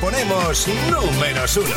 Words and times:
ponemos 0.00 0.66
números 0.90 1.56
uno. 1.56 1.74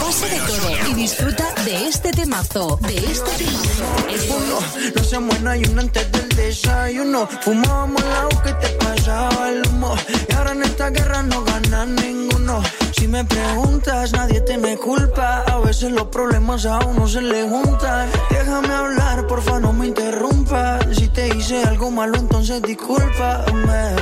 Pasa 0.00 0.26
de 0.26 0.40
todo 0.40 0.90
y 0.90 0.94
disfruta 0.94 1.54
de 1.64 1.86
este 1.86 2.10
temazo, 2.10 2.78
de 2.82 2.96
este 2.96 3.30
temazo. 3.44 4.60
No 4.94 5.04
se 5.04 5.18
muera 5.18 5.56
y 5.56 5.64
uno 5.64 5.82
antes 5.82 6.10
del 6.12 6.28
desayuno. 6.30 7.28
Fumábamos 7.42 8.02
la 8.02 8.42
que 8.42 8.52
te 8.54 8.68
pasaba 8.74 9.50
el 9.50 9.66
humo. 9.68 9.94
Y 10.28 10.34
ahora 10.34 10.52
en 10.52 10.62
esta 10.62 10.90
guerra 10.90 11.22
no 11.22 11.44
gana 11.44 11.86
ninguno. 11.86 12.62
Si 12.96 13.06
me 13.06 13.24
preguntas, 13.24 14.12
nadie 14.12 14.40
te 14.40 14.58
me 14.58 14.76
culpa. 14.76 15.44
A 15.46 15.58
veces 15.58 15.92
los 15.92 16.06
problemas 16.06 16.64
a 16.66 16.78
uno 16.80 17.06
se 17.06 17.20
le 17.20 17.48
juntan. 17.48 18.08
Déjame 18.30 18.72
hablar, 18.72 19.26
porfa, 19.26 19.60
no 19.60 19.72
me 19.72 19.88
interrumpas. 19.88 20.84
Si 20.96 21.08
te 21.08 21.28
hice 21.28 21.62
algo 21.64 21.90
malo, 21.90 22.16
entonces 22.18 22.62
discúlpame. 22.62 23.96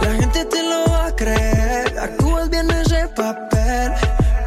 La 0.00 0.14
gente 0.18 0.44
te 0.44 0.62
lo 0.62 0.90
va 0.90 1.06
a 1.06 1.16
creer. 1.16 2.23
Papel, 3.14 3.92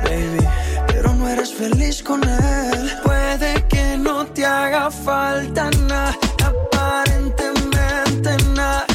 baby. 0.04 0.46
Pero 0.88 1.14
no 1.14 1.30
eres 1.30 1.54
feliz 1.54 2.04
con 2.04 2.22
él. 2.22 2.92
Puede 3.04 3.64
que 3.70 3.96
no 3.98 4.26
te 4.26 4.46
haga 4.46 4.92
falta 4.92 5.70
nada, 5.88 6.18
aparentemente 6.44 8.36
nada. 8.54 8.86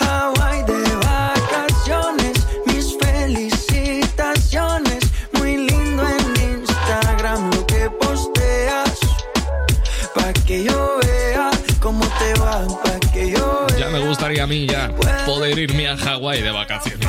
Hawaii 0.00 0.64
de 0.64 0.82
vacaciones, 0.96 2.44
mis 2.66 2.96
felicitaciones. 2.98 5.04
Muy 5.34 5.58
lindo 5.58 6.02
en 6.08 6.36
Instagram 6.58 7.52
lo 7.54 7.64
que 7.66 7.88
posteas. 7.90 8.98
Pa' 10.14 10.32
que 10.44 10.64
yo 10.64 10.98
vea 11.02 11.50
cómo 11.80 12.04
te 12.18 12.34
va, 12.40 12.66
pa' 12.82 12.98
que 13.12 13.30
yo 13.30 13.66
vea. 13.68 13.78
Ya 13.78 13.88
me 13.90 14.00
gustaría 14.00 14.42
a 14.42 14.46
mí 14.48 14.66
ya 14.66 14.90
poder 15.24 15.56
irme 15.56 15.86
a 15.88 15.96
Hawái 15.96 16.42
de 16.42 16.50
vacaciones. 16.50 17.06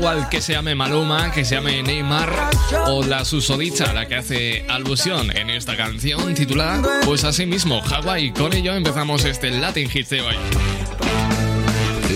Igual 0.00 0.30
que 0.30 0.40
se 0.40 0.54
llame 0.54 0.74
Maluma, 0.74 1.30
que 1.30 1.44
se 1.44 1.56
llame 1.56 1.82
Neymar 1.82 2.32
o 2.86 3.04
la 3.04 3.22
susodicha, 3.26 3.92
la 3.92 4.08
que 4.08 4.16
hace 4.16 4.64
alusión 4.66 5.36
en 5.36 5.50
esta 5.50 5.76
canción 5.76 6.34
titulada 6.34 7.00
Pues 7.04 7.24
así 7.24 7.44
mismo, 7.44 7.82
Hawái. 7.82 8.30
Con 8.32 8.54
ello 8.54 8.72
empezamos 8.74 9.26
este 9.26 9.50
Latin 9.50 9.90
Hits 9.92 10.08
de 10.08 10.22
hoy. 10.22 10.34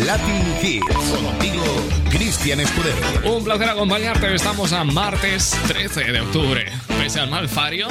Latin 0.06 0.56
Hits. 0.62 0.86
Contigo, 0.86 1.64
Cristian 2.08 2.60
Escudero. 2.60 3.36
Un 3.36 3.44
placer 3.44 3.68
acompañarte. 3.68 4.34
Estamos 4.34 4.72
a 4.72 4.82
martes 4.84 5.54
13 5.68 6.04
de 6.04 6.20
octubre. 6.22 6.64
Pese 6.98 7.20
al 7.20 7.28
mal 7.28 7.50
fario, 7.50 7.88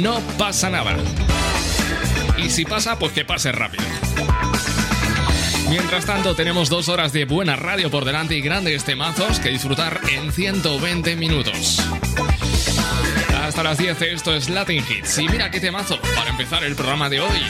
no 0.00 0.18
pasa 0.38 0.70
nada. 0.70 0.96
Y 2.36 2.50
si 2.50 2.64
pasa, 2.64 2.98
pues 2.98 3.12
que 3.12 3.24
pase 3.24 3.52
rápido. 3.52 3.84
Mientras 5.68 6.06
tanto, 6.06 6.34
tenemos 6.34 6.70
dos 6.70 6.88
horas 6.88 7.12
de 7.12 7.26
buena 7.26 7.54
radio 7.54 7.90
por 7.90 8.06
delante 8.06 8.34
y 8.34 8.40
grandes 8.40 8.84
temazos 8.84 9.38
que 9.38 9.50
disfrutar 9.50 10.00
en 10.10 10.32
120 10.32 11.14
minutos. 11.16 11.82
Hasta 13.42 13.62
las 13.62 13.76
10 13.76 14.00
esto 14.02 14.34
es 14.34 14.48
Latin 14.48 14.82
Hits. 14.88 15.18
Y 15.18 15.28
mira 15.28 15.50
qué 15.50 15.60
temazo 15.60 15.98
para 16.14 16.30
empezar 16.30 16.64
el 16.64 16.74
programa 16.74 17.10
de 17.10 17.20
hoy. 17.20 17.40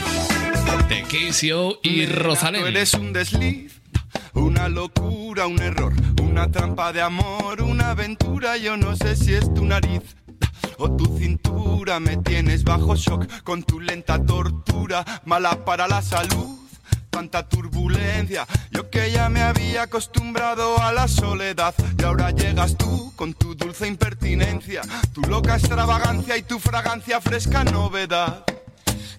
De 0.89 1.03
KCO 1.03 1.79
y 1.81 2.05
Rosalén. 2.07 2.67
eres 2.67 2.93
un 2.93 3.13
desliz, 3.13 3.81
una 4.33 4.67
locura, 4.67 5.47
un 5.47 5.61
error, 5.61 5.93
una 6.21 6.51
trampa 6.51 6.91
de 6.91 7.01
amor, 7.01 7.61
una 7.61 7.91
aventura. 7.91 8.57
Yo 8.57 8.75
no 8.75 8.97
sé 8.97 9.15
si 9.15 9.33
es 9.33 9.53
tu 9.53 9.63
nariz 9.63 10.01
o 10.77 10.91
tu 10.91 11.17
cintura. 11.17 12.01
Me 12.01 12.17
tienes 12.17 12.65
bajo 12.65 12.97
shock 12.97 13.43
con 13.43 13.63
tu 13.63 13.79
lenta 13.79 14.21
tortura, 14.25 15.05
mala 15.23 15.63
para 15.63 15.87
la 15.87 16.01
salud. 16.01 16.68
Tanta 17.09 17.47
turbulencia, 17.47 18.47
yo 18.71 18.89
que 18.89 19.11
ya 19.11 19.29
me 19.29 19.41
había 19.41 19.83
acostumbrado 19.83 20.81
a 20.81 20.93
la 20.93 21.07
soledad 21.07 21.73
y 21.97 22.03
ahora 22.03 22.31
llegas 22.31 22.77
tú 22.77 23.11
con 23.15 23.33
tu 23.33 23.55
dulce 23.55 23.87
impertinencia, 23.87 24.81
tu 25.13 25.21
loca 25.21 25.55
extravagancia 25.57 26.37
y 26.37 26.43
tu 26.43 26.59
fragancia 26.59 27.19
fresca 27.19 27.63
novedad. 27.63 28.45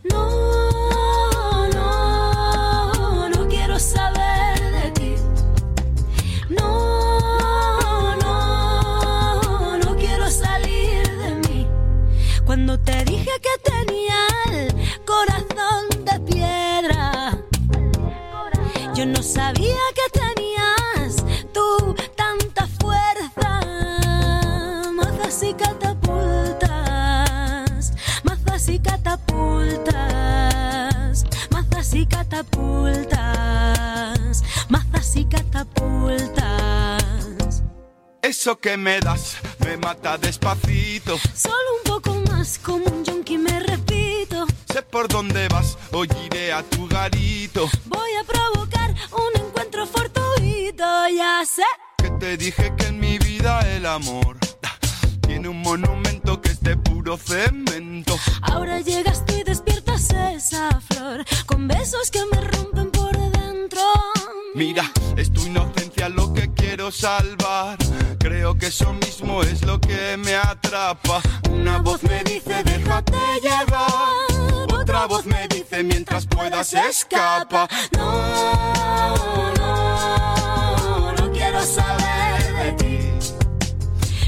No, 0.04 1.68
no, 1.68 3.28
no 3.28 3.48
quiero 3.48 3.78
saber 3.78 4.58
de 4.72 4.90
ti. 4.92 5.14
No, 6.48 8.16
no, 8.16 9.78
no 9.78 9.96
quiero 9.96 10.30
salir 10.30 11.06
de 11.18 11.34
mí. 11.48 11.66
Cuando 12.46 12.78
te 12.80 13.04
dije 13.04 13.30
que 13.42 13.70
tenía 13.70 14.26
el 14.52 14.74
corazón 15.04 16.04
de 16.04 16.29
yo 19.00 19.06
no 19.06 19.22
sabía 19.22 19.78
que 19.94 20.02
tenías 20.18 21.24
tú 21.54 21.94
tanta 22.16 22.66
fuerza. 22.78 23.62
Mazas 24.92 25.42
y 25.42 25.54
catapultas, 25.54 27.92
mazas 28.24 28.68
y 28.68 28.78
catapultas, 28.78 31.24
mazas 31.50 31.94
y 31.94 32.04
catapultas, 32.04 34.42
mazas 34.68 35.16
y 35.16 35.24
catapultas. 35.24 37.62
Eso 38.20 38.58
que 38.58 38.76
me 38.76 39.00
das 39.00 39.38
me 39.64 39.78
mata 39.78 40.18
despacito. 40.18 41.16
Solo 41.34 41.56
un 41.78 41.84
poco 41.90 42.14
más 42.30 42.58
como 42.58 42.84
un 42.84 43.02
yonki 43.02 43.38
me 43.38 43.60
repito. 43.60 43.89
Sé 44.80 44.86
por 44.86 45.08
dónde 45.08 45.46
vas, 45.48 45.76
hoy 45.92 46.08
iré 46.24 46.54
a 46.54 46.62
tu 46.62 46.88
garito. 46.88 47.68
Voy 47.84 48.10
a 48.18 48.24
provocar 48.24 48.94
un 49.12 49.42
encuentro 49.42 49.86
fortuito, 49.86 50.84
ya 51.14 51.42
sé. 51.44 51.64
Que 51.98 52.08
te 52.12 52.38
dije 52.38 52.72
que 52.78 52.86
en 52.86 52.98
mi 52.98 53.18
vida 53.18 53.60
el 53.76 53.84
amor 53.84 54.38
tiene 55.20 55.50
un 55.50 55.60
monumento 55.60 56.40
que 56.40 56.52
es 56.52 56.62
de 56.62 56.78
puro 56.78 57.18
cemento. 57.18 58.18
Ahora 58.40 58.80
llegas 58.80 59.26
tú 59.26 59.34
y 59.36 59.42
despiertas 59.42 60.08
esa 60.34 60.80
flor 60.80 61.26
con 61.44 61.68
besos 61.68 62.10
que 62.10 62.24
me 62.32 62.40
rompen 62.40 62.90
por 62.90 63.14
dentro. 63.32 63.82
Mira, 64.54 64.90
es 65.18 65.30
tu 65.30 65.44
inocencia 65.44 66.08
lo 66.08 66.32
que 66.32 66.54
quiero 66.54 66.90
salvar. 66.90 67.76
Creo 68.18 68.56
que 68.56 68.68
eso 68.68 68.94
mismo 68.94 69.42
es 69.42 69.62
lo 69.62 69.78
que 69.78 70.16
me 70.16 70.36
atrapa. 70.36 71.20
Una 71.50 71.82
voz 71.82 72.02
me 72.02 72.24
dice 72.24 72.62
déjate 72.64 73.18
llevar. 73.42 74.29
Otra 74.80 75.06
voz 75.06 75.26
me 75.26 75.46
dice 75.48 75.82
mientras 75.82 76.26
puedas 76.26 76.72
escapa. 76.72 77.68
No, 77.96 79.52
no, 79.54 81.12
no 81.12 81.32
quiero 81.32 81.60
saber 81.62 82.54
de 82.54 82.72
ti. 82.72 82.98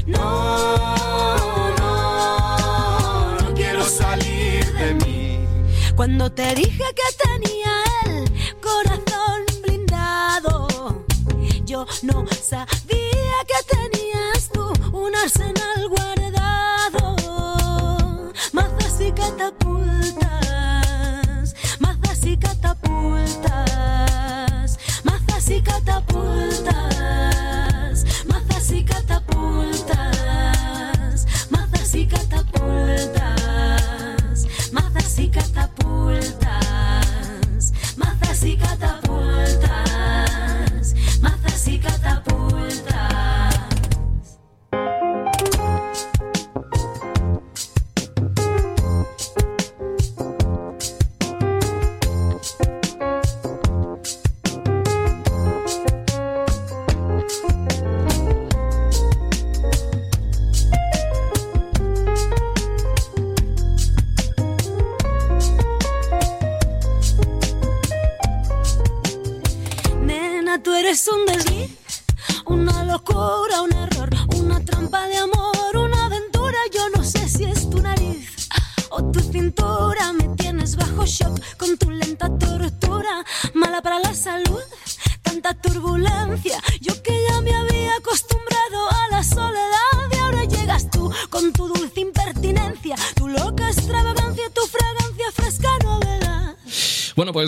No, 0.05 0.77
no, 1.77 3.39
no 3.39 3.53
quiero 3.55 3.83
salir 3.83 4.71
de 4.73 4.93
mí. 4.93 5.39
Cuando 5.95 6.31
te 6.31 6.53
dije 6.53 6.83
que 6.99 7.07
tenía 7.23 7.62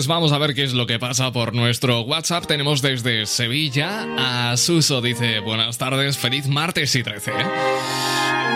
pues 0.06 0.14
vamos 0.14 0.30
a 0.30 0.38
ver 0.38 0.54
qué 0.54 0.62
es 0.62 0.72
lo 0.72 0.86
que 0.86 1.00
pasa 1.00 1.32
por 1.32 1.52
nuestro 1.52 2.02
WhatsApp. 2.02 2.46
Tenemos 2.46 2.80
desde 2.80 3.26
Sevilla 3.26 4.06
a 4.16 4.56
Suso, 4.56 5.00
dice, 5.00 5.40
buenas 5.40 5.78
tardes, 5.78 6.16
feliz 6.16 6.46
martes 6.46 6.94
y 6.94 7.02
13. 7.02 7.32
¿eh? 7.32 7.34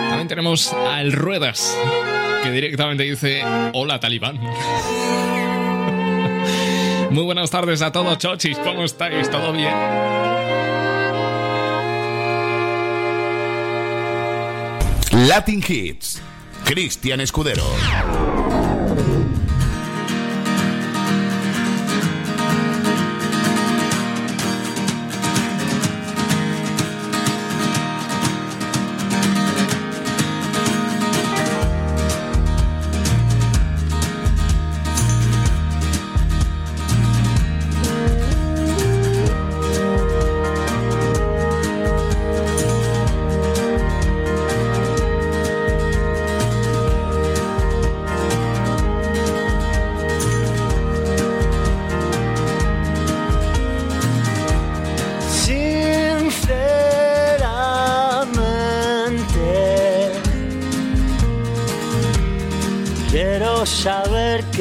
También 0.07 0.29
tenemos 0.29 0.71
al 0.71 1.11
Ruedas, 1.11 1.77
que 2.41 2.51
directamente 2.51 3.03
dice, 3.03 3.43
hola 3.73 3.99
talibán. 3.99 4.39
Muy 7.09 7.25
buenas 7.25 7.49
tardes 7.49 7.81
a 7.81 7.91
todos, 7.91 8.17
chochis, 8.17 8.57
¿cómo 8.59 8.85
estáis? 8.85 9.29
¿Todo 9.29 9.51
bien? 9.51 9.75
Latin 15.27 15.61
Hits. 15.67 16.21
Cristian 16.63 17.19
Escudero. 17.19 17.65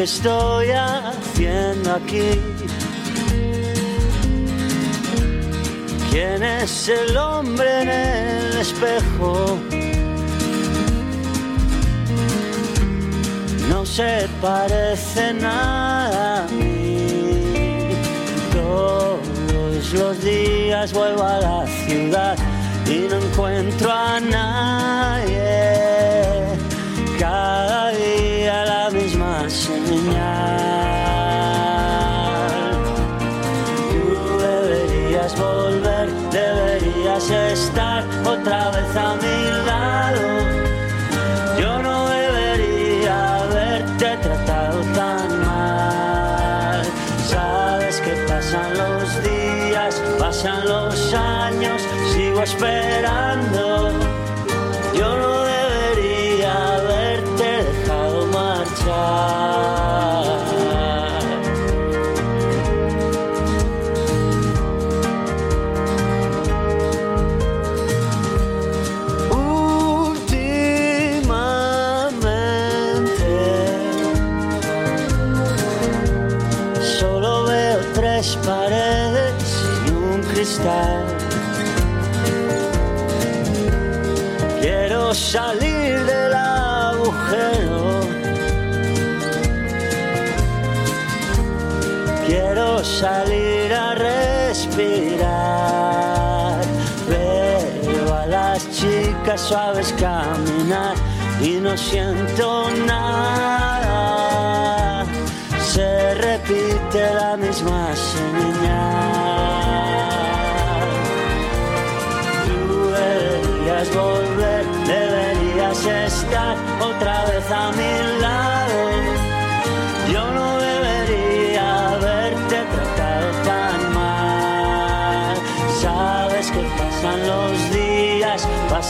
¿Qué 0.00 0.04
estoy 0.04 0.70
haciendo 0.70 1.92
aquí? 1.92 2.30
¿Quién 6.10 6.42
es 6.42 6.88
el 6.88 7.14
hombre 7.18 7.82
en 7.82 7.88
el 7.90 8.56
espejo? 8.56 9.58
No 13.68 13.84
se 13.84 14.26
parece 14.40 15.34
nada 15.34 15.79
sigo 52.58 53.29
caminar 100.00 100.94
y 101.40 101.60
no 101.60 101.76
siento 101.76 102.70
nada. 102.86 103.04
Se 105.72 106.14
repite 106.14 107.14
la 107.14 107.36
misma 107.36 107.94
señal. 107.94 109.20
Tú 112.46 112.90
deberías 112.90 113.94
volver, 113.94 114.64
deberías 114.86 115.84
estar 115.84 116.56
otra 116.80 117.24
vez 117.26 117.50
a 117.50 117.72
mi 117.72 118.09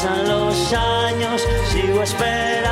pasan 0.03 0.29
los 0.29 0.73
años, 0.73 1.47
sigo 1.71 2.03
esperando. 2.03 2.70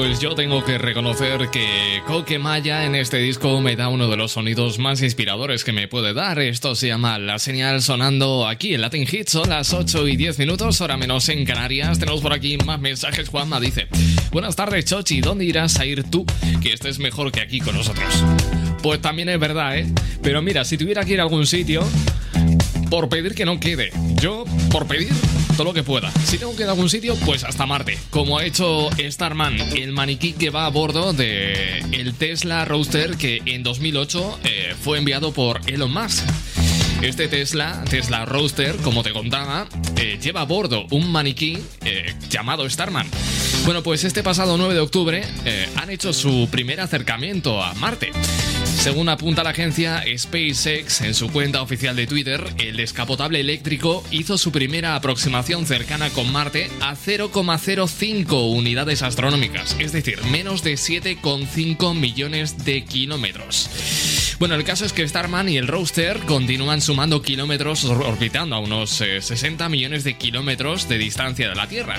Pues 0.00 0.18
yo 0.18 0.34
tengo 0.34 0.64
que 0.64 0.78
reconocer 0.78 1.50
que 1.50 2.00
Coque 2.06 2.38
Maya 2.38 2.86
en 2.86 2.94
este 2.94 3.18
disco 3.18 3.60
me 3.60 3.76
da 3.76 3.90
uno 3.90 4.08
de 4.08 4.16
los 4.16 4.32
sonidos 4.32 4.78
más 4.78 5.02
inspiradores 5.02 5.62
que 5.62 5.72
me 5.72 5.88
puede 5.88 6.14
dar. 6.14 6.38
Esto 6.38 6.74
se 6.74 6.86
llama 6.86 7.18
La 7.18 7.38
Señal 7.38 7.82
sonando 7.82 8.48
aquí 8.48 8.72
en 8.72 8.80
Latin 8.80 9.02
Hits. 9.02 9.32
Son 9.32 9.50
las 9.50 9.74
8 9.74 10.08
y 10.08 10.16
10 10.16 10.38
minutos, 10.38 10.80
hora 10.80 10.96
menos 10.96 11.28
en 11.28 11.44
Canarias. 11.44 11.98
Tenemos 11.98 12.22
por 12.22 12.32
aquí 12.32 12.56
más 12.64 12.80
mensajes. 12.80 13.28
Juanma 13.28 13.60
dice: 13.60 13.88
Buenas 14.32 14.56
tardes, 14.56 14.86
Chochi. 14.86 15.20
¿Dónde 15.20 15.44
irás 15.44 15.78
a 15.78 15.84
ir 15.84 16.02
tú? 16.04 16.24
Que 16.62 16.72
estés 16.72 16.98
mejor 16.98 17.30
que 17.30 17.42
aquí 17.42 17.60
con 17.60 17.76
nosotros. 17.76 18.24
Pues 18.82 19.02
también 19.02 19.28
es 19.28 19.38
verdad, 19.38 19.76
¿eh? 19.76 19.86
Pero 20.22 20.40
mira, 20.40 20.64
si 20.64 20.78
tuviera 20.78 21.04
que 21.04 21.12
ir 21.12 21.20
a 21.20 21.24
algún 21.24 21.46
sitio, 21.46 21.84
por 22.88 23.10
pedir 23.10 23.34
que 23.34 23.44
no 23.44 23.60
quede. 23.60 23.92
Yo, 24.14 24.44
por 24.70 24.86
pedir 24.86 25.12
lo 25.64 25.74
que 25.74 25.82
pueda. 25.82 26.10
Si 26.24 26.38
tengo 26.38 26.54
que 26.56 26.62
ir 26.62 26.68
a 26.68 26.72
algún 26.72 26.90
sitio, 26.90 27.16
pues 27.24 27.44
hasta 27.44 27.66
Marte. 27.66 27.98
Como 28.10 28.38
ha 28.38 28.44
hecho 28.44 28.88
Starman, 28.98 29.58
el 29.76 29.92
maniquí 29.92 30.32
que 30.32 30.50
va 30.50 30.66
a 30.66 30.68
bordo 30.68 31.12
de 31.12 31.80
el 31.92 32.14
Tesla 32.14 32.64
Roadster 32.64 33.16
que 33.16 33.42
en 33.46 33.62
2008 33.62 34.40
eh, 34.44 34.74
fue 34.80 34.98
enviado 34.98 35.32
por 35.32 35.60
Elon 35.66 35.92
Musk. 35.92 36.24
Este 37.02 37.28
Tesla, 37.28 37.82
Tesla 37.88 38.26
Roadster, 38.26 38.76
como 38.76 39.02
te 39.02 39.12
contaba, 39.12 39.66
eh, 39.96 40.18
lleva 40.20 40.42
a 40.42 40.44
bordo 40.44 40.86
un 40.90 41.10
maniquí 41.10 41.58
eh, 41.84 42.14
llamado 42.28 42.68
Starman. 42.68 43.08
Bueno, 43.64 43.82
pues 43.82 44.04
este 44.04 44.22
pasado 44.22 44.58
9 44.58 44.74
de 44.74 44.80
octubre 44.80 45.22
han 45.76 45.90
hecho 45.90 46.12
su 46.12 46.48
primer 46.50 46.80
acercamiento 46.80 47.62
a 47.62 47.74
Marte. 47.74 48.12
Según 48.80 49.10
apunta 49.10 49.44
la 49.44 49.50
agencia 49.50 50.02
SpaceX 50.16 51.02
en 51.02 51.12
su 51.12 51.30
cuenta 51.30 51.60
oficial 51.60 51.94
de 51.96 52.06
Twitter, 52.06 52.42
el 52.56 52.78
descapotable 52.78 53.38
eléctrico 53.38 54.02
hizo 54.10 54.38
su 54.38 54.52
primera 54.52 54.94
aproximación 54.94 55.66
cercana 55.66 56.08
con 56.08 56.32
Marte 56.32 56.70
a 56.80 56.94
0,05 56.94 58.56
unidades 58.56 59.02
astronómicas, 59.02 59.76
es 59.78 59.92
decir, 59.92 60.24
menos 60.30 60.64
de 60.64 60.76
7,5 60.76 61.94
millones 61.94 62.64
de 62.64 62.82
kilómetros. 62.86 63.68
Bueno, 64.38 64.54
el 64.54 64.64
caso 64.64 64.86
es 64.86 64.94
que 64.94 65.06
Starman 65.06 65.50
y 65.50 65.58
el 65.58 65.68
Roadster 65.68 66.18
continúan 66.20 66.80
sumando 66.80 67.20
kilómetros 67.20 67.84
orbitando 67.84 68.56
a 68.56 68.60
unos 68.60 68.88
60 68.88 69.66
eh, 69.66 69.68
millones 69.68 70.04
de 70.04 70.14
kilómetros 70.14 70.88
de 70.88 70.96
distancia 70.96 71.50
de 71.50 71.54
la 71.54 71.68
Tierra. 71.68 71.98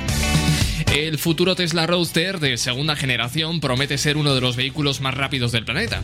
El 0.96 1.20
futuro 1.20 1.56
Tesla 1.56 1.86
Roadster 1.86 2.40
de 2.40 2.58
segunda 2.58 2.96
generación 2.96 3.60
promete 3.60 4.00
ser 4.00 4.18
uno 4.18 4.34
de 4.34 4.42
los 4.42 4.56
vehículos 4.56 5.00
más 5.00 5.14
rápidos 5.14 5.52
del 5.52 5.64
planeta. 5.64 6.02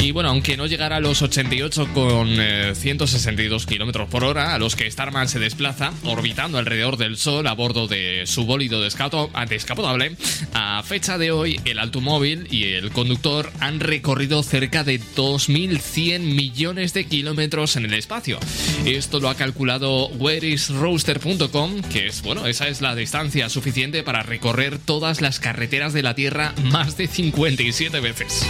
Y 0.00 0.12
bueno, 0.12 0.30
aunque 0.30 0.56
no 0.56 0.66
llegara 0.66 0.96
a 0.96 1.00
los 1.00 1.22
88 1.22 1.88
con 1.92 2.28
162 2.74 3.62
eh, 3.62 3.66
kilómetros 3.66 4.08
por 4.08 4.24
hora, 4.24 4.54
a 4.54 4.58
los 4.58 4.76
que 4.76 4.90
Starman 4.90 5.28
se 5.28 5.38
desplaza, 5.40 5.92
orbitando 6.04 6.58
alrededor 6.58 6.96
del 6.96 7.16
Sol 7.16 7.46
a 7.46 7.52
bordo 7.52 7.88
de 7.88 8.22
su 8.26 8.46
bólido 8.46 8.80
descapotable, 8.80 10.16
a 10.54 10.82
fecha 10.84 11.18
de 11.18 11.32
hoy, 11.32 11.60
el 11.64 11.80
automóvil 11.80 12.46
y 12.50 12.72
el 12.74 12.90
conductor 12.90 13.50
han 13.60 13.80
recorrido 13.80 14.42
cerca 14.42 14.84
de 14.84 15.00
2.100 15.00 16.20
millones 16.20 16.94
de 16.94 17.04
kilómetros 17.06 17.76
en 17.76 17.84
el 17.84 17.94
espacio. 17.94 18.38
Esto 18.86 19.18
lo 19.18 19.28
ha 19.28 19.34
calculado 19.34 20.08
whereisroaster.com, 20.08 21.82
que 21.92 22.06
es, 22.06 22.22
bueno, 22.22 22.46
esa 22.46 22.68
es 22.68 22.80
la 22.80 22.94
distancia 22.94 23.48
suficiente 23.48 24.04
para 24.04 24.22
recorrer 24.22 24.78
todas 24.78 25.20
las 25.20 25.40
carreteras 25.40 25.92
de 25.92 26.02
la 26.02 26.14
Tierra 26.14 26.54
más 26.62 26.96
de 26.96 27.08
57 27.08 28.00
veces. 28.00 28.46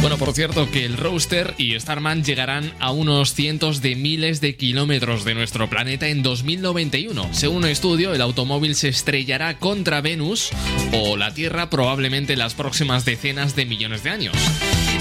Bueno, 0.00 0.18
por 0.18 0.32
cierto, 0.34 0.70
que 0.70 0.84
el 0.84 0.96
Roaster 0.96 1.54
y 1.58 1.78
Starman 1.78 2.22
llegarán 2.22 2.72
a 2.78 2.92
unos 2.92 3.34
cientos 3.34 3.82
de 3.82 3.96
miles 3.96 4.40
de 4.40 4.54
kilómetros 4.54 5.24
de 5.24 5.34
nuestro 5.34 5.68
planeta 5.68 6.08
en 6.08 6.22
2091. 6.22 7.28
Según 7.32 7.56
un 7.56 7.66
estudio, 7.66 8.14
el 8.14 8.20
automóvil 8.20 8.74
se 8.74 8.88
estrellará 8.88 9.58
contra 9.58 10.00
Venus 10.00 10.50
o 10.92 11.16
la 11.16 11.34
Tierra 11.34 11.70
probablemente 11.70 12.34
en 12.34 12.38
las 12.38 12.54
próximas 12.54 13.04
decenas 13.04 13.56
de 13.56 13.66
millones 13.66 14.04
de 14.04 14.10
años. 14.10 14.36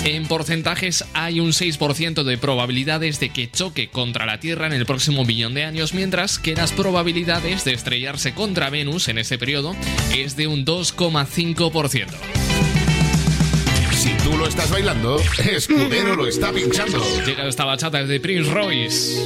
En 0.06 0.28
porcentajes 0.28 1.04
hay 1.14 1.40
un 1.40 1.52
6% 1.52 2.24
de 2.24 2.38
probabilidades 2.38 3.20
de 3.20 3.30
que 3.30 3.50
choque 3.50 3.90
contra 3.90 4.26
la 4.26 4.40
Tierra 4.40 4.68
en 4.68 4.74
el 4.74 4.86
próximo 4.86 5.26
billón 5.26 5.54
de 5.54 5.66
años, 5.66 5.94
mientras 5.94 6.40
que 6.40 6.56
las 6.56 6.72
probabilidades 6.72 7.66
de 7.66 7.74
estrellarse 7.74 8.34
contra 8.34 8.70
Venus 8.70 9.08
en 9.08 9.18
ese 9.18 9.38
periodo 9.38 9.76
es 10.16 10.36
de 10.36 10.48
un 10.48 10.66
2,5%. 10.66 12.55
Si 14.06 14.14
tú 14.18 14.38
lo 14.38 14.46
estás 14.46 14.70
bailando, 14.70 15.20
Escudero 15.52 16.16
lo 16.16 16.28
está 16.28 16.52
pinchando. 16.52 17.04
Llega 17.26 17.48
esta 17.48 17.66
bachata 17.66 18.04
de 18.04 18.20
Prince 18.20 18.54
Royce. 18.54 19.20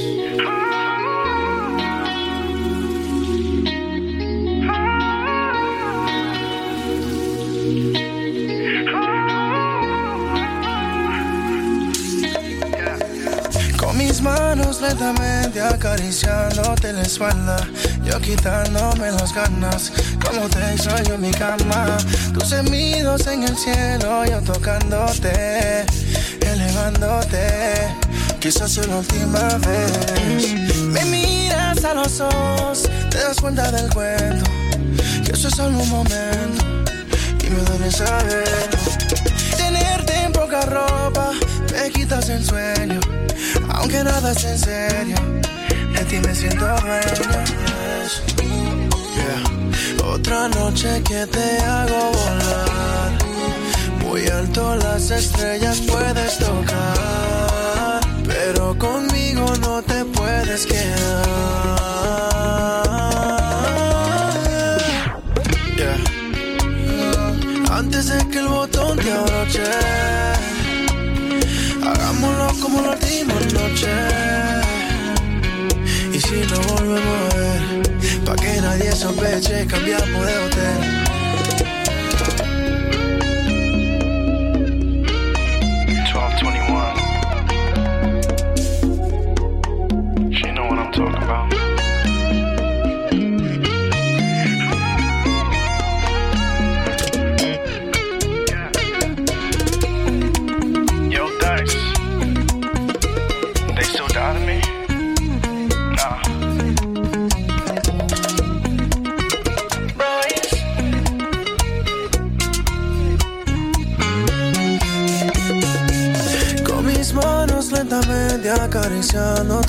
Lentamente 14.80 15.60
acariciándote 15.60 16.92
la 16.92 17.02
espalda, 17.02 17.56
yo 18.04 18.20
quitándome 18.20 19.10
las 19.10 19.34
ganas 19.34 19.92
como 20.24 20.48
te 20.48 20.72
extraño 20.72 21.14
en 21.14 21.20
mi 21.20 21.30
cama. 21.30 21.98
Tus 22.32 22.48
semidos 22.48 23.26
en 23.26 23.42
el 23.42 23.56
cielo, 23.56 24.24
yo 24.24 24.40
tocándote, 24.40 25.84
elevándote. 26.40 27.88
Quizás 28.40 28.78
es 28.78 28.88
la 28.88 28.96
última 28.96 29.48
vez. 29.58 30.54
Me 30.86 31.04
miras 31.04 31.84
a 31.84 31.94
los 31.94 32.20
ojos, 32.20 32.88
te 33.10 33.18
das 33.18 33.38
cuenta 33.40 33.70
del 33.70 33.92
cuento. 33.92 34.50
Que 35.24 35.32
eso 35.32 35.48
es 35.48 35.54
solo 35.54 35.78
un 35.78 35.88
momento 35.90 36.64
y 37.44 37.50
me 37.50 37.60
duele 37.62 37.90
saber. 37.90 38.70
Tenerte 39.56 40.14
en 40.16 40.32
poca 40.32 40.62
ropa, 40.62 41.32
me 41.72 41.90
quitas 41.90 42.28
el 42.30 42.44
sueño. 42.44 43.00
Aunque 43.74 44.04
nada 44.04 44.32
es 44.32 44.44
en 44.44 44.58
serio, 44.58 45.16
de 45.94 46.04
ti 46.04 46.18
me 46.20 46.34
siento 46.34 46.64
dueño. 46.64 47.60
Otra 50.04 50.48
noche 50.48 51.02
que 51.02 51.26
te 51.26 51.58
hago 51.62 52.10
volar. 52.12 53.12
Muy 54.04 54.26
alto 54.28 54.76
las 54.76 55.10
estrellas 55.10 55.80
puedes 55.80 56.38
tocar. 56.38 58.00
Pero 58.26 58.76
conmigo 58.78 59.46
no 59.60 59.82
te 59.82 60.04
puedes 60.04 60.66
quedar. 60.66 61.90
Antes 67.70 68.08
de 68.08 68.28
que 68.28 68.38
el 68.38 68.48
botón 68.48 68.98
te 68.98 69.12
abroche. 69.12 70.19
Hagámoslo 71.90 72.48
como 72.62 72.82
la 72.82 72.90
última 72.90 73.34
noche. 73.34 73.90
Y 76.12 76.20
si 76.20 76.40
no 76.50 76.60
volvemos 76.68 77.34
a 77.34 77.36
ver 77.36 77.80
Pa' 78.24 78.36
que 78.36 78.60
nadie 78.60 78.92
sospeche, 78.92 79.66
cambiamos 79.66 80.26
de 80.26 80.38
hotel. 80.38 81.00
acariciando 91.20 91.59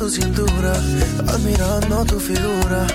tu 0.01 0.09
cintura, 0.09 0.73
admirando 1.27 2.03
tu 2.05 2.19
figura, 2.19 2.87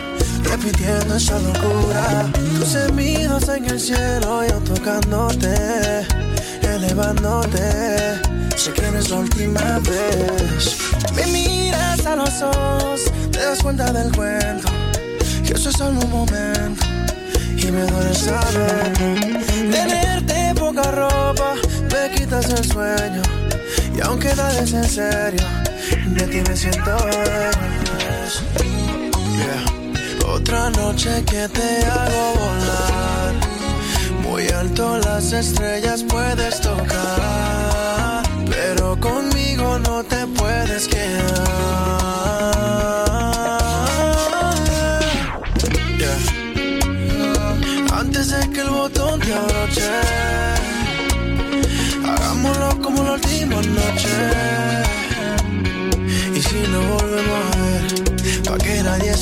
repitiendo 0.43 1.15
esa 1.15 1.39
locura. 1.39 2.29
Tus 2.59 2.71
semidos 2.71 3.49
en 3.49 3.65
el 3.67 3.79
cielo, 3.79 4.45
yo 4.45 4.59
tocándote, 4.75 6.05
elevándote. 6.63 8.19
Sé 8.57 8.73
que 8.73 8.87
eres 8.87 9.11
la 9.11 9.19
última 9.19 9.79
vez. 9.79 10.79
Me 11.15 11.27
miras 11.27 12.05
a 12.07 12.17
los 12.17 12.43
ojos, 12.43 13.03
te 13.31 13.39
das 13.39 13.63
cuenta 13.63 13.93
del 13.93 14.11
cuento, 14.11 14.69
que 15.47 15.53
eso 15.53 15.71
es 15.71 15.77
solo 15.77 16.01
un 16.01 16.11
momento. 16.11 16.85
Y 17.57 17.71
me 17.71 17.83
duele 17.83 18.15
saber 18.17 18.93
tenerte 19.71 20.55
poca 20.59 20.91
ropa, 20.91 21.55
me 21.93 22.17
quitas 22.17 22.51
el 22.51 22.65
sueño. 22.65 23.23
Y 23.97 24.01
aunque 24.01 24.35
nada 24.35 24.59
es 24.61 24.73
en 24.73 24.89
serio, 24.89 25.65
de 25.90 26.26
ti 26.26 26.43
me 26.49 26.57
siento 26.57 26.97
yeah. 29.38 29.64
Otra 30.26 30.71
noche 30.71 31.25
que 31.25 31.49
te 31.49 31.87
hago 31.87 32.35
volar. 32.35 33.35
Muy 34.23 34.49
alto 34.49 34.99
las 34.99 35.33
estrellas 35.33 36.05
puedes 36.09 36.61
tocar. 36.61 38.23
Pero 38.50 38.99
conmigo 39.00 39.78
no 39.78 40.02
te 40.05 40.26
puedes 40.26 40.88
quedar. 40.88 41.96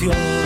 Ejecución. 0.00 0.39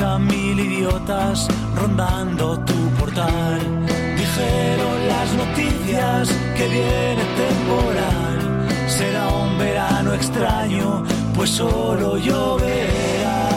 A 0.00 0.18
mil 0.18 0.58
idiotas 0.58 1.48
rondando 1.74 2.58
tu 2.60 2.90
portal. 2.98 3.60
Dijeron 4.16 5.08
las 5.08 5.32
noticias 5.34 6.28
que 6.56 6.68
viene 6.68 7.22
temporal. 7.44 8.68
Será 8.88 9.28
un 9.28 9.58
verano 9.58 10.12
extraño, 10.14 11.04
pues 11.34 11.50
solo 11.50 12.18
lloverá. 12.18 13.48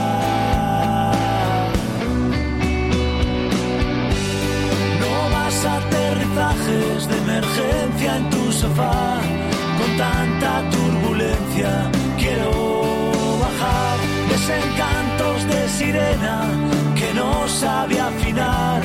No 5.02 5.30
más 5.36 5.65
aterrizajes 5.65 7.08
de 7.10 7.17
emergencia 7.17 8.17
en 8.17 8.30
tu 8.30 8.52
sofá. 8.52 9.19
Con 9.80 9.97
tanta 9.97 10.69
turbulencia 10.69 11.91
quiero 12.17 12.52
bajar 13.39 13.97
desencantos 14.30 14.99
que 16.96 17.14
no 17.14 17.48
sabe 17.48 18.00
afinar. 18.00 18.82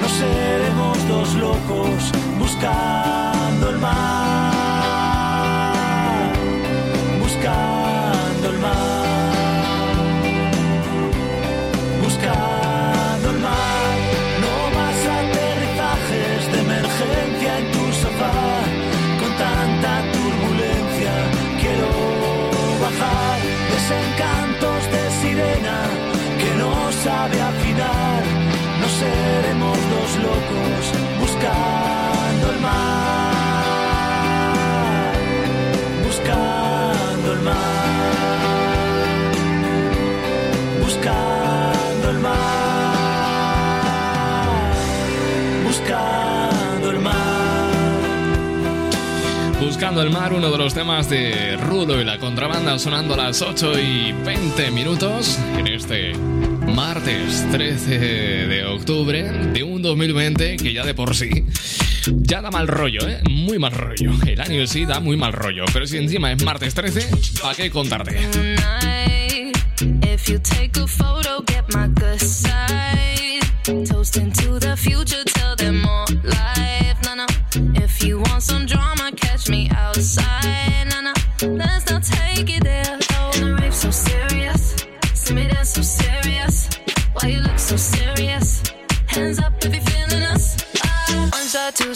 No 0.00 0.08
seremos 0.08 1.08
dos 1.08 1.34
locos 1.34 2.12
buscando 2.38 3.70
el 3.70 3.78
mar, 3.78 4.52
buscando 7.20 8.50
el 8.50 8.58
mar, 8.58 8.99
sabe 27.04 27.40
afinar. 27.40 28.22
No 28.80 28.88
seremos 28.88 29.78
dos 29.94 30.16
locos 30.26 30.82
buscando 31.20 32.52
el 32.52 32.60
mar, 32.60 33.32
buscando 36.06 37.32
el 37.32 37.40
mar, 37.40 37.56
buscando 40.82 42.10
el 42.10 42.18
mar, 42.18 42.40
buscando 45.64 46.90
el 46.90 46.98
mar. 47.00 47.20
Buscando 49.60 50.02
el 50.02 50.10
mar, 50.10 50.32
uno 50.32 50.50
de 50.50 50.58
los 50.58 50.72
temas 50.74 51.08
de 51.10 51.56
Rulo 51.56 52.00
y 52.00 52.04
la 52.04 52.18
contrabanda 52.18 52.78
sonando 52.78 53.14
a 53.14 53.18
las 53.18 53.42
8 53.42 53.78
y 53.78 54.12
20 54.12 54.70
minutos 54.70 55.38
en 55.58 55.66
este 55.66 56.12
martes 56.74 57.46
13 57.50 57.98
de 57.98 58.64
octubre 58.64 59.22
de 59.22 59.62
un 59.62 59.82
2020 59.82 60.56
que 60.56 60.72
ya 60.72 60.84
de 60.84 60.94
por 60.94 61.14
sí 61.14 61.44
ya 62.16 62.40
da 62.40 62.50
mal 62.50 62.66
rollo, 62.68 63.06
¿eh? 63.06 63.20
Muy 63.28 63.58
mal 63.58 63.72
rollo. 63.72 64.12
El 64.26 64.40
año 64.40 64.66
sí 64.66 64.86
da 64.86 65.00
muy 65.00 65.16
mal 65.16 65.32
rollo, 65.32 65.64
pero 65.72 65.86
si 65.86 65.98
encima 65.98 66.32
es 66.32 66.42
martes 66.44 66.74
13, 66.74 67.08
¿para 67.42 67.54
qué 67.54 67.70
contarte? 67.70 68.18
If 70.02 70.28
you 70.28 70.38
take 70.38 70.78
a 70.80 70.86
photo, 70.86 71.42
get 71.46 71.64
my 71.74 71.88
good 71.88 72.20
side. 72.20 73.40
Toasting 73.86 74.32
to 74.32 74.58
the 74.58 74.76
future, 74.76 75.24
tell 75.24 75.56
them 75.56 75.82
more 75.82 76.04
life. 76.24 76.96
No, 77.04 77.14
no. 77.14 77.26
If 77.74 78.02
you 78.02 78.18
want 78.20 78.42
some 78.42 78.66
drama, 78.66 78.89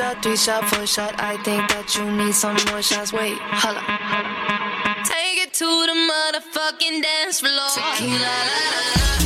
Shot, 0.00 0.22
three 0.22 0.36
shot, 0.36 0.64
four 0.70 0.86
shot. 0.86 1.14
I 1.18 1.36
think 1.42 1.68
that 1.68 1.94
you 1.94 2.10
need 2.10 2.32
some 2.32 2.56
more 2.70 2.80
shots. 2.80 3.12
Wait, 3.12 3.36
holla. 3.36 3.82
Take 5.04 5.44
it 5.44 5.52
to 5.60 5.68
the 5.88 5.96
motherfucking 6.08 7.02
dance 7.02 7.40
floor. 7.40 7.68
Tequila, 7.74 8.18
la, 8.18 8.70
la, 8.96 9.14
la. 9.16 9.19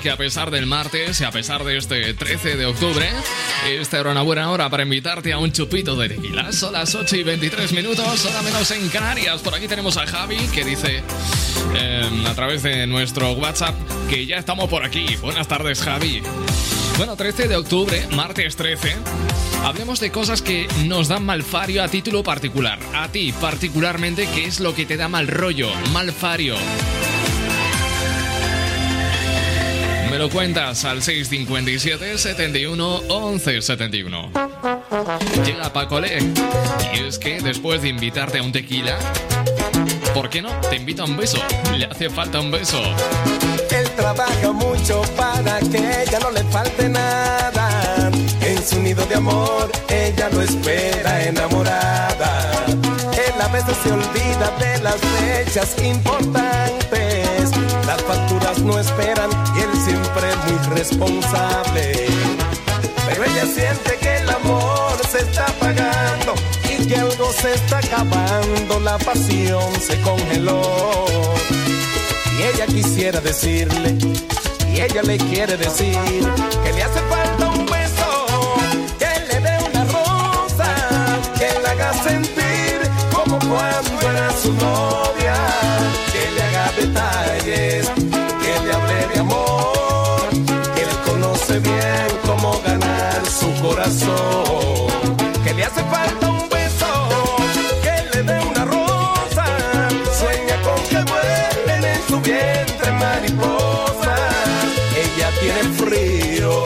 Que 0.00 0.10
a 0.10 0.16
pesar 0.16 0.50
del 0.50 0.66
martes 0.66 1.20
y 1.20 1.24
a 1.24 1.30
pesar 1.30 1.62
de 1.64 1.76
este 1.76 2.14
13 2.14 2.56
de 2.56 2.66
octubre, 2.66 3.08
esta 3.68 4.00
era 4.00 4.10
una 4.10 4.22
buena 4.22 4.50
hora 4.50 4.68
para 4.68 4.82
invitarte 4.82 5.32
a 5.32 5.38
un 5.38 5.52
chupito 5.52 5.94
de 5.96 6.08
tequila. 6.08 6.52
Son 6.52 6.72
las 6.72 6.94
8 6.94 7.16
y 7.16 7.22
23 7.22 7.72
minutos, 7.72 8.24
hora 8.24 8.42
menos 8.42 8.70
en 8.70 8.88
Canarias. 8.88 9.40
Por 9.42 9.54
aquí 9.54 9.68
tenemos 9.68 9.96
a 9.96 10.06
Javi 10.06 10.38
que 10.54 10.64
dice 10.64 11.02
eh, 11.76 12.24
a 12.26 12.34
través 12.34 12.62
de 12.62 12.86
nuestro 12.86 13.32
WhatsApp 13.32 13.74
que 14.08 14.26
ya 14.26 14.36
estamos 14.36 14.68
por 14.68 14.84
aquí. 14.84 15.16
Buenas 15.16 15.48
tardes, 15.48 15.80
Javi. 15.80 16.22
Bueno, 16.96 17.16
13 17.16 17.48
de 17.48 17.56
octubre, 17.56 18.06
martes 18.12 18.56
13. 18.56 18.96
Hablemos 19.64 20.00
de 20.00 20.10
cosas 20.10 20.42
que 20.42 20.66
nos 20.86 21.08
dan 21.08 21.24
malfario 21.24 21.82
a 21.82 21.88
título 21.88 22.22
particular. 22.22 22.78
A 22.94 23.08
ti, 23.08 23.32
particularmente, 23.40 24.28
¿qué 24.34 24.44
es 24.44 24.60
lo 24.60 24.74
que 24.74 24.86
te 24.86 24.96
da 24.96 25.08
mal 25.08 25.28
rollo? 25.28 25.68
Malfario. 25.92 26.56
Me 30.14 30.20
lo 30.20 30.30
cuentas 30.30 30.84
al 30.84 31.02
657 31.02 32.18
71 32.18 33.02
11 33.08 33.60
71. 33.62 34.30
Llega 35.44 35.72
Paco 35.72 35.98
Le. 35.98 36.18
Y 36.94 37.00
es 37.00 37.18
que 37.18 37.40
después 37.40 37.82
de 37.82 37.88
invitarte 37.88 38.38
a 38.38 38.44
un 38.44 38.52
tequila, 38.52 38.96
¿por 40.14 40.30
qué 40.30 40.40
no? 40.40 40.50
Te 40.70 40.76
invito 40.76 41.02
a 41.02 41.06
un 41.06 41.16
beso. 41.16 41.38
Le 41.76 41.86
hace 41.86 42.08
falta 42.10 42.38
un 42.38 42.52
beso. 42.52 42.80
Él 43.76 43.90
trabaja 43.96 44.52
mucho 44.52 45.02
para 45.16 45.58
que 45.58 45.78
ella 45.78 46.20
no 46.20 46.30
le 46.30 46.44
falte 46.44 46.88
nada. 46.88 48.12
En 48.40 48.64
su 48.64 48.80
nido 48.80 49.04
de 49.06 49.16
amor, 49.16 49.68
ella 49.88 50.28
lo 50.30 50.42
espera 50.42 51.24
enamorada. 51.24 52.52
Él 52.68 53.42
a 53.42 53.48
veces 53.48 53.76
se 53.82 53.90
olvida 53.90 54.52
de 54.60 54.78
las 54.80 54.94
fechas 54.94 55.74
importantes. 55.82 56.83
Las 57.94 58.02
facturas 58.02 58.58
no 58.58 58.76
esperan 58.76 59.30
y 59.56 59.60
él 59.60 59.70
siempre 59.84 60.28
es 60.28 60.36
muy 60.50 60.76
responsable. 60.76 62.08
Pero 63.06 63.22
ella 63.22 63.46
siente 63.46 63.96
que 64.00 64.16
el 64.16 64.28
amor 64.30 64.96
se 65.12 65.18
está 65.20 65.44
apagando 65.46 66.34
y 66.68 66.88
que 66.88 66.96
algo 66.96 67.32
se 67.32 67.54
está 67.54 67.78
acabando. 67.78 68.80
La 68.80 68.98
pasión 68.98 69.72
se 69.80 70.00
congeló. 70.00 71.04
Y 72.36 72.42
ella 72.42 72.66
quisiera 72.66 73.20
decirle, 73.20 73.96
y 74.72 74.80
ella 74.80 75.02
le 75.02 75.16
quiere 75.16 75.56
decir 75.56 75.96
que 76.64 76.72
le 76.72 76.82
hace 76.82 77.00
falta 77.08 77.48
un 77.48 77.64
beso, 77.64 78.56
que 78.98 79.34
le 79.34 79.40
dé 79.40 79.56
una 79.70 79.84
rosa, 79.84 80.74
que 81.38 81.60
le 81.60 81.68
haga 81.68 81.92
sentir 82.02 82.90
como 83.14 83.38
cuando 83.38 84.10
era 84.10 84.32
su 84.32 84.52
novia, 84.54 85.23
que 95.44 95.54
le 95.54 95.64
hace 95.64 95.82
falta 95.84 96.28
un 96.28 96.48
beso, 96.48 97.08
que 97.80 98.16
le 98.16 98.22
dé 98.24 98.40
una 98.40 98.64
rosa, 98.64 99.44
sueña 100.18 100.56
con 100.62 100.82
que 100.88 101.00
vuelen 101.12 101.84
en 101.84 102.08
su 102.08 102.20
vientre 102.20 102.90
mariposas, 102.90 104.20
ella 104.96 105.30
tiene 105.40 105.62
frío 105.74 106.64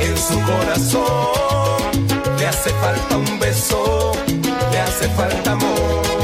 en 0.00 0.16
su 0.16 0.40
corazón, 0.50 2.06
le 2.38 2.46
hace 2.46 2.70
falta 2.70 3.16
un 3.18 3.38
beso, 3.38 4.12
le 4.70 4.80
hace 4.80 5.08
falta 5.10 5.52
amor. 5.52 6.21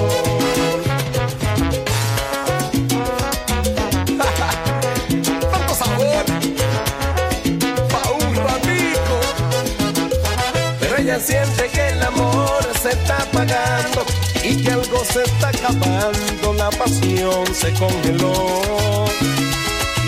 Siente 11.24 11.68
que 11.68 11.88
el 11.88 12.02
amor 12.02 12.61
se 12.81 12.90
está 12.90 13.16
apagando 13.18 14.04
y 14.44 14.62
que 14.62 14.70
algo 14.70 15.04
se 15.04 15.24
está 15.24 15.48
acabando, 15.48 16.54
la 16.54 16.70
pasión 16.70 17.44
se 17.54 17.72
congeló. 17.74 19.04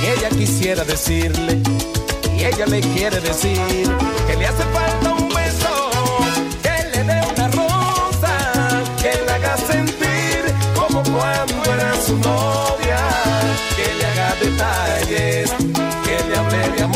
Y 0.03 0.07
ella 0.07 0.31
quisiera 0.31 0.85
decirle, 0.85 1.59
y 2.37 2.44
ella 2.44 2.64
le 2.66 2.81
quiere 2.81 3.20
decir, 3.20 3.61
que 4.27 4.37
le 4.37 4.46
hace 4.46 4.62
falta 4.73 5.12
un 5.12 5.29
beso, 5.29 5.90
que 6.62 6.96
le 6.96 7.05
dé 7.05 7.20
una 7.35 7.49
rosa, 7.49 8.83
que 9.03 9.12
le 9.25 9.31
haga 9.33 9.57
sentir 9.59 10.55
como 10.75 11.03
cuando 11.03 11.75
era 11.75 12.01
su 12.01 12.16
novia, 12.16 12.99
que 13.77 13.94
le 13.94 14.07
haga 14.07 14.35
detalles, 14.37 15.51
que 16.05 16.29
le 16.29 16.37
hable 16.38 16.70
de 16.77 16.83
amor, 16.83 16.89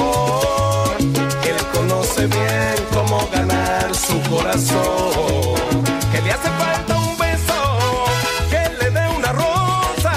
que 4.55 6.21
le 6.23 6.31
hace 6.31 6.49
falta 6.49 6.97
un 6.97 7.19
beso, 7.19 8.07
que 8.51 8.85
le 8.85 8.91
dé 8.93 9.09
una 9.09 9.33
rosa, 9.33 10.13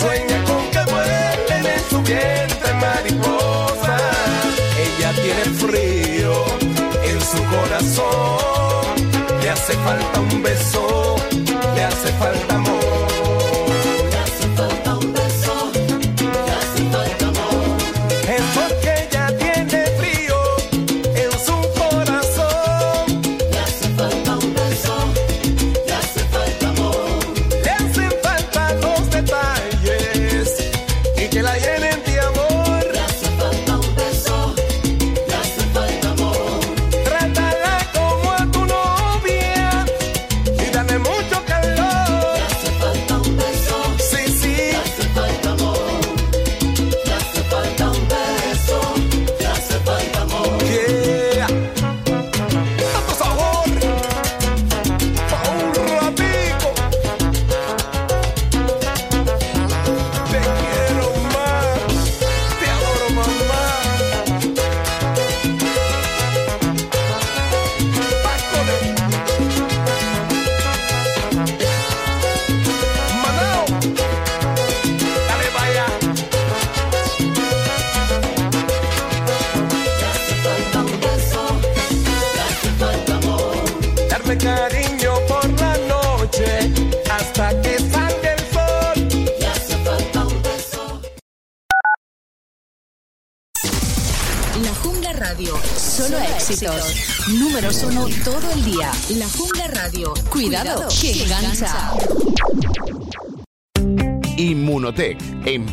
sueña 0.00 0.42
con 0.44 0.70
que 0.70 0.90
vuelen 0.90 1.66
en 1.74 1.90
su 1.90 2.00
vientre 2.00 2.72
mariposas, 2.80 4.02
ella 4.86 5.12
tiene 5.22 5.44
frío 5.62 6.32
en 7.04 7.20
su 7.20 7.44
corazón, 7.54 9.10
le 9.42 9.50
hace 9.50 9.74
falta 9.74 10.20
un 10.20 10.42
beso, 10.42 11.16
le 11.74 11.84
hace 11.84 12.08
falta 12.14 12.47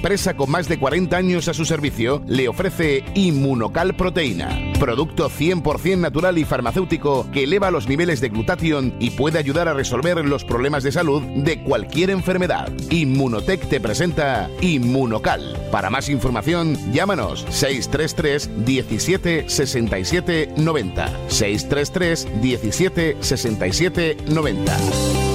empresa 0.05 0.35
con 0.35 0.51
más 0.51 0.67
de 0.69 0.77
40 0.77 1.17
años 1.17 1.47
a 1.47 1.55
su 1.55 1.65
servicio, 1.65 2.21
le 2.27 2.47
ofrece 2.47 3.03
Inmunocal 3.15 3.95
Proteína, 3.95 4.71
producto 4.79 5.31
100% 5.31 5.97
natural 5.97 6.37
y 6.37 6.45
farmacéutico 6.45 7.25
que 7.31 7.45
eleva 7.45 7.71
los 7.71 7.87
niveles 7.87 8.21
de 8.21 8.29
glutatión 8.29 8.93
y 8.99 9.09
puede 9.09 9.39
ayudar 9.39 9.67
a 9.67 9.73
resolver 9.73 10.23
los 10.23 10.43
problemas 10.43 10.83
de 10.83 10.91
salud 10.91 11.23
de 11.23 11.63
cualquier 11.63 12.11
enfermedad. 12.11 12.71
Inmunotech 12.91 13.67
te 13.67 13.81
presenta 13.81 14.47
Inmunocal. 14.61 15.57
Para 15.71 15.89
más 15.89 16.07
información, 16.07 16.77
llámanos 16.93 17.43
633 17.49 18.63
17 18.63 19.49
67 19.49 20.53
90. 20.55 21.29
633 21.29 22.41
17 22.43 23.17
67 23.21 24.17
90. 24.27 25.34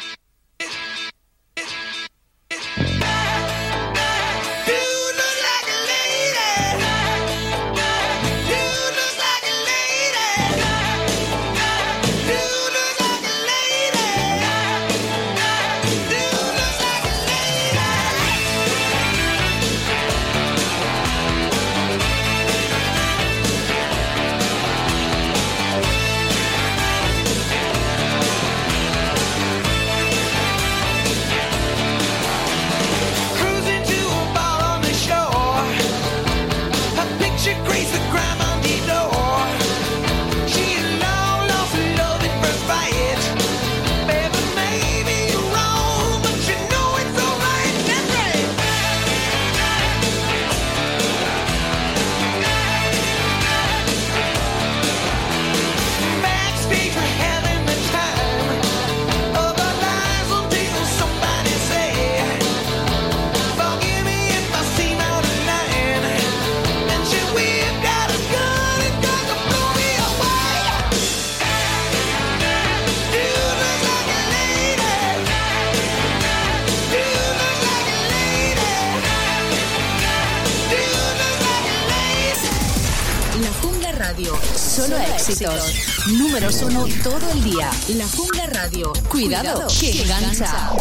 todo 87.03 87.31
el 87.31 87.43
día. 87.43 87.69
La 87.95 88.07
Jungla 88.07 88.45
Radio. 88.47 88.93
Cuidado, 89.09 89.67
que 89.79 90.01
engancha. 90.01 90.71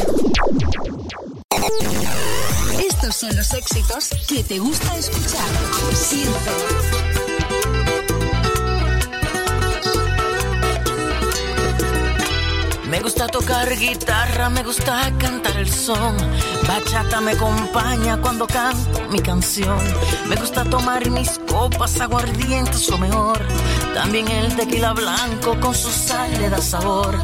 Estos 2.79 3.17
son 3.17 3.37
los 3.37 3.53
éxitos 3.55 4.11
que 4.29 4.45
te 4.45 4.59
gusta 4.59 4.97
escuchar. 4.97 5.49
Siempre. 5.95 6.53
Me 12.91 13.01
gusta 13.01 13.29
tocar 13.29 13.69
guitarra, 13.79 14.51
me 14.51 14.63
gusta 14.63 15.13
cantar 15.19 15.57
el 15.57 15.73
son. 15.73 16.17
Bachata 16.67 17.21
me 17.21 17.33
acompaña 17.33 18.21
cuando 18.21 18.47
canto 18.47 19.01
mi 19.11 19.21
canción. 19.21 19.79
Me 20.29 20.37
gusta 20.37 20.65
tomar 20.65 21.09
mis 21.09 21.39
copas 21.49 22.01
aguardientes 22.01 22.91
o 22.91 22.99
mejor. 22.99 23.41
También 24.01 24.27
el 24.29 24.57
tequila 24.57 24.95
blanco 24.95 25.61
con 25.61 25.75
su 25.75 25.91
sal 25.91 26.33
le 26.39 26.49
da 26.49 26.57
sabor. 26.57 27.23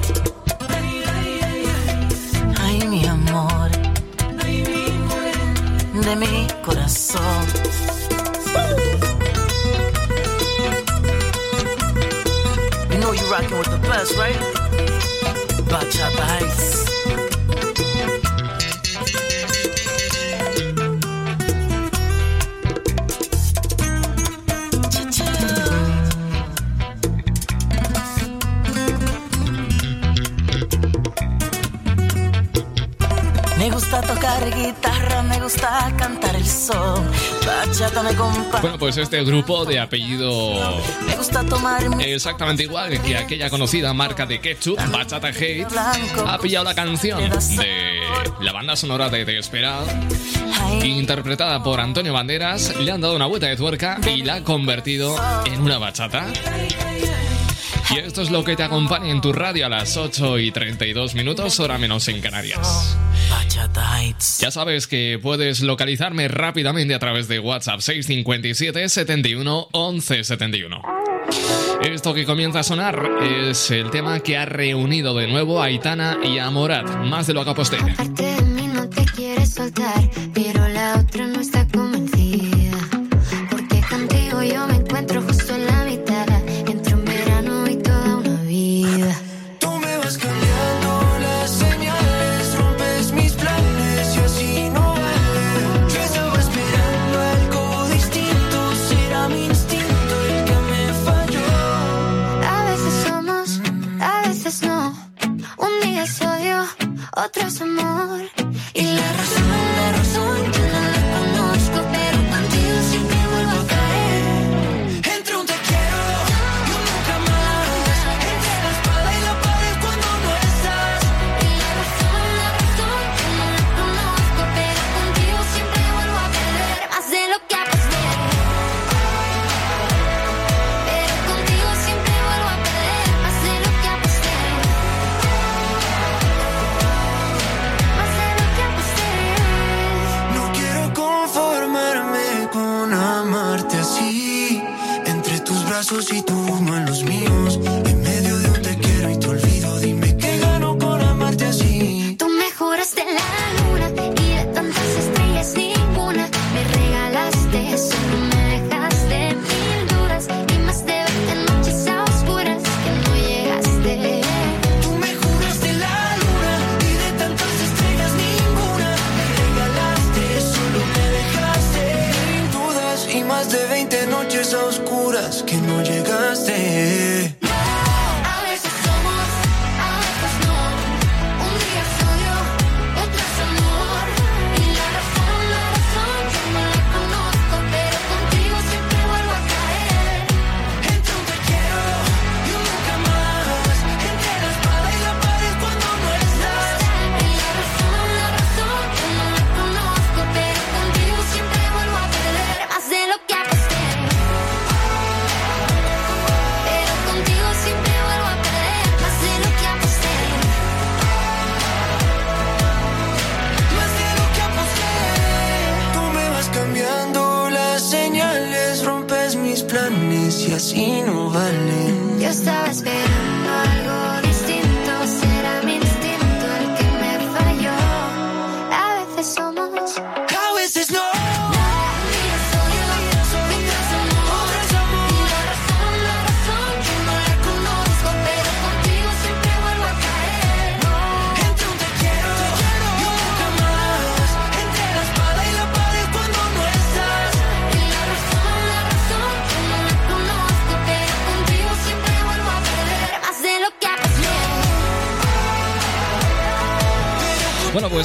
pues 38.86 38.98
este 38.98 39.24
grupo 39.24 39.64
de 39.64 39.80
apellido 39.80 40.80
exactamente 41.98 42.62
igual 42.62 43.02
que 43.02 43.16
aquella 43.16 43.50
conocida 43.50 43.92
marca 43.92 44.26
de 44.26 44.40
ketchup, 44.40 44.78
Bachata 44.92 45.26
Hate, 45.26 45.66
ha 46.24 46.38
pillado 46.38 46.66
la 46.66 46.74
canción 46.76 47.18
de 47.18 48.00
la 48.40 48.52
banda 48.52 48.76
sonora 48.76 49.08
de 49.08 49.24
Desesperado, 49.24 49.88
interpretada 50.84 51.64
por 51.64 51.80
Antonio 51.80 52.12
Banderas, 52.12 52.76
le 52.76 52.92
han 52.92 53.00
dado 53.00 53.16
una 53.16 53.26
vuelta 53.26 53.48
de 53.48 53.56
tuerca 53.56 53.98
y 54.08 54.22
la 54.22 54.36
ha 54.36 54.44
convertido 54.44 55.16
en 55.46 55.62
una 55.62 55.78
bachata. 55.78 56.28
Y 57.90 57.98
esto 57.98 58.22
es 58.22 58.30
lo 58.30 58.44
que 58.44 58.54
te 58.54 58.62
acompaña 58.62 59.10
en 59.10 59.20
tu 59.20 59.32
radio 59.32 59.66
a 59.66 59.68
las 59.68 59.96
8 59.96 60.38
y 60.38 60.52
32 60.52 61.16
minutos, 61.16 61.58
hora 61.58 61.76
menos 61.76 62.06
en 62.06 62.20
Canarias. 62.20 62.96
Ya 64.40 64.50
sabes 64.50 64.86
que 64.86 65.18
puedes 65.22 65.60
localizarme 65.60 66.28
rápidamente 66.28 66.94
a 66.94 66.98
través 66.98 67.28
de 67.28 67.38
WhatsApp 67.38 67.80
657 67.80 68.88
71 68.88 69.68
11 69.72 70.24
71. 70.24 70.82
Esto 71.82 72.14
que 72.14 72.24
comienza 72.24 72.60
a 72.60 72.62
sonar 72.62 73.10
es 73.22 73.70
el 73.70 73.90
tema 73.90 74.20
que 74.20 74.36
ha 74.36 74.44
reunido 74.44 75.14
de 75.14 75.26
nuevo 75.28 75.62
a 75.62 75.66
Aitana 75.66 76.18
y 76.24 76.38
a 76.38 76.50
Morat, 76.50 76.88
más 77.04 77.26
de 77.26 77.34
lo 77.34 77.44
que 77.44 77.50
aposté. 77.50 77.78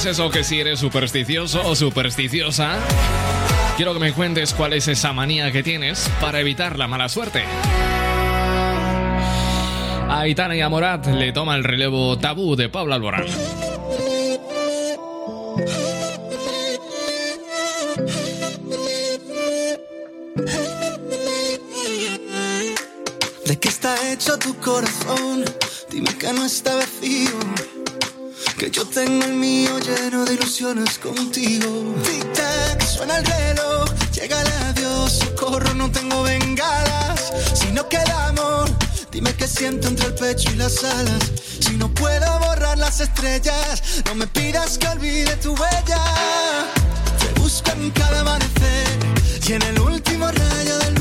es 0.01 0.05
eso 0.07 0.31
que 0.31 0.43
si 0.43 0.59
eres 0.59 0.79
supersticioso 0.79 1.61
o 1.63 1.75
supersticiosa, 1.75 2.79
quiero 3.77 3.93
que 3.93 3.99
me 3.99 4.13
cuentes 4.13 4.51
cuál 4.55 4.73
es 4.73 4.87
esa 4.87 5.13
manía 5.13 5.51
que 5.51 5.61
tienes 5.61 6.09
para 6.19 6.39
evitar 6.39 6.79
la 6.79 6.87
mala 6.87 7.07
suerte. 7.07 7.43
A 10.09 10.27
Itana 10.27 10.55
y 10.55 10.61
a 10.61 10.69
Morat 10.69 11.05
le 11.05 11.31
toma 11.33 11.55
el 11.55 11.63
relevo 11.63 12.17
tabú 12.17 12.55
de 12.55 12.67
Pablo 12.67 12.95
Alborán. 12.95 13.25
contigo. 31.01 31.95
Tic 32.03 32.33
tac, 32.33 32.81
suena 32.83 33.17
el 33.17 33.25
reloj, 33.25 33.89
llega 34.13 34.41
el 34.41 34.47
adiós, 34.69 35.11
socorro, 35.11 35.73
no 35.73 35.91
tengo 35.91 36.23
bengalas. 36.23 37.33
Si 37.53 37.71
no 37.71 37.87
queda 37.89 38.27
amor, 38.27 38.69
dime 39.11 39.33
qué 39.33 39.47
siento 39.47 39.87
entre 39.87 40.07
el 40.07 40.13
pecho 40.13 40.49
y 40.51 40.55
las 40.55 40.83
alas. 40.83 41.31
Si 41.59 41.75
no 41.77 41.89
puedo 41.93 42.39
borrar 42.39 42.77
las 42.77 43.01
estrellas, 43.01 43.81
no 44.05 44.15
me 44.15 44.27
pidas 44.27 44.77
que 44.77 44.87
olvide 44.87 45.35
tu 45.37 45.53
huella. 45.53 46.03
Te 47.19 47.39
busco 47.39 47.71
en 47.71 47.91
cada 47.91 48.21
amanecer 48.21 48.99
y 49.47 49.53
en 49.53 49.61
el 49.63 49.79
último 49.79 50.27
rayo 50.27 50.77
del 50.79 51.00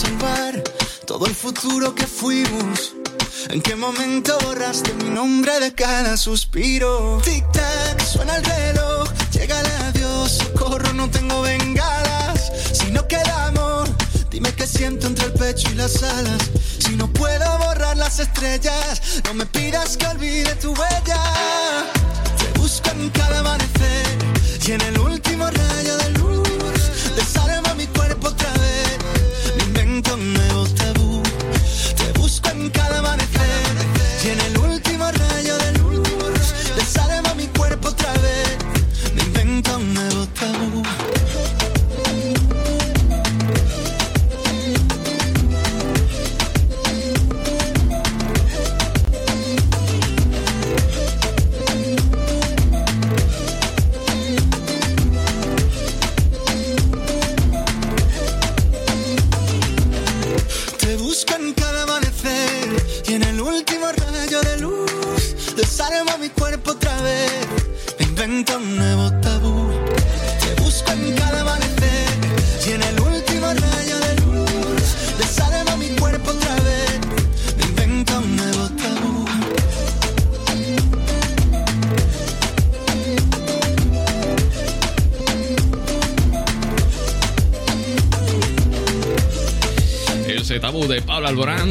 salvar 0.00 0.62
todo 1.06 1.26
el 1.26 1.34
futuro 1.34 1.94
que 1.94 2.06
fuimos? 2.06 2.94
¿En 3.50 3.60
qué 3.60 3.76
momento 3.76 4.38
borraste 4.44 4.94
mi 4.94 5.10
nombre 5.10 5.60
de 5.60 5.74
cada 5.74 6.16
suspiro? 6.16 7.20
Tic-tac, 7.22 8.02
suena 8.02 8.36
el 8.36 8.44
reloj, 8.44 9.08
llega 9.32 9.60
el 9.60 9.66
adiós, 9.88 10.30
socorro, 10.38 10.92
no 10.94 11.10
tengo 11.10 11.42
bengalas. 11.42 12.50
Si 12.72 12.90
no 12.90 13.06
queda 13.08 13.46
amor, 13.48 13.88
dime 14.30 14.52
qué 14.54 14.66
siento 14.66 15.06
entre 15.06 15.26
el 15.26 15.32
pecho 15.32 15.68
y 15.70 15.74
las 15.74 16.02
alas. 16.02 16.50
Si 16.78 16.96
no 16.96 17.06
puedo 17.12 17.58
borrar 17.58 17.96
las 17.96 18.20
estrellas, 18.20 19.02
no 19.24 19.34
me 19.34 19.46
pidas 19.46 19.96
que 19.98 20.06
olvide 20.06 20.54
tu 20.56 20.70
huella. 20.72 21.22
Te 22.38 22.58
busco 22.58 22.90
en 22.90 23.10
cada 23.10 23.40
amanecer 23.40 24.06
y 24.66 24.72
en 24.72 24.80
el 24.80 24.98
último 24.98 25.46
rayo 25.50 25.96
de 25.98 26.19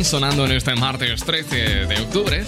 sonando 0.09 0.43
en 0.45 0.53
este 0.53 0.73
martes 0.73 1.23
13 1.23 1.85
de 1.85 2.01
octubre. 2.01 2.43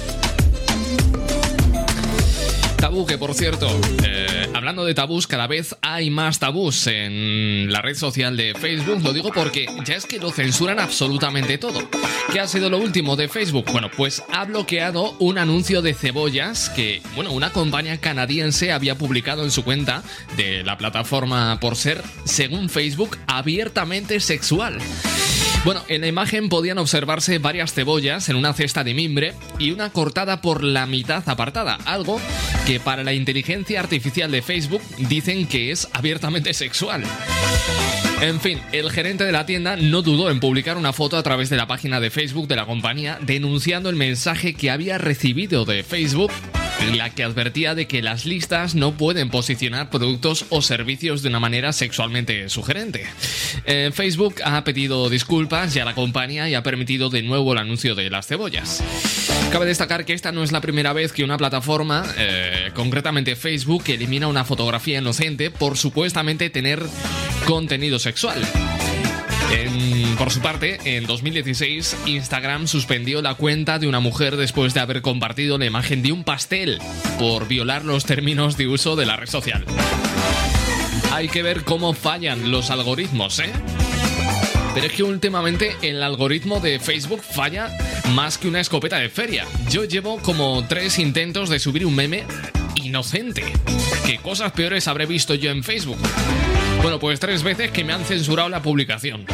Tabú 2.78 3.05
que, 3.05 3.20
por 3.20 3.36
cierto, 3.36 3.70
eh, 4.03 4.49
hablando 4.55 4.84
de 4.84 4.95
tabús, 4.95 5.28
cada 5.28 5.45
vez 5.45 5.76
hay 5.84 6.09
más 6.09 6.39
tabús 6.39 6.88
en 6.88 7.72
la 7.72 7.84
red 7.84 7.95
social 7.95 8.36
de 8.36 8.55
Facebook. 8.55 9.03
Lo 9.03 9.14
digo 9.14 9.30
porque 9.32 9.68
ya 9.86 9.93
es 9.93 10.07
que 10.07 10.18
lo 10.18 10.32
censuran 10.32 10.80
absolutamente 10.80 11.59
todo. 11.59 11.88
¿Qué 12.34 12.39
ha 12.39 12.47
sido 12.47 12.72
lo 12.72 12.80
último 12.80 13.16
de 13.16 13.28
Facebook? 13.28 13.66
Bueno, 13.72 13.91
pues 13.95 14.24
ha 14.34 14.45
bloqueado 14.45 15.16
un 15.20 15.38
anuncio 15.38 15.84
de 15.84 15.93
cebollas 15.93 16.72
que, 16.72 17.03
bueno, 17.14 17.32
una 17.32 17.51
compañía 17.51 17.99
canadiense 17.99 18.72
había 18.72 18.97
publicado 18.97 19.43
en 19.43 19.51
su 19.51 19.64
cuenta 19.64 20.01
de 20.36 20.64
la 20.64 20.80
plataforma 20.80 21.59
por 21.59 21.76
ser, 21.76 22.01
según 22.24 22.70
Facebook, 22.70 23.20
abiertamente 23.28 24.20
sexual. 24.20 24.80
Bueno, 25.64 25.84
en 25.89 26.01
la 26.01 26.07
imagen 26.07 26.49
podían 26.49 26.80
observarse 26.80 27.38
varias 27.38 27.72
cebollas 27.74 28.30
en 28.30 28.36
una 28.36 28.51
cesta 28.53 28.84
de 28.84 28.95
mimbre 28.95 29.36
y 29.59 29.70
una 29.70 29.91
cortada 29.91 30.41
por 30.41 30.64
la 30.64 30.88
mitad 30.88 31.28
apartada, 31.30 31.78
algo 31.86 32.20
que 32.66 32.80
para 32.80 33.03
la 33.03 33.14
inteligencia 33.14 33.80
artificial 33.80 34.32
de 34.32 34.41
Facebook 34.41 34.82
dicen 34.97 35.47
que 35.47 35.70
es 35.70 35.88
abiertamente 35.93 36.55
sexual. 36.55 37.03
En 38.22 38.39
fin, 38.39 38.59
el 38.72 38.89
gerente 38.89 39.24
de 39.24 39.32
la 39.32 39.45
tienda 39.45 39.76
no 39.76 40.01
dudó 40.01 40.32
en 40.32 40.39
publicar 40.39 40.78
una 40.78 40.93
foto 40.93 41.16
a 41.16 41.24
través 41.24 41.51
de 41.51 41.57
la 41.57 41.68
página 41.68 41.99
de 41.99 42.09
Facebook 42.09 42.47
de 42.47 42.55
la 42.55 42.66
compañía 42.66 43.20
denunciando 43.22 43.89
el 43.89 43.95
mensaje 43.95 44.55
que 44.55 44.72
había 44.72 44.97
recibido 44.97 45.66
de 45.66 45.84
Facebook 45.84 46.32
la 46.89 47.09
que 47.09 47.23
advertía 47.23 47.75
de 47.75 47.88
que 47.88 48.01
las 48.01 48.25
listas 48.25 48.75
no 48.75 48.93
pueden 48.93 49.29
posicionar 49.29 49.89
productos 49.89 50.45
o 50.49 50.61
servicios 50.61 51.21
de 51.21 51.29
una 51.29 51.39
manera 51.39 51.73
sexualmente 51.73 52.49
sugerente. 52.49 53.05
Eh, 53.65 53.91
Facebook 53.93 54.36
ha 54.43 54.63
pedido 54.63 55.09
disculpas 55.09 55.73
ya 55.73 55.86
la 55.86 55.95
compañía 55.95 56.49
y 56.49 56.55
ha 56.55 56.63
permitido 56.63 57.09
de 57.09 57.23
nuevo 57.23 57.53
el 57.53 57.59
anuncio 57.59 57.95
de 57.95 58.09
las 58.09 58.27
cebollas. 58.27 58.84
Cabe 59.51 59.65
destacar 59.65 60.05
que 60.05 60.13
esta 60.13 60.32
no 60.32 60.43
es 60.43 60.51
la 60.51 60.61
primera 60.61 60.93
vez 60.93 61.11
que 61.11 61.23
una 61.23 61.38
plataforma, 61.38 62.05
eh, 62.17 62.71
concretamente 62.73 63.36
Facebook, 63.36 63.84
elimina 63.88 64.27
una 64.27 64.45
fotografía 64.45 64.99
inocente 64.99 65.51
por 65.51 65.77
supuestamente 65.77 66.49
tener 66.49 66.84
contenido 67.45 67.99
sexual. 67.99 68.41
En- 69.51 70.15
por 70.17 70.31
su 70.31 70.39
parte, 70.41 70.79
en 70.85 71.05
2016, 71.05 71.95
Instagram 72.05 72.67
suspendió 72.67 73.21
la 73.21 73.35
cuenta 73.35 73.79
de 73.79 73.87
una 73.87 73.99
mujer 73.99 74.37
después 74.37 74.73
de 74.73 74.79
haber 74.79 75.01
compartido 75.01 75.57
la 75.57 75.65
imagen 75.65 76.01
de 76.01 76.11
un 76.11 76.23
pastel 76.23 76.79
por 77.19 77.47
violar 77.47 77.83
los 77.85 78.05
términos 78.05 78.55
de 78.57 78.67
uso 78.67 78.95
de 78.95 79.05
la 79.05 79.17
red 79.17 79.27
social. 79.27 79.65
Hay 81.11 81.27
que 81.27 81.43
ver 81.43 81.63
cómo 81.63 81.93
fallan 81.93 82.51
los 82.51 82.69
algoritmos, 82.69 83.39
¿eh? 83.39 83.51
Pero 84.73 84.87
es 84.87 84.93
que 84.93 85.03
últimamente 85.03 85.75
el 85.81 86.01
algoritmo 86.01 86.61
de 86.61 86.79
Facebook 86.79 87.21
falla 87.21 87.69
más 88.13 88.37
que 88.37 88.47
una 88.47 88.61
escopeta 88.61 88.97
de 88.99 89.09
feria. 89.09 89.45
Yo 89.69 89.83
llevo 89.83 90.19
como 90.19 90.65
tres 90.67 90.97
intentos 90.97 91.49
de 91.49 91.59
subir 91.59 91.85
un 91.85 91.95
meme 91.95 92.23
inocente. 92.75 93.43
¿Qué 94.05 94.17
cosas 94.19 94.53
peores 94.53 94.87
habré 94.87 95.05
visto 95.05 95.35
yo 95.35 95.51
en 95.51 95.63
Facebook? 95.63 95.97
Bueno, 96.82 96.99
pues 96.99 97.19
tres 97.19 97.43
veces 97.43 97.69
que 97.71 97.84
me 97.84 97.93
han 97.93 98.03
censurado 98.03 98.49
la 98.49 98.61
publicación. 98.61 99.25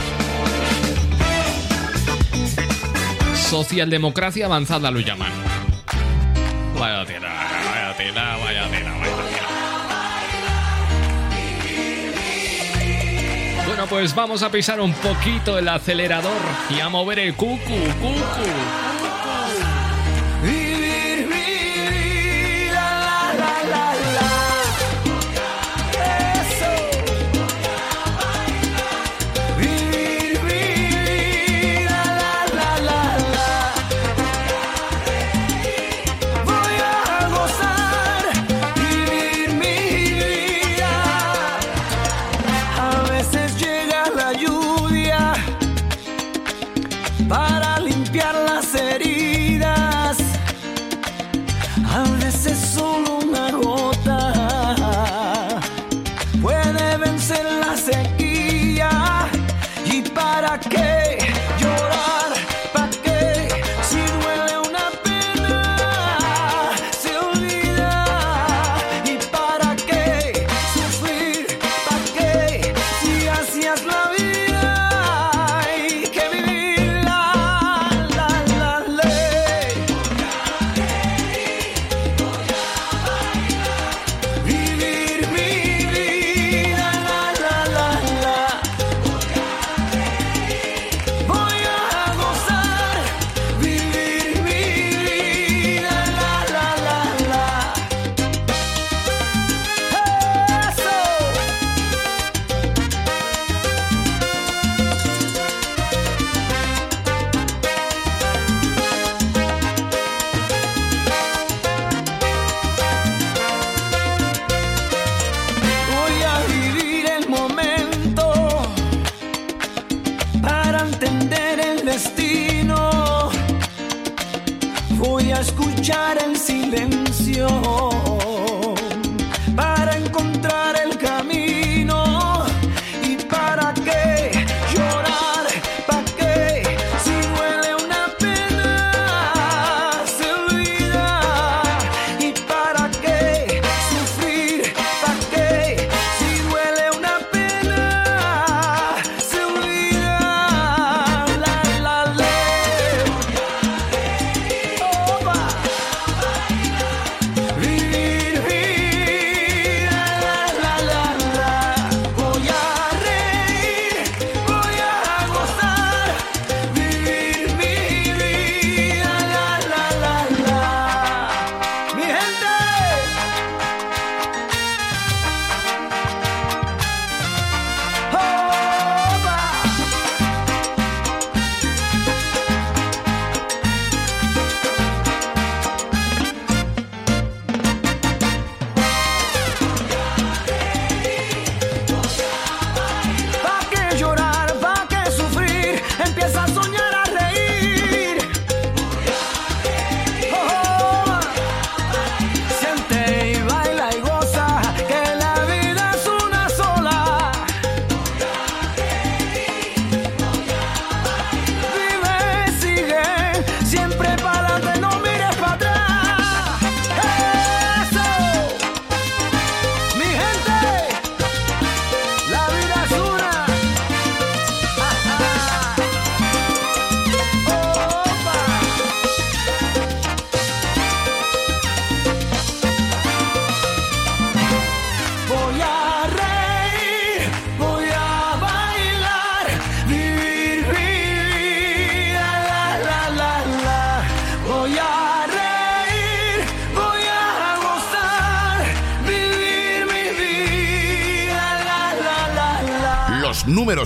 Socialdemocracia 3.36 4.45
avanzada 4.45 4.91
lo 4.91 5.00
llaman. 5.00 5.32
Vaya 6.78 7.06
tela, 7.06 7.30
vaya 7.30 7.98
tela, 7.98 8.38
vaya 8.38 8.70
tela, 8.70 8.91
vaya 8.98 9.16
tela. 9.16 9.48
Bueno, 13.66 13.86
pues 13.88 14.14
vamos 14.14 14.43
a 14.43 14.52
pisar 14.52 14.82
un 14.82 14.91
poquito 14.93 15.58
el 15.58 15.70
acelerador 15.70 16.41
y 16.70 16.82
a 16.82 16.89
mover 16.89 17.20
el 17.20 17.36
cucu, 17.36 17.58
cucu. 18.02 18.87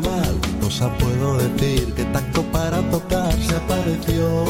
carnaval. 0.00 0.34
Cosa 0.60 0.90
puedo 0.98 1.38
decir 1.38 1.92
que 1.94 2.04
tacto 2.06 2.42
para 2.52 2.80
tocar 2.90 3.32
se 3.40 3.56
apareció 3.56 4.44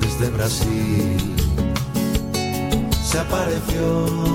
desde 0.00 0.30
Brasil. 0.30 1.36
Se 3.02 3.18
apareció. 3.18 4.33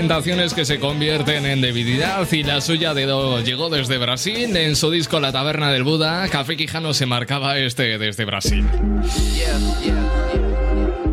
Tentaciones 0.00 0.54
que 0.54 0.64
se 0.64 0.78
convierten 0.78 1.44
en 1.44 1.60
debilidad 1.60 2.24
y 2.30 2.44
la 2.44 2.60
suya 2.60 2.94
de 2.94 3.04
Do 3.04 3.40
llegó 3.40 3.68
desde 3.68 3.98
Brasil. 3.98 4.56
En 4.56 4.76
su 4.76 4.92
disco 4.92 5.18
La 5.18 5.32
Taberna 5.32 5.72
del 5.72 5.82
Buda, 5.82 6.28
Café 6.28 6.56
Quijano 6.56 6.94
se 6.94 7.04
marcaba 7.04 7.58
este 7.58 7.98
desde 7.98 8.24
Brasil. 8.24 8.64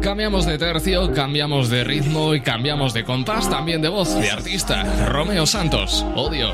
Cambiamos 0.03 0.45
de 0.45 0.59
tercio, 0.59 1.11
cambiamos 1.13 1.71
de 1.71 1.83
ritmo 1.83 2.35
y 2.35 2.41
cambiamos 2.41 2.93
de 2.93 3.03
compás, 3.03 3.49
también 3.49 3.81
de 3.81 3.89
voz, 3.89 4.13
de 4.19 4.29
artista. 4.29 4.83
Romeo 5.07 5.47
Santos, 5.47 6.05
odio. 6.13 6.53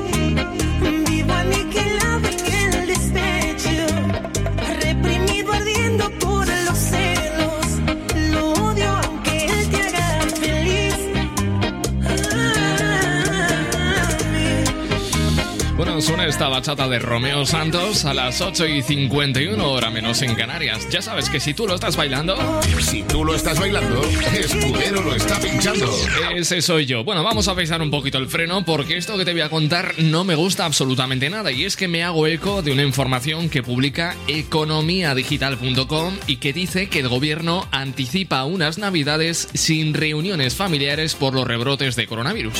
Bueno, 16.01 16.17
suena 16.17 16.29
esta 16.29 16.47
bachata 16.47 16.87
de 16.87 16.97
Romeo 16.97 17.45
Santos 17.45 18.05
a 18.05 18.13
las 18.15 18.41
8 18.41 18.65
y 18.65 18.81
51 18.81 19.71
hora 19.71 19.91
menos 19.91 20.23
en 20.23 20.33
Canarias. 20.33 20.89
Ya 20.89 20.99
sabes 20.99 21.29
que 21.29 21.39
si 21.39 21.53
tú 21.53 21.67
lo 21.67 21.75
estás 21.75 21.95
bailando... 21.95 22.35
Si 22.79 23.03
tú 23.03 23.23
lo 23.23 23.35
estás 23.35 23.59
bailando, 23.59 24.01
Escudero 24.33 25.03
lo 25.03 25.13
está 25.13 25.39
pinchando. 25.39 25.93
Ese 26.35 26.63
soy 26.63 26.87
yo. 26.87 27.03
Bueno, 27.03 27.23
vamos 27.23 27.47
a 27.47 27.55
pisar 27.55 27.83
un 27.83 27.91
poquito 27.91 28.17
el 28.17 28.29
freno 28.29 28.65
porque 28.65 28.97
esto 28.97 29.15
que 29.15 29.25
te 29.25 29.33
voy 29.33 29.41
a 29.41 29.51
contar 29.51 29.93
no 29.99 30.23
me 30.23 30.33
gusta 30.33 30.65
absolutamente 30.65 31.29
nada 31.29 31.51
y 31.51 31.65
es 31.65 31.75
que 31.75 31.87
me 31.87 32.03
hago 32.03 32.25
eco 32.25 32.63
de 32.63 32.71
una 32.71 32.81
información 32.81 33.47
que 33.49 33.61
publica 33.61 34.15
economiadigital.com 34.27 36.15
y 36.25 36.37
que 36.37 36.51
dice 36.51 36.89
que 36.89 37.01
el 37.01 37.09
gobierno 37.09 37.67
anticipa 37.69 38.43
unas 38.45 38.79
navidades 38.79 39.49
sin 39.53 39.93
reuniones 39.93 40.55
familiares 40.55 41.13
por 41.13 41.35
los 41.35 41.45
rebrotes 41.45 41.95
de 41.95 42.07
coronavirus. 42.07 42.57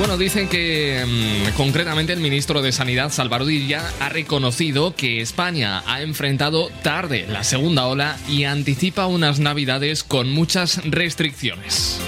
Bueno, 0.00 0.16
dicen 0.16 0.48
que 0.48 1.04
mm, 1.06 1.56
concretamente 1.58 2.14
el 2.14 2.20
ministro 2.20 2.62
de 2.62 2.72
Sanidad, 2.72 3.12
Salvador 3.12 3.50
Illa, 3.50 3.82
ha 4.00 4.08
reconocido 4.08 4.94
que 4.96 5.20
España 5.20 5.82
ha 5.86 6.00
enfrentado 6.00 6.70
tarde 6.82 7.26
la 7.28 7.44
segunda 7.44 7.86
ola 7.86 8.16
y 8.26 8.44
anticipa 8.44 9.06
unas 9.06 9.40
navidades 9.40 10.02
con 10.02 10.32
muchas 10.32 10.80
restricciones. 10.86 12.00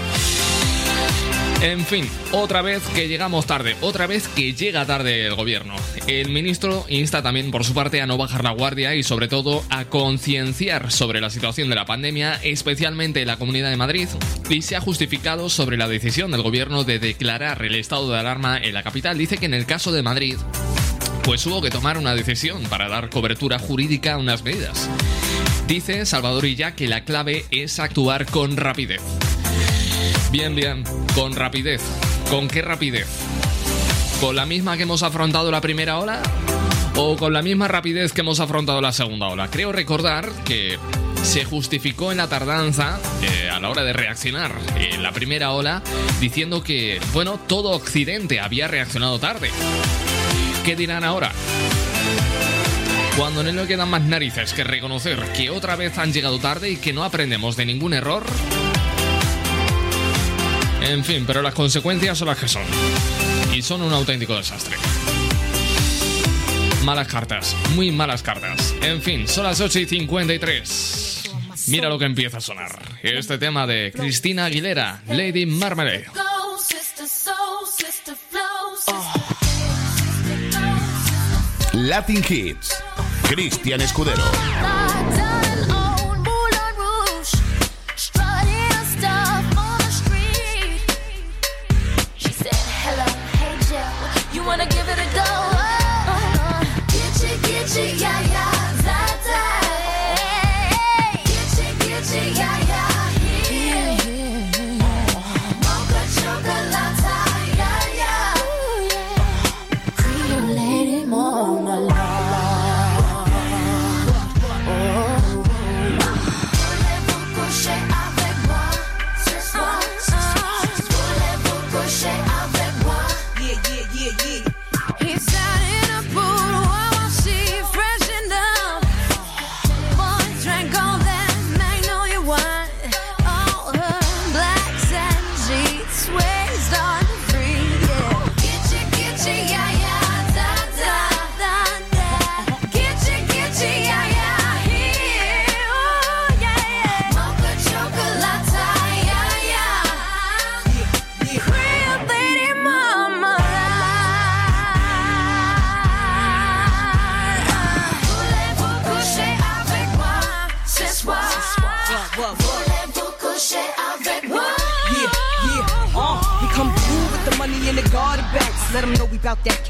En 1.62 1.86
fin, 1.86 2.08
otra 2.32 2.60
vez 2.60 2.82
que 2.92 3.06
llegamos 3.06 3.46
tarde, 3.46 3.76
otra 3.82 4.08
vez 4.08 4.26
que 4.26 4.52
llega 4.52 4.84
tarde 4.84 5.26
el 5.26 5.36
gobierno. 5.36 5.76
El 6.08 6.30
ministro 6.30 6.84
insta 6.88 7.22
también 7.22 7.52
por 7.52 7.64
su 7.64 7.72
parte 7.72 8.00
a 8.00 8.06
no 8.06 8.18
bajar 8.18 8.42
la 8.42 8.50
guardia 8.50 8.96
y 8.96 9.04
sobre 9.04 9.28
todo 9.28 9.62
a 9.70 9.84
concienciar 9.84 10.90
sobre 10.90 11.20
la 11.20 11.30
situación 11.30 11.68
de 11.68 11.76
la 11.76 11.84
pandemia, 11.84 12.40
especialmente 12.42 13.20
en 13.20 13.28
la 13.28 13.36
Comunidad 13.36 13.70
de 13.70 13.76
Madrid, 13.76 14.08
y 14.50 14.62
se 14.62 14.74
ha 14.74 14.80
justificado 14.80 15.48
sobre 15.48 15.76
la 15.76 15.86
decisión 15.86 16.32
del 16.32 16.42
gobierno 16.42 16.82
de 16.82 16.98
declarar 16.98 17.64
el 17.64 17.76
estado 17.76 18.10
de 18.10 18.18
alarma 18.18 18.58
en 18.58 18.74
la 18.74 18.82
capital. 18.82 19.16
Dice 19.16 19.38
que 19.38 19.46
en 19.46 19.54
el 19.54 19.64
caso 19.64 19.92
de 19.92 20.02
Madrid, 20.02 20.38
pues 21.22 21.46
hubo 21.46 21.62
que 21.62 21.70
tomar 21.70 21.96
una 21.96 22.16
decisión 22.16 22.64
para 22.64 22.88
dar 22.88 23.08
cobertura 23.08 23.60
jurídica 23.60 24.14
a 24.14 24.18
unas 24.18 24.42
medidas. 24.42 24.90
Dice 25.68 26.06
Salvador 26.06 26.44
Illa 26.44 26.74
que 26.74 26.88
la 26.88 27.04
clave 27.04 27.44
es 27.52 27.78
actuar 27.78 28.26
con 28.26 28.56
rapidez. 28.56 29.00
Bien, 30.32 30.54
bien, 30.54 30.82
con 31.14 31.36
rapidez. 31.36 31.82
¿Con 32.30 32.48
qué 32.48 32.62
rapidez? 32.62 33.06
¿Con 34.18 34.34
la 34.34 34.46
misma 34.46 34.78
que 34.78 34.84
hemos 34.84 35.02
afrontado 35.02 35.50
la 35.50 35.60
primera 35.60 35.98
ola? 35.98 36.22
¿O 36.96 37.18
con 37.18 37.34
la 37.34 37.42
misma 37.42 37.68
rapidez 37.68 38.14
que 38.14 38.22
hemos 38.22 38.40
afrontado 38.40 38.80
la 38.80 38.92
segunda 38.92 39.28
ola? 39.28 39.48
Creo 39.50 39.72
recordar 39.72 40.30
que 40.46 40.78
se 41.22 41.44
justificó 41.44 42.12
en 42.12 42.16
la 42.16 42.28
tardanza 42.28 42.98
eh, 43.22 43.50
a 43.50 43.60
la 43.60 43.68
hora 43.68 43.84
de 43.84 43.92
reaccionar 43.92 44.52
en 44.76 45.02
la 45.02 45.12
primera 45.12 45.50
ola 45.50 45.82
diciendo 46.18 46.64
que, 46.64 46.98
bueno, 47.12 47.38
todo 47.46 47.72
Occidente 47.72 48.40
había 48.40 48.68
reaccionado 48.68 49.18
tarde. 49.18 49.50
¿Qué 50.64 50.76
dirán 50.76 51.04
ahora? 51.04 51.30
Cuando 53.18 53.42
no 53.42 53.52
le 53.52 53.68
quedan 53.68 53.90
más 53.90 54.02
narices 54.02 54.54
que 54.54 54.64
reconocer 54.64 55.18
que 55.36 55.50
otra 55.50 55.76
vez 55.76 55.98
han 55.98 56.14
llegado 56.14 56.38
tarde 56.38 56.70
y 56.70 56.76
que 56.76 56.94
no 56.94 57.04
aprendemos 57.04 57.54
de 57.54 57.66
ningún 57.66 57.92
error, 57.92 58.24
en 60.84 61.04
fin, 61.04 61.24
pero 61.26 61.42
las 61.42 61.54
consecuencias 61.54 62.18
son 62.18 62.28
las 62.28 62.38
que 62.38 62.48
son. 62.48 62.62
Y 63.54 63.62
son 63.62 63.82
un 63.82 63.92
auténtico 63.92 64.36
desastre. 64.36 64.76
Malas 66.84 67.06
cartas, 67.06 67.56
muy 67.74 67.92
malas 67.92 68.22
cartas. 68.22 68.74
En 68.82 69.00
fin, 69.00 69.28
son 69.28 69.44
las 69.44 69.60
8 69.60 69.78
y 69.80 69.86
53. 69.86 71.30
Mira 71.68 71.88
lo 71.88 71.98
que 71.98 72.06
empieza 72.06 72.38
a 72.38 72.40
sonar. 72.40 72.76
Este 73.02 73.38
tema 73.38 73.66
de 73.66 73.92
Cristina 73.94 74.46
Aguilera, 74.46 75.02
Lady 75.08 75.46
Marmalade. 75.46 76.06
Latin 81.74 82.24
Hits. 82.28 82.82
Cristian 83.28 83.80
Escudero. 83.80 84.22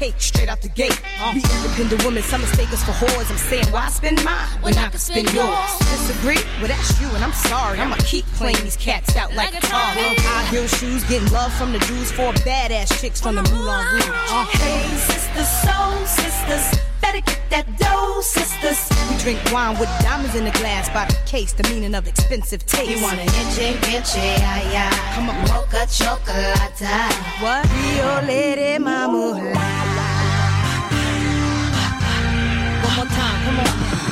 Cake 0.03 0.21
straight 0.21 0.49
out 0.49 0.61
the 0.61 0.69
gate. 0.69 0.99
We 1.33 1.41
independent 1.41 2.03
women, 2.03 2.23
some 2.23 2.41
mistake 2.41 2.71
us 2.73 2.83
for 2.83 2.91
whores. 2.91 3.31
I'm 3.31 3.37
saying, 3.37 3.67
why 3.67 3.87
spend 3.89 4.23
mine 4.23 4.47
when 4.61 4.77
I 4.77 4.89
can 4.89 4.99
spend 4.99 5.31
yours? 5.33 5.71
Disagree? 5.79 6.41
Well, 6.59 6.67
that's 6.67 6.99
you, 6.99 7.07
and 7.15 7.23
I'm 7.23 7.31
sorry. 7.31 7.79
I'ma 7.79 7.95
keep 7.99 8.25
playing 8.39 8.61
these 8.63 8.77
cats 8.77 9.15
out 9.15 9.33
like 9.33 9.53
a 9.53 9.61
car. 9.61 9.79
High 9.95 10.45
heel 10.51 10.67
shoes, 10.67 11.03
getting 11.07 11.31
love 11.31 11.53
from 11.53 11.71
the 11.71 11.79
Jews, 11.79 12.11
four 12.11 12.33
badass 12.47 12.99
chicks 12.99 13.21
from 13.21 13.35
the 13.35 13.43
Moulin 13.43 13.85
Rouge. 13.93 14.09
Uh, 14.29 14.45
Hey, 14.63 14.83
sisters, 14.97 15.51
soul 15.63 16.05
sisters, 16.05 16.65
better 17.01 17.21
get 17.21 17.39
that 17.49 17.65
dough, 17.77 18.21
sisters. 18.21 18.79
we 19.09 19.17
drink 19.23 19.39
wine 19.53 19.79
with 19.79 19.89
diamonds 20.01 20.35
in 20.35 20.43
the 20.43 20.51
glass 20.51 20.89
by 20.89 21.05
the 21.05 21.17
case, 21.25 21.53
the 21.53 21.63
meaning 21.69 21.95
of 21.95 22.07
expensive 22.07 22.65
taste. 22.65 22.91
You 22.91 23.01
want 23.01 23.19
an 23.19 23.27
itchy, 23.27 24.19
yeah, 24.19 24.71
yeah. 24.71 25.15
Come 25.15 25.29
on, 25.29 25.37
Mocha 25.47 25.87
chocolate. 25.89 26.57
What? 27.39 27.63
Rio 27.71 28.27
Lady 28.27 28.79
Mama. 28.79 29.92
Come 33.43 33.59
on. 33.59 34.02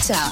Engancha. 0.00 0.30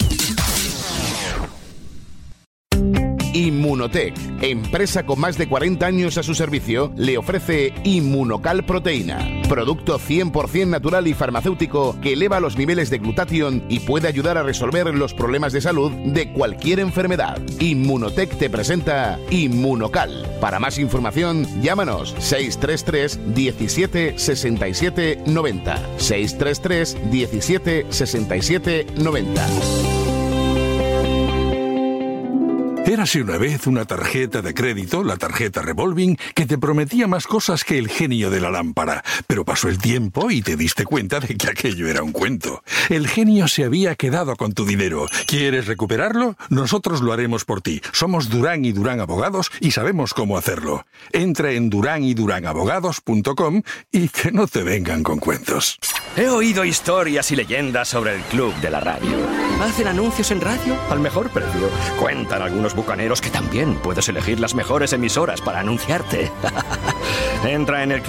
Inmunotech, 3.34 4.14
empresa 4.50 5.04
con 5.04 5.20
más 5.20 5.38
de 5.38 5.48
40 5.48 5.84
años 5.86 6.18
a 6.18 6.22
su 6.22 6.34
servicio, 6.34 6.92
le 6.96 7.18
ofrece 7.18 7.72
Inmunocal 7.84 8.64
Proteína, 8.64 9.42
producto 9.48 9.98
100% 9.98 10.66
natural 10.66 11.06
y 11.06 11.14
farmacéutico 11.14 11.98
que 12.00 12.12
eleva 12.14 12.40
los 12.40 12.56
niveles 12.56 12.90
de 12.90 12.98
glutatión 12.98 13.64
y 13.68 13.80
puede 13.80 14.08
ayudar 14.08 14.38
a 14.38 14.42
resolver 14.42 14.94
los 14.94 15.14
problemas 15.14 15.52
de 15.52 15.60
salud 15.60 15.90
de 15.90 16.32
cualquier 16.32 16.80
enfermedad. 16.80 17.38
Inmunotech 17.60 18.36
te 18.38 18.50
presenta 18.50 19.18
Inmunocal. 19.30 20.26
Para 20.40 20.58
más 20.58 20.78
información, 20.78 21.46
llámanos 21.60 22.14
633 22.18 23.34
17 23.34 24.18
67 24.18 25.22
90. 25.26 25.98
633 25.98 27.10
17 27.10 27.86
67 27.90 28.86
90. 28.96 30.07
Érase 32.88 33.20
una 33.20 33.36
vez 33.36 33.66
una 33.66 33.84
tarjeta 33.84 34.40
de 34.40 34.54
crédito, 34.54 35.04
la 35.04 35.18
tarjeta 35.18 35.60
revolving, 35.60 36.16
que 36.34 36.46
te 36.46 36.56
prometía 36.56 37.06
más 37.06 37.26
cosas 37.26 37.62
que 37.62 37.76
el 37.76 37.90
genio 37.90 38.30
de 38.30 38.40
la 38.40 38.50
lámpara. 38.50 39.04
Pero 39.26 39.44
pasó 39.44 39.68
el 39.68 39.76
tiempo 39.76 40.30
y 40.30 40.40
te 40.40 40.56
diste 40.56 40.86
cuenta 40.86 41.20
de 41.20 41.36
que 41.36 41.50
aquello 41.50 41.86
era 41.86 42.02
un 42.02 42.12
cuento. 42.12 42.62
El 42.88 43.06
genio 43.06 43.46
se 43.46 43.64
había 43.64 43.94
quedado 43.94 44.36
con 44.36 44.54
tu 44.54 44.64
dinero. 44.64 45.06
¿Quieres 45.26 45.66
recuperarlo? 45.66 46.38
Nosotros 46.48 47.02
lo 47.02 47.12
haremos 47.12 47.44
por 47.44 47.60
ti. 47.60 47.82
Somos 47.92 48.30
Durán 48.30 48.64
y 48.64 48.72
Durán 48.72 49.00
Abogados 49.00 49.50
y 49.60 49.72
sabemos 49.72 50.14
cómo 50.14 50.38
hacerlo. 50.38 50.86
Entra 51.12 51.52
en 51.52 51.68
duranyduránabogados.com 51.68 53.64
y 53.92 54.08
que 54.08 54.32
no 54.32 54.46
te 54.46 54.62
vengan 54.62 55.02
con 55.02 55.18
cuentos. 55.18 55.78
He 56.16 56.30
oído 56.30 56.64
historias 56.64 57.30
y 57.32 57.36
leyendas 57.36 57.88
sobre 57.88 58.16
el 58.16 58.22
club 58.22 58.54
de 58.62 58.70
la 58.70 58.80
radio. 58.80 59.10
Hacen 59.60 59.88
anuncios 59.88 60.30
en 60.30 60.40
radio 60.40 60.74
al 60.88 61.00
mejor 61.00 61.28
precio. 61.28 61.70
Cuentan 62.00 62.40
algunos 62.40 62.74
bucaneros 62.78 63.20
que 63.20 63.28
también 63.28 63.74
puedes 63.74 64.08
elegir 64.08 64.38
las 64.38 64.54
mejores 64.54 64.92
emisoras 64.92 65.40
para 65.40 65.58
anunciarte. 65.58 66.30
Entra 67.44 67.82
en 67.82 67.90
el 67.90 68.02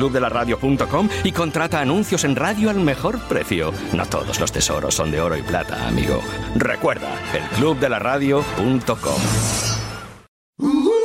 y 1.24 1.32
contrata 1.32 1.82
anuncios 1.82 2.24
en 2.24 2.36
radio 2.36 2.70
al 2.70 2.80
mejor 2.80 3.20
precio. 3.28 3.74
No 3.94 4.06
todos 4.06 4.40
los 4.40 4.52
tesoros 4.52 4.94
son 4.94 5.10
de 5.10 5.22
oro 5.22 5.36
y 5.36 5.42
plata, 5.42 5.88
amigo. 5.88 6.22
Recuerda, 6.56 7.10
el. 7.36 9.12
Perdiendo 10.60 10.99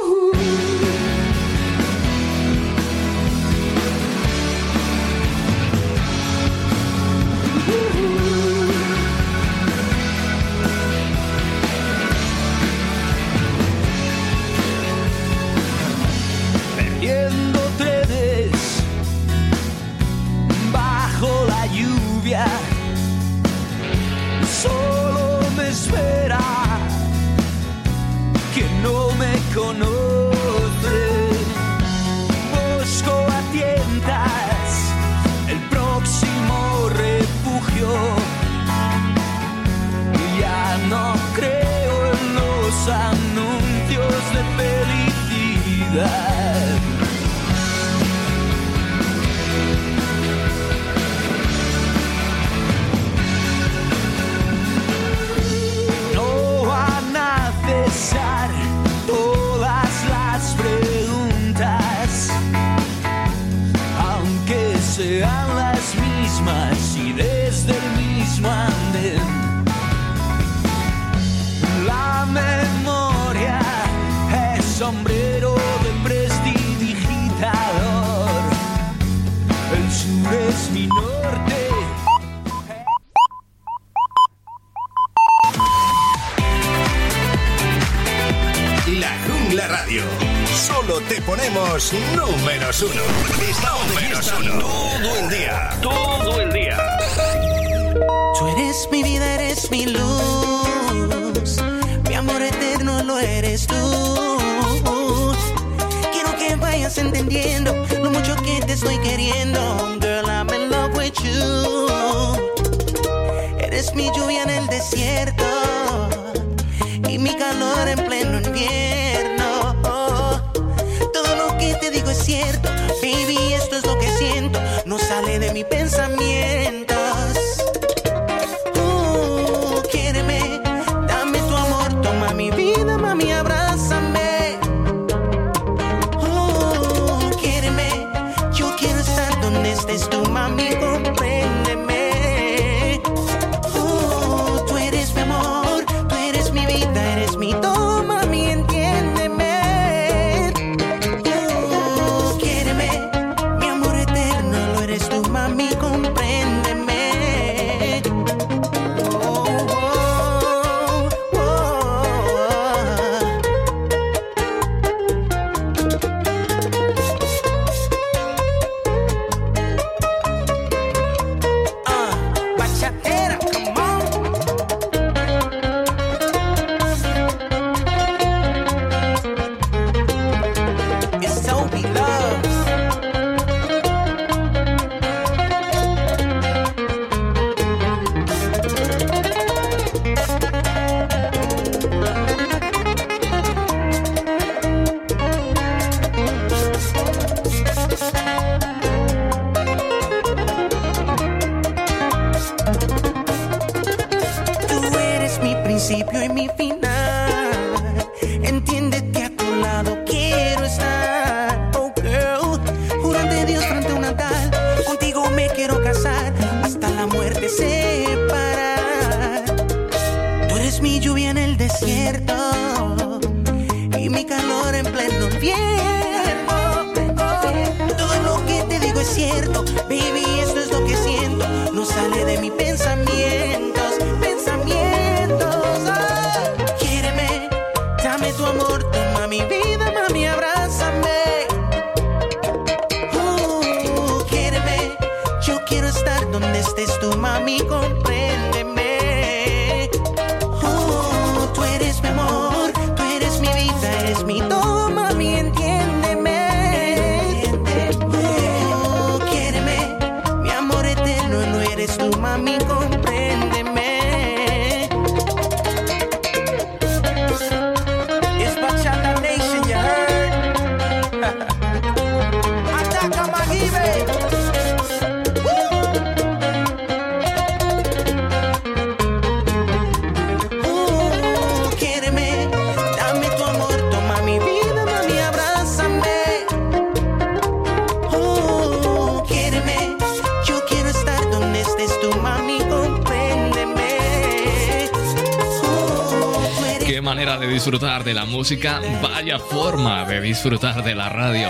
música, 298.44 298.78
vaya 299.00 299.38
forma 299.38 300.04
de 300.04 300.20
disfrutar 300.20 300.84
de 300.84 300.94
la 300.94 301.08
radio. 301.08 301.48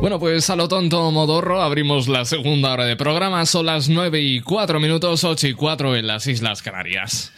Bueno, 0.00 0.20
pues 0.20 0.48
a 0.48 0.56
lo 0.56 0.68
tonto 0.68 1.10
modorro 1.10 1.60
abrimos 1.60 2.06
la 2.06 2.24
segunda 2.24 2.72
hora 2.72 2.84
de 2.84 2.96
programa. 2.96 3.44
Son 3.46 3.66
las 3.66 3.88
9 3.88 4.20
y 4.20 4.40
4 4.40 4.78
minutos, 4.78 5.24
8 5.24 5.48
y 5.48 5.54
4 5.54 5.96
en 5.96 6.06
las 6.06 6.26
Islas 6.28 6.62
Canarias. 6.62 7.32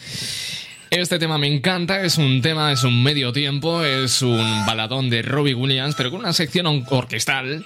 Este 0.91 1.19
tema 1.19 1.39
me 1.39 1.47
encanta, 1.47 2.03
es 2.03 2.19
un 2.19 2.43
tema, 2.43 2.73
es 2.73 2.83
un 2.83 3.03
medio 3.03 3.33
tiempo, 3.33 3.83
es 3.85 4.23
un 4.23 4.67
baladón 4.67 5.09
de 5.09 5.23
Robbie 5.23 5.55
Williams, 5.55 5.95
pero 5.97 6.11
con 6.11 6.21
una 6.21 6.33
sección 6.33 6.67
or- 6.67 6.83
orquestal 6.91 7.65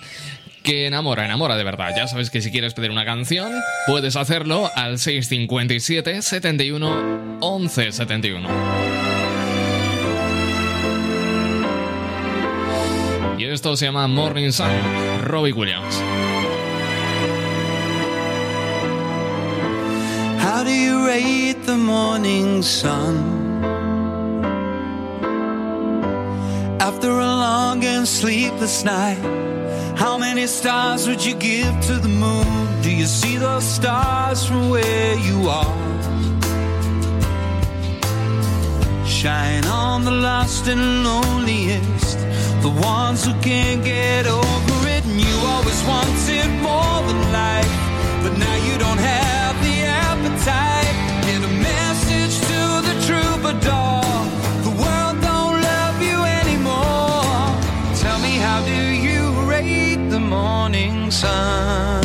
que 0.64 0.86
enamora, 0.86 1.24
enamora 1.26 1.56
de 1.56 1.62
verdad. 1.62 1.90
Ya 1.94 2.08
sabes 2.08 2.30
que 2.30 2.40
si 2.40 2.50
quieres 2.50 2.74
pedir 2.74 2.90
una 2.90 3.04
canción, 3.04 3.52
puedes 3.86 4.16
hacerlo 4.16 4.70
al 4.74 4.98
657 4.98 6.22
71 6.22 7.38
11 7.40 7.92
71. 7.92 8.48
Y 13.38 13.44
esto 13.44 13.76
se 13.76 13.84
llama 13.84 14.08
Morning 14.08 14.50
Sun, 14.50 14.70
Robbie 15.22 15.52
Williams. 15.52 16.02
How 20.42 20.64
do 20.64 20.70
you 20.70 21.06
rate 21.06 21.58
the 21.66 21.76
morning 21.76 22.62
sun? 22.62 23.42
After 26.80 27.10
a 27.10 27.26
long 27.26 27.84
and 27.84 28.08
sleepless 28.08 28.82
night, 28.82 29.43
many 30.34 30.48
stars 30.48 31.06
would 31.06 31.24
you 31.24 31.32
give 31.36 31.80
to 31.80 31.94
the 32.00 32.08
moon? 32.08 32.82
Do 32.82 32.90
you 32.90 33.06
see 33.06 33.36
those 33.36 33.64
stars 33.64 34.44
from 34.44 34.68
where 34.68 35.14
you 35.14 35.48
are? 35.48 35.76
Shine 39.06 39.64
on 39.66 40.04
the 40.04 40.10
lost 40.10 40.66
and 40.66 41.04
loneliest, 41.04 42.18
the 42.62 42.72
ones 42.82 43.24
who 43.24 43.32
can't 43.42 43.84
get 43.84 44.26
over 44.26 44.53
sun? 61.20 62.02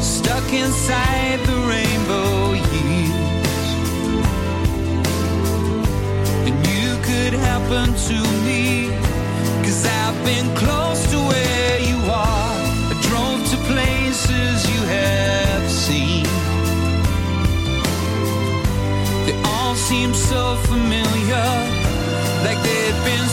Stuck 0.00 0.48
inside 0.64 1.38
the 1.50 1.58
rainbow 1.72 2.52
years, 2.72 3.66
and 6.46 6.56
you 6.72 6.88
could 7.08 7.34
happen 7.48 7.86
to 8.08 8.18
me. 8.46 8.64
Cause 9.64 9.84
I've 9.84 10.18
been 10.24 10.48
close 10.62 11.00
to 11.12 11.18
where 11.30 11.78
you 11.90 11.98
are. 12.28 12.54
I 12.92 12.94
drove 13.08 13.40
to 13.52 13.56
places 13.72 14.56
you 14.72 14.80
have 14.98 15.64
seen. 15.84 16.24
They 19.26 19.36
all 19.50 19.74
seem 19.74 20.14
so 20.14 20.42
familiar, 20.70 21.46
like 22.46 22.60
they've 22.68 23.02
been 23.10 23.28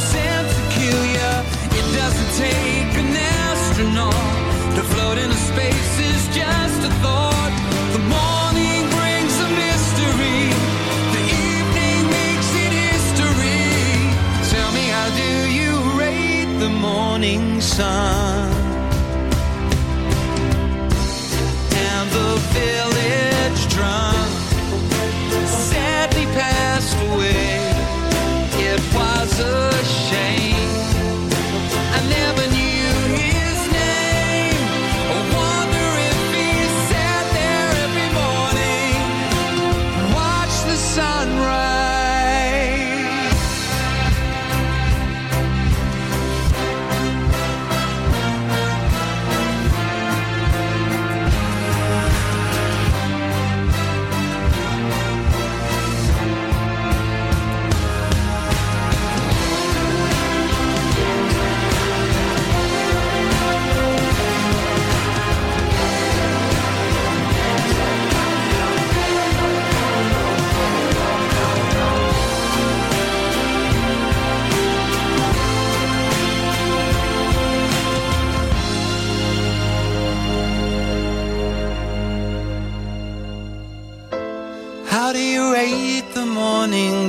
sun? 17.74 18.23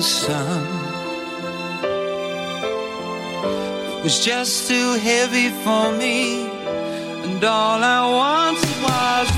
sun. 0.04 0.66
It 3.98 4.04
was 4.04 4.24
just 4.24 4.68
too 4.68 4.98
heavy 4.98 5.48
for 5.64 5.92
me, 5.92 6.46
and 7.24 7.42
all 7.42 7.82
I 7.82 8.00
wanted 8.20 8.82
was. 8.82 9.33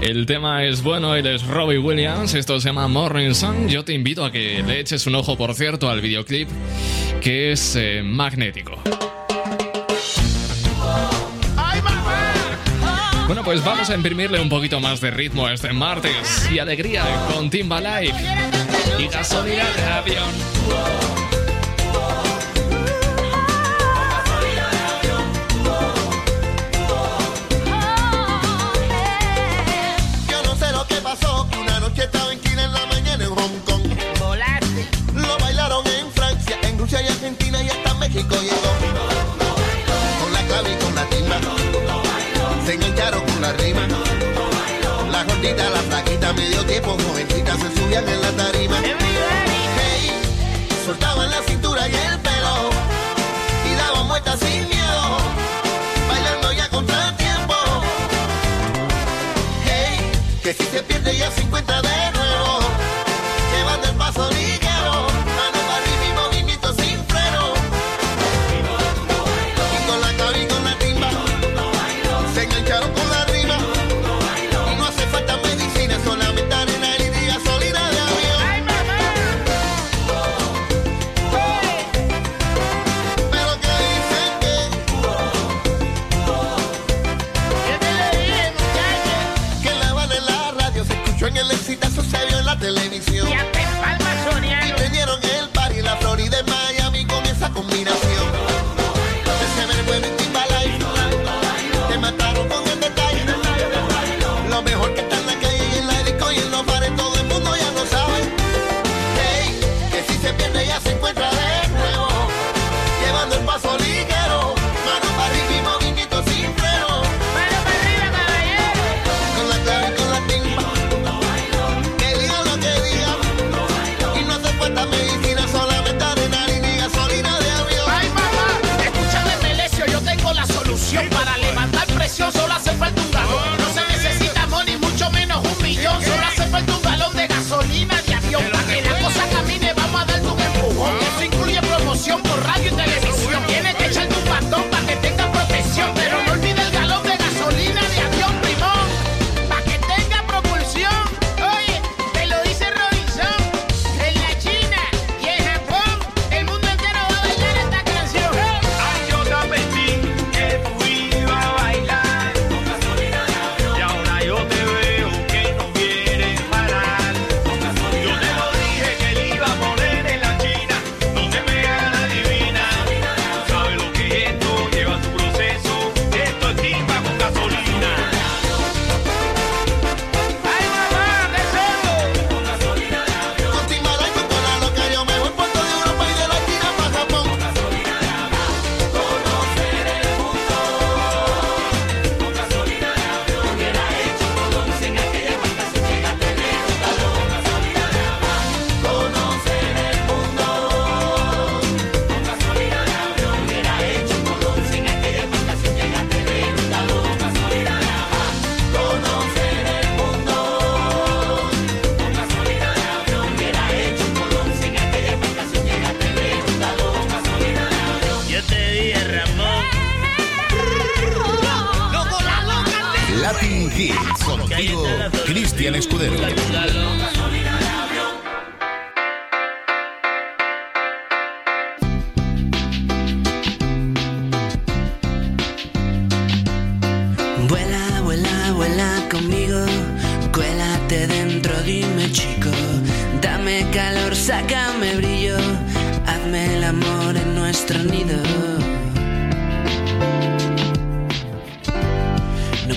El 0.00 0.26
tema 0.26 0.64
es 0.64 0.82
bueno, 0.82 1.14
él 1.14 1.26
es 1.26 1.46
Robbie 1.46 1.78
Williams, 1.78 2.34
esto 2.34 2.60
se 2.60 2.68
llama 2.68 2.88
Morning 2.88 3.32
Sun. 3.32 3.68
Yo 3.68 3.84
te 3.84 3.94
invito 3.94 4.24
a 4.24 4.30
que 4.30 4.62
le 4.62 4.80
eches 4.80 5.06
un 5.06 5.14
ojo, 5.14 5.36
por 5.36 5.54
cierto, 5.54 5.88
al 5.88 6.02
videoclip, 6.02 6.48
que 7.22 7.52
es 7.52 7.74
eh, 7.76 8.02
magnético. 8.04 8.78
Bueno, 13.26 13.42
pues 13.42 13.64
vamos 13.64 13.88
a 13.88 13.94
imprimirle 13.94 14.38
un 14.38 14.50
poquito 14.50 14.78
más 14.80 15.00
de 15.00 15.10
ritmo 15.10 15.48
este 15.48 15.72
martes 15.72 16.50
y 16.52 16.58
alegría 16.58 17.02
con 17.32 17.48
Timba 17.48 17.80
Live 17.80 18.14
y 18.98 19.08
gasolina 19.08 19.64
de 19.74 19.84
avión. 19.84 21.03
Llegó. 38.14 38.36
Con 40.20 40.32
la 40.32 40.42
clave 40.46 40.70
y 40.70 40.84
con 40.84 40.94
la 40.94 41.04
timba. 41.06 41.40
Se 42.64 42.74
engancharon 42.74 43.24
con 43.24 43.42
la 43.42 43.52
rima. 43.54 43.88
La 45.10 45.24
gordita, 45.24 45.68
la 45.70 45.80
flaquita, 45.80 46.32
medio 46.34 46.64
tiempo, 46.64 46.96
jovencita, 47.08 47.56
se 47.56 47.74
subían 47.74 48.08
en 48.08 48.22
la 48.22 48.30
tarima. 48.30 48.76
Hey, 48.84 50.12
soltaban 50.86 51.28
la 51.28 51.42
cintura 51.42 51.88
y 51.88 51.94
el 51.94 52.20
pelo. 52.20 52.70
Y 53.68 53.74
daban 53.74 54.06
vueltas 54.06 54.38
sin 54.38 54.68
miedo. 54.68 55.18
Bailando 56.08 56.52
ya 56.52 56.68
contra 56.70 57.16
tiempo. 57.16 57.54
Hey, 59.64 60.12
que 60.40 60.54
si 60.54 60.62
se 60.62 60.84
pierde 60.84 61.16
ya 61.18 61.32
50. 61.32 61.63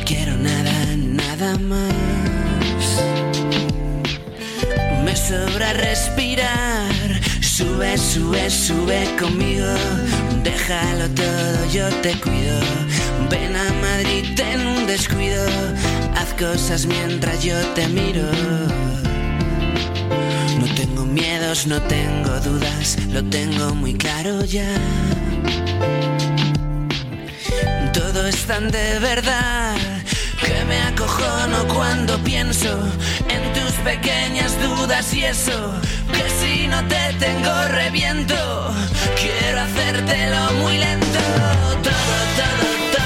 quiero 0.08 0.38
nada, 0.38 0.74
nada 0.96 1.58
más. 1.58 1.94
Me 5.04 5.16
sobra 5.16 5.74
respirar. 5.74 6.88
Sube, 7.42 7.98
sube, 7.98 8.50
sube 8.50 9.16
conmigo. 9.20 9.68
Déjalo 10.44 11.10
todo, 11.10 11.72
yo 11.74 11.90
te 12.02 12.14
cuido. 12.22 12.58
Ven 13.30 13.56
a 13.56 13.74
Madrid, 13.82 14.24
ten 14.36 14.66
un 14.66 14.88
descuido. 14.88 15.46
Haz 16.16 16.34
cosas 16.36 16.86
mientras 16.86 17.44
yo 17.44 17.58
te 17.76 17.88
miro. 17.90 18.24
No 20.60 20.74
tengo 20.76 21.06
miedos, 21.06 21.68
no 21.68 21.82
tengo 21.82 22.40
dudas. 22.40 22.98
Lo 23.12 23.24
tengo 23.26 23.76
muy 23.76 23.94
claro 23.96 24.46
ya. 24.46 24.74
Todo 27.94 28.28
es 28.28 28.46
tan 28.46 28.72
de 28.72 29.00
verdad 29.00 29.97
me 30.68 30.82
acojono 30.82 31.68
cuando 31.74 32.18
pienso 32.20 32.70
en 33.30 33.54
tus 33.54 33.72
pequeñas 33.84 34.52
dudas 34.62 35.14
y 35.14 35.24
eso. 35.24 35.74
Que 36.12 36.30
si 36.40 36.68
no 36.68 36.86
te 36.88 37.14
tengo 37.20 37.54
reviento, 37.70 38.36
quiero 39.20 39.62
hacértelo 39.62 40.52
muy 40.62 40.78
lento. 40.78 41.20
Todo, 41.84 41.94
todo, 42.38 42.68
todo. 42.92 42.97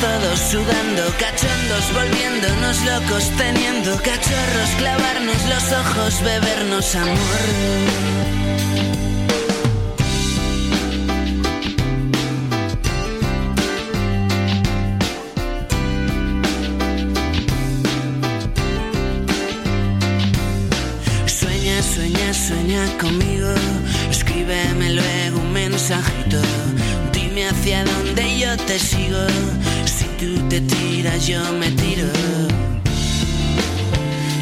Todos, 0.00 0.38
sudando, 0.40 1.02
cachondos, 1.18 1.92
volviéndonos 1.92 2.76
locos, 2.84 3.24
teniendo 3.36 3.96
cachorros, 3.96 4.70
clavarnos 4.78 5.36
los 5.46 5.72
ojos, 5.72 6.22
bebernos 6.22 6.94
amor. 6.94 7.40
Sueña, 21.26 21.82
sueña, 21.82 22.34
sueña 22.34 22.98
conmigo. 22.98 23.52
Escríbeme 24.10 24.94
luego 24.94 25.40
un 25.40 25.52
mensajito. 25.52 26.40
Dime 27.12 27.48
hacia 27.48 27.84
dónde 27.84 28.38
yo 28.38 28.56
te 28.56 28.78
sigo. 28.78 29.18
Tú 30.20 30.38
te 30.50 30.60
tiras, 30.60 31.26
yo 31.26 31.40
me 31.54 31.70
tiro. 31.70 32.06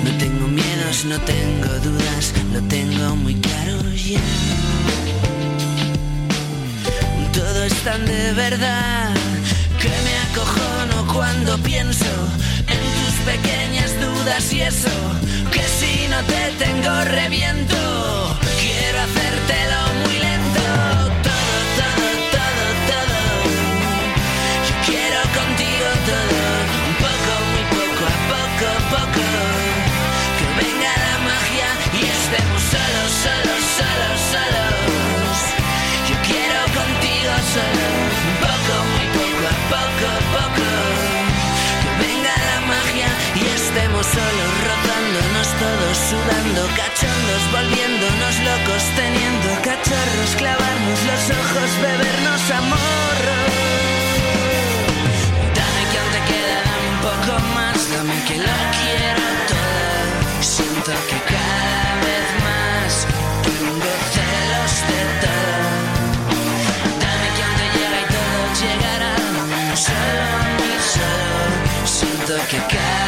No 0.03 0.11
tengo 0.19 0.49
miedos, 0.49 1.05
no 1.05 1.17
tengo 1.21 1.69
dudas, 1.85 2.33
lo 2.53 2.61
tengo 2.63 3.15
muy 3.15 3.37
claro 3.37 3.81
ya. 3.95 4.19
Todo 7.33 7.63
es 7.63 7.75
tan 7.85 8.05
de 8.07 8.33
verdad 8.33 9.15
que 9.81 9.93
me 10.07 10.15
acojono 10.27 11.15
cuando 11.15 11.57
pienso 11.59 12.11
en 12.75 12.81
tus 12.99 13.15
pequeñas 13.25 13.93
dudas 14.01 14.53
y 14.53 14.63
eso. 14.63 14.91
Que 15.53 15.63
si 15.63 16.09
no 16.09 16.21
te 16.25 16.65
tengo 16.65 17.05
reviento, 17.05 18.37
quiero 18.61 18.99
hacértelo 19.07 19.79
muy 20.03 20.19
lento. 20.19 20.88
Solos, 44.05 44.53
rozándonos 44.69 45.49
todos, 45.59 45.97
sudando, 46.09 46.63
cachondos, 46.77 47.43
volviéndonos 47.53 48.35
locos, 48.47 48.83
teniendo 48.95 49.49
cachorros, 49.63 50.31
clavarnos 50.37 51.01
los 51.09 51.23
ojos, 51.31 51.71
bebernos 51.83 52.51
amor. 52.51 53.68
Que 58.29 58.37
lo 58.37 58.57
quiero 58.77 59.25
todo. 59.53 60.43
Siento 60.43 60.93
que 61.09 61.19
cada 61.33 61.93
vez 62.05 62.27
más 62.45 62.93
tengo 63.47 63.91
celos 64.15 64.73
de 64.91 65.01
todo. 65.25 65.71
Dame 67.03 67.29
que 67.37 67.43
aún 67.47 67.57
te 67.61 67.69
llega 67.77 67.99
y 68.03 68.09
todo 68.17 68.43
llegará, 68.61 69.15
solo 69.87 70.39
mí 70.59 70.71
solo. 70.95 71.87
Siento 71.87 72.35
que 72.51 72.59
cada 72.77 73.08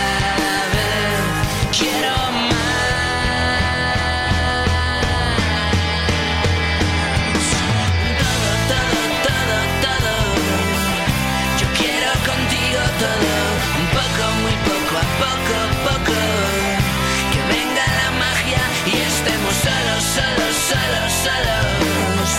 solos. 21.24 22.30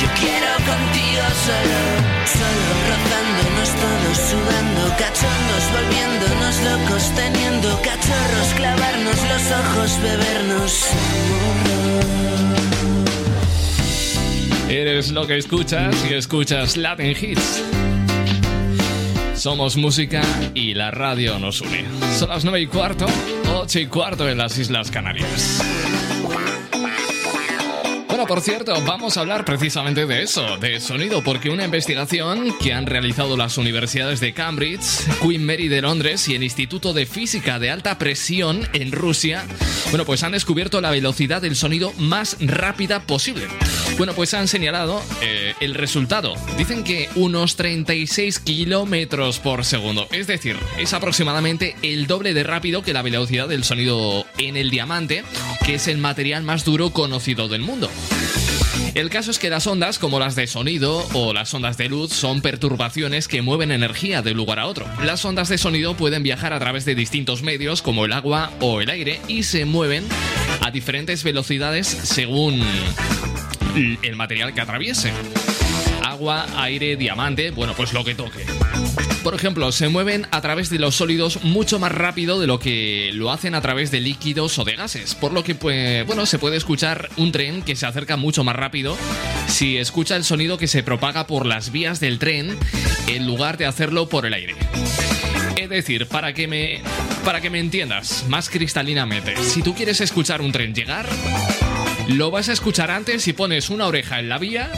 Yo 0.00 0.08
quiero 0.20 0.50
contigo 0.70 1.24
solo, 1.46 1.80
solo 2.36 2.70
rozándonos 2.90 3.70
todos, 3.82 4.16
sudando, 4.30 4.82
cachondos, 4.96 5.64
volviéndonos 5.76 6.54
locos, 6.68 7.02
teniendo 7.14 7.68
cachorros, 7.82 8.48
clavarnos 8.56 9.18
los 9.30 9.44
ojos, 9.60 9.90
bebernos. 10.02 10.72
Eres 14.68 15.10
lo 15.10 15.26
que 15.26 15.36
escuchas 15.36 15.94
y 16.08 16.14
escuchas 16.14 16.76
Latin 16.76 17.16
Hits. 17.20 17.62
Somos 19.34 19.76
música 19.76 20.22
y 20.54 20.74
la 20.74 20.90
radio 20.90 21.38
nos 21.38 21.60
une. 21.60 21.84
Son 22.18 22.28
las 22.28 22.44
9 22.44 22.60
y 22.60 22.66
cuarto, 22.66 23.06
8 23.54 23.78
y 23.80 23.86
cuarto 23.86 24.28
en 24.28 24.38
las 24.38 24.58
Islas 24.58 24.90
Canarias. 24.90 25.62
Bueno, 28.20 28.34
por 28.34 28.42
cierto, 28.42 28.74
vamos 28.84 29.16
a 29.16 29.20
hablar 29.22 29.46
precisamente 29.46 30.04
de 30.04 30.22
eso, 30.22 30.58
de 30.58 30.78
sonido, 30.78 31.24
porque 31.24 31.48
una 31.48 31.64
investigación 31.64 32.54
que 32.60 32.74
han 32.74 32.84
realizado 32.84 33.34
las 33.34 33.56
universidades 33.56 34.20
de 34.20 34.34
Cambridge, 34.34 35.06
Queen 35.22 35.42
Mary 35.42 35.68
de 35.68 35.80
Londres 35.80 36.28
y 36.28 36.34
el 36.34 36.42
Instituto 36.42 36.92
de 36.92 37.06
Física 37.06 37.58
de 37.58 37.70
Alta 37.70 37.96
Presión 37.96 38.68
en 38.74 38.92
Rusia, 38.92 39.46
bueno, 39.88 40.04
pues 40.04 40.22
han 40.22 40.32
descubierto 40.32 40.82
la 40.82 40.90
velocidad 40.90 41.40
del 41.40 41.56
sonido 41.56 41.94
más 41.96 42.36
rápida 42.40 43.00
posible. 43.06 43.48
Bueno, 44.00 44.14
pues 44.14 44.32
han 44.32 44.48
señalado 44.48 45.02
eh, 45.20 45.52
el 45.60 45.74
resultado. 45.74 46.32
Dicen 46.56 46.84
que 46.84 47.10
unos 47.16 47.56
36 47.56 48.38
kilómetros 48.38 49.40
por 49.40 49.62
segundo. 49.62 50.08
Es 50.10 50.26
decir, 50.26 50.56
es 50.78 50.94
aproximadamente 50.94 51.76
el 51.82 52.06
doble 52.06 52.32
de 52.32 52.42
rápido 52.42 52.80
que 52.80 52.94
la 52.94 53.02
velocidad 53.02 53.46
del 53.46 53.62
sonido 53.62 54.24
en 54.38 54.56
el 54.56 54.70
diamante, 54.70 55.22
que 55.66 55.74
es 55.74 55.86
el 55.86 55.98
material 55.98 56.44
más 56.44 56.64
duro 56.64 56.94
conocido 56.94 57.48
del 57.48 57.60
mundo. 57.60 57.90
El 58.94 59.10
caso 59.10 59.30
es 59.30 59.38
que 59.38 59.50
las 59.50 59.66
ondas, 59.66 59.98
como 59.98 60.18
las 60.18 60.34
de 60.34 60.46
sonido 60.46 61.06
o 61.12 61.34
las 61.34 61.52
ondas 61.52 61.76
de 61.76 61.90
luz, 61.90 62.10
son 62.10 62.40
perturbaciones 62.40 63.28
que 63.28 63.42
mueven 63.42 63.70
energía 63.70 64.22
de 64.22 64.30
un 64.30 64.38
lugar 64.38 64.60
a 64.60 64.66
otro. 64.66 64.86
Las 65.04 65.26
ondas 65.26 65.50
de 65.50 65.58
sonido 65.58 65.94
pueden 65.94 66.22
viajar 66.22 66.54
a 66.54 66.58
través 66.58 66.86
de 66.86 66.94
distintos 66.94 67.42
medios, 67.42 67.82
como 67.82 68.06
el 68.06 68.14
agua 68.14 68.50
o 68.60 68.80
el 68.80 68.88
aire, 68.88 69.20
y 69.28 69.42
se 69.42 69.66
mueven 69.66 70.06
a 70.62 70.70
diferentes 70.70 71.22
velocidades 71.22 71.86
según 71.86 72.62
el 73.74 74.16
material 74.16 74.54
que 74.54 74.60
atraviese. 74.60 75.12
Agua, 76.04 76.46
aire, 76.56 76.96
diamante, 76.96 77.50
bueno, 77.50 77.74
pues 77.76 77.92
lo 77.92 78.04
que 78.04 78.14
toque. 78.14 78.44
Por 79.22 79.34
ejemplo, 79.34 79.70
se 79.70 79.88
mueven 79.88 80.26
a 80.30 80.40
través 80.40 80.70
de 80.70 80.78
los 80.78 80.96
sólidos 80.96 81.44
mucho 81.44 81.78
más 81.78 81.92
rápido 81.92 82.40
de 82.40 82.46
lo 82.46 82.58
que 82.58 83.10
lo 83.12 83.30
hacen 83.30 83.54
a 83.54 83.60
través 83.60 83.90
de 83.90 84.00
líquidos 84.00 84.58
o 84.58 84.64
de 84.64 84.76
gases, 84.76 85.14
por 85.14 85.32
lo 85.32 85.44
que 85.44 85.54
pues, 85.54 86.06
bueno, 86.06 86.24
se 86.24 86.38
puede 86.38 86.56
escuchar 86.56 87.10
un 87.16 87.30
tren 87.30 87.62
que 87.62 87.76
se 87.76 87.86
acerca 87.86 88.16
mucho 88.16 88.44
más 88.44 88.56
rápido 88.56 88.96
si 89.46 89.76
escucha 89.76 90.16
el 90.16 90.24
sonido 90.24 90.56
que 90.56 90.68
se 90.68 90.82
propaga 90.82 91.26
por 91.26 91.44
las 91.44 91.70
vías 91.70 92.00
del 92.00 92.18
tren 92.18 92.58
en 93.08 93.26
lugar 93.26 93.58
de 93.58 93.66
hacerlo 93.66 94.08
por 94.08 94.24
el 94.24 94.32
aire. 94.32 94.54
Es 95.56 95.68
decir, 95.68 96.06
para 96.06 96.32
que 96.32 96.48
me 96.48 96.80
para 97.24 97.42
que 97.42 97.50
me 97.50 97.60
entiendas 97.60 98.24
más 98.28 98.48
cristalinamente, 98.48 99.36
si 99.36 99.62
tú 99.62 99.74
quieres 99.74 100.00
escuchar 100.00 100.40
un 100.40 100.52
tren 100.52 100.74
llegar, 100.74 101.06
lo 102.16 102.30
vas 102.30 102.48
a 102.48 102.52
escuchar 102.52 102.90
antes 102.90 103.22
si 103.22 103.32
pones 103.32 103.70
una 103.70 103.86
oreja 103.86 104.18
en 104.18 104.28
la 104.28 104.38
vía 104.38 104.70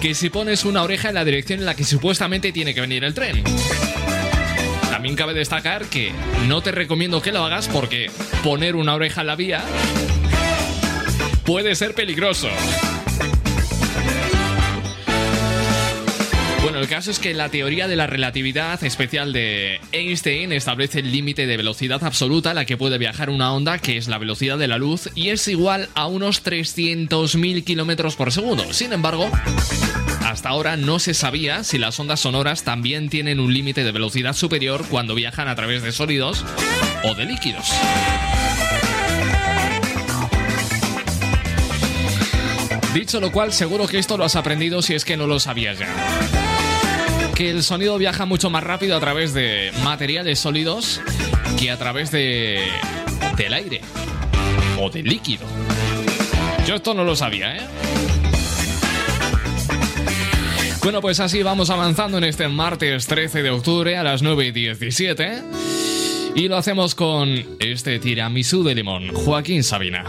que 0.00 0.14
si 0.14 0.30
pones 0.30 0.64
una 0.64 0.82
oreja 0.82 1.10
en 1.10 1.14
la 1.14 1.24
dirección 1.24 1.60
en 1.60 1.66
la 1.66 1.76
que 1.76 1.84
supuestamente 1.84 2.50
tiene 2.50 2.74
que 2.74 2.80
venir 2.80 3.04
el 3.04 3.14
tren. 3.14 3.44
También 4.90 5.14
cabe 5.14 5.32
destacar 5.32 5.84
que 5.86 6.12
no 6.48 6.60
te 6.60 6.72
recomiendo 6.72 7.22
que 7.22 7.30
lo 7.30 7.44
hagas 7.44 7.68
porque 7.68 8.10
poner 8.42 8.74
una 8.74 8.94
oreja 8.94 9.20
en 9.20 9.28
la 9.28 9.36
vía 9.36 9.62
puede 11.44 11.76
ser 11.76 11.94
peligroso. 11.94 12.48
Bueno, 16.62 16.78
el 16.78 16.86
caso 16.86 17.10
es 17.10 17.18
que 17.18 17.34
la 17.34 17.48
teoría 17.48 17.88
de 17.88 17.96
la 17.96 18.06
relatividad 18.06 18.82
especial 18.84 19.32
de 19.32 19.80
Einstein 19.90 20.52
establece 20.52 21.00
el 21.00 21.10
límite 21.10 21.46
de 21.46 21.56
velocidad 21.56 22.04
absoluta 22.04 22.52
a 22.52 22.54
la 22.54 22.64
que 22.64 22.76
puede 22.76 22.98
viajar 22.98 23.30
una 23.30 23.52
onda, 23.52 23.78
que 23.78 23.96
es 23.96 24.06
la 24.06 24.18
velocidad 24.18 24.58
de 24.58 24.68
la 24.68 24.78
luz, 24.78 25.10
y 25.16 25.30
es 25.30 25.48
igual 25.48 25.88
a 25.94 26.06
unos 26.06 26.44
300.000 26.44 27.64
kilómetros 27.64 28.14
por 28.14 28.30
segundo. 28.30 28.72
Sin 28.72 28.92
embargo, 28.92 29.28
hasta 30.24 30.50
ahora 30.50 30.76
no 30.76 31.00
se 31.00 31.14
sabía 31.14 31.64
si 31.64 31.78
las 31.78 31.98
ondas 31.98 32.20
sonoras 32.20 32.62
también 32.62 33.08
tienen 33.08 33.40
un 33.40 33.52
límite 33.52 33.82
de 33.82 33.90
velocidad 33.90 34.34
superior 34.34 34.84
cuando 34.88 35.16
viajan 35.16 35.48
a 35.48 35.56
través 35.56 35.82
de 35.82 35.90
sólidos 35.90 36.44
o 37.02 37.14
de 37.16 37.24
líquidos. 37.24 37.72
Dicho 42.94 43.20
lo 43.20 43.32
cual, 43.32 43.52
seguro 43.52 43.88
que 43.88 43.98
esto 43.98 44.16
lo 44.16 44.24
has 44.24 44.36
aprendido 44.36 44.80
si 44.80 44.94
es 44.94 45.04
que 45.04 45.16
no 45.16 45.26
lo 45.26 45.40
sabías 45.40 45.78
ya. 45.78 45.88
Que 47.34 47.50
el 47.50 47.62
sonido 47.62 47.98
viaja 47.98 48.26
mucho 48.26 48.50
más 48.50 48.62
rápido 48.62 48.96
a 48.96 49.00
través 49.00 49.32
de 49.34 49.72
materiales 49.82 50.38
sólidos 50.38 51.00
que 51.58 51.70
a 51.70 51.78
través 51.78 52.10
de 52.10 52.60
del 53.36 53.54
aire 53.54 53.80
o 54.80 54.90
del 54.90 55.06
líquido. 55.06 55.46
Yo 56.66 56.74
esto 56.76 56.94
no 56.94 57.04
lo 57.04 57.16
sabía, 57.16 57.56
¿eh? 57.56 57.60
Bueno, 60.82 61.00
pues 61.00 61.20
así 61.20 61.42
vamos 61.42 61.70
avanzando 61.70 62.18
en 62.18 62.24
este 62.24 62.48
martes 62.48 63.06
13 63.06 63.42
de 63.42 63.50
octubre 63.50 63.96
a 63.96 64.02
las 64.02 64.22
9 64.22 64.46
y 64.46 64.50
17. 64.50 65.42
Y 66.34 66.48
lo 66.48 66.56
hacemos 66.56 66.94
con 66.94 67.28
este 67.60 67.98
tiramisú 67.98 68.64
de 68.64 68.74
limón, 68.74 69.12
Joaquín 69.12 69.62
Sabina. 69.62 70.04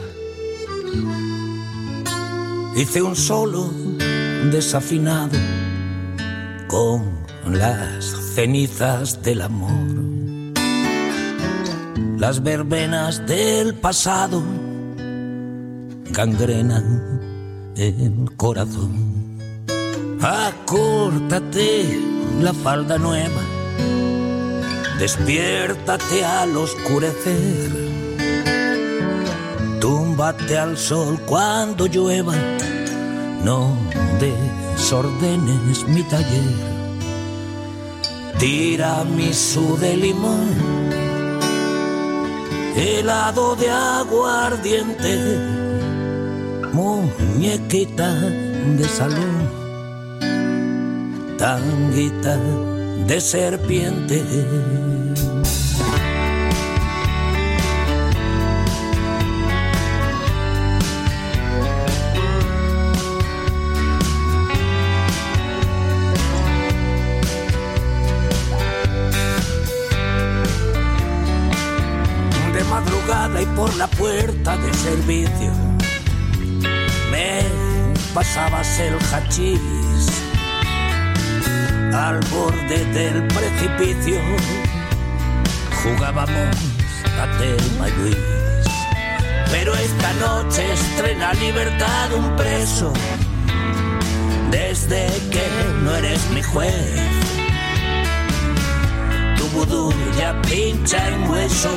Hice 2.76 3.02
un 3.02 3.16
solo 3.16 3.72
desafinado 4.52 5.38
con 6.74 7.04
las 7.52 8.04
cenizas 8.34 9.22
del 9.22 9.44
amor. 9.44 9.70
Las 12.18 12.42
verbenas 12.42 13.28
del 13.28 13.76
pasado 13.76 14.42
gangrenan 16.10 17.22
el 17.78 18.28
corazón. 18.38 19.38
Acórtate 20.20 22.02
la 22.42 22.54
falda 22.54 22.98
nueva, 22.98 23.44
despiértate 24.98 26.26
al 26.26 26.58
oscurecer. 26.58 27.70
Túmbate 29.80 30.58
al 30.58 30.76
sol 30.76 31.20
cuando 31.28 31.86
llueva, 31.86 32.34
no 33.44 33.78
desordenes 34.74 35.88
mi 35.88 36.04
taller. 36.04 36.54
Tiramisú 38.40 39.78
de 39.78 39.96
limón, 39.96 40.50
helado 42.76 43.56
de 43.56 43.70
aguardiente, 43.70 45.14
muñequita 46.74 48.10
de 48.80 48.86
salón, 48.98 49.38
tanguita 51.38 52.38
de 53.08 53.22
serpiente. 53.22 54.24
Por 73.64 73.76
la 73.78 73.88
puerta 73.88 74.58
de 74.58 74.74
servicio. 74.74 75.52
Me 77.12 77.44
pasabas 78.14 78.78
el 78.78 78.96
hachís 79.10 80.06
al 81.94 82.20
borde 82.26 82.84
del 82.98 83.26
precipicio. 83.28 84.20
Jugábamos 85.82 86.58
a 87.22 87.38
Telma 87.38 87.88
y 87.88 87.92
Luis. 88.02 88.18
Pero 89.50 89.74
esta 89.76 90.12
noche 90.16 90.74
estrena 90.74 91.34
libertad 91.36 92.14
un 92.14 92.36
preso. 92.36 92.92
Desde 94.52 95.08
que 95.32 95.46
no 95.84 95.96
eres 95.96 96.30
mi 96.32 96.44
juez. 96.44 97.00
Tu 99.38 99.48
vudú 99.56 99.94
ya 100.18 100.42
pincha 100.42 101.08
en 101.08 101.30
hueso 101.30 101.70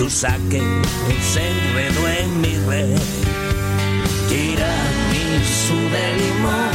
tu 0.00 0.08
saque 0.08 0.62
se 1.20 1.42
enredó 1.50 2.08
en 2.08 2.40
mi 2.40 2.56
red. 2.66 2.96
Tiramisú 4.30 5.78
de 5.94 6.04
limón, 6.20 6.74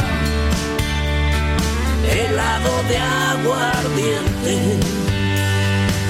helado 2.08 2.72
de 2.90 2.98
aguardiente, 3.32 4.54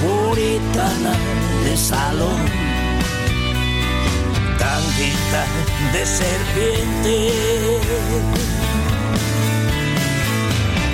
puritana 0.03 1.15
de 1.65 1.75
salón, 1.75 2.41
tanguita 4.59 5.43
de 5.93 6.05
serpiente. 6.05 7.15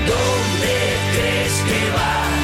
¿Dónde 0.07 0.75
crees 1.11 1.55
que 1.67 1.79
vas? 1.97 2.42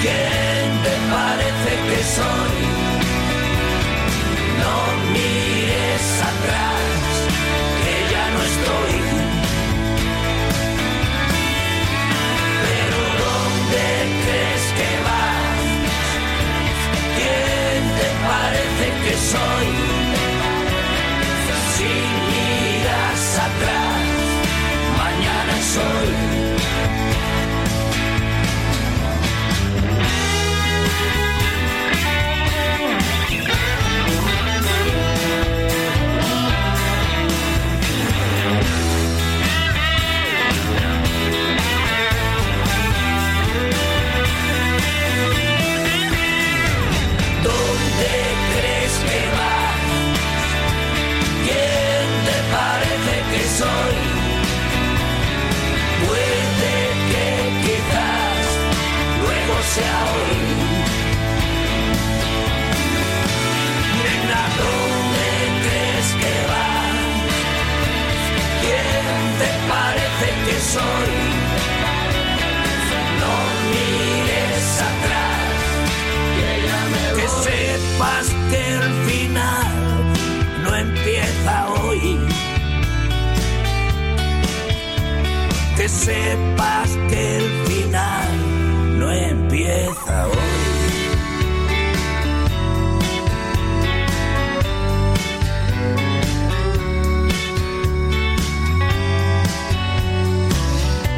¿Quién 0.00 0.82
te 0.84 0.94
parece 1.12 1.72
que 1.88 2.00
soy? 2.16 2.56
No 4.62 4.76
mires 5.12 6.06
atrás, 6.30 7.10
que 7.82 7.94
ya 8.12 8.24
no 8.34 8.40
estoy. 8.50 8.94
Pero 12.64 12.98
¿dónde 13.24 13.86
crees 14.22 14.64
que 14.78 14.90
vas? 15.06 15.60
¿Quién 17.18 17.82
te 17.98 18.08
parece 18.28 18.86
que 19.04 19.14
soy? 19.32 19.68
Si 21.74 21.90
miras 22.30 23.22
atrás, 23.48 24.06
mañana 24.96 25.54
soy. 25.74 26.47
Soy? 53.58 53.96
Que 57.12 57.28
quizás 57.64 58.46
luego 59.22 59.54
sea 59.74 59.98
hoy. 60.14 60.38
Nena, 64.02 64.42
¿dónde 64.60 65.28
crees 65.64 66.08
que 66.20 66.34
vas? 66.50 67.06
¿Quién 68.62 69.18
te 69.40 69.50
parece 69.72 70.28
que 70.46 70.56
soy? 70.74 71.12
No 73.22 73.34
mires 73.72 74.68
atrás 74.90 75.58
que 77.16 77.26
sepas 77.44 78.26
que 78.50 78.60
el 78.74 78.97
Que 85.78 85.88
sepas 85.88 86.98
que 87.08 87.36
el 87.36 87.66
final 87.68 88.98
no 88.98 89.12
empieza 89.12 90.26
hoy. 90.26 90.36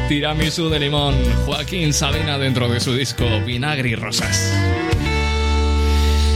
Tiramisú 0.07 0.69
de 0.69 0.79
limón. 0.79 1.15
Joaquín 1.47 1.91
Sabina 1.91 2.37
dentro 2.37 2.69
de 2.69 2.79
su 2.79 2.93
disco 2.93 3.25
Vinagre 3.43 3.89
y 3.89 3.95
Rosas. 3.95 4.53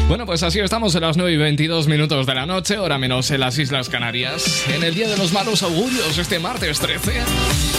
Bueno, 0.07 0.25
pues 0.25 0.41
así 0.41 0.59
estamos 0.59 0.95
en 0.95 1.01
las 1.01 1.15
9 1.15 1.31
y 1.31 1.37
22 1.37 1.87
minutos 1.87 2.25
de 2.25 2.33
la 2.33 2.47
noche, 2.47 2.79
hora 2.79 2.97
menos 2.97 3.29
en 3.29 3.39
las 3.41 3.59
Islas 3.59 3.89
Canarias, 3.89 4.65
en 4.73 4.83
el 4.83 4.95
Día 4.95 5.07
de 5.09 5.17
los 5.17 5.31
Malos 5.31 5.61
Augurios, 5.61 6.17
este 6.17 6.39
martes 6.39 6.79
13. 6.79 7.74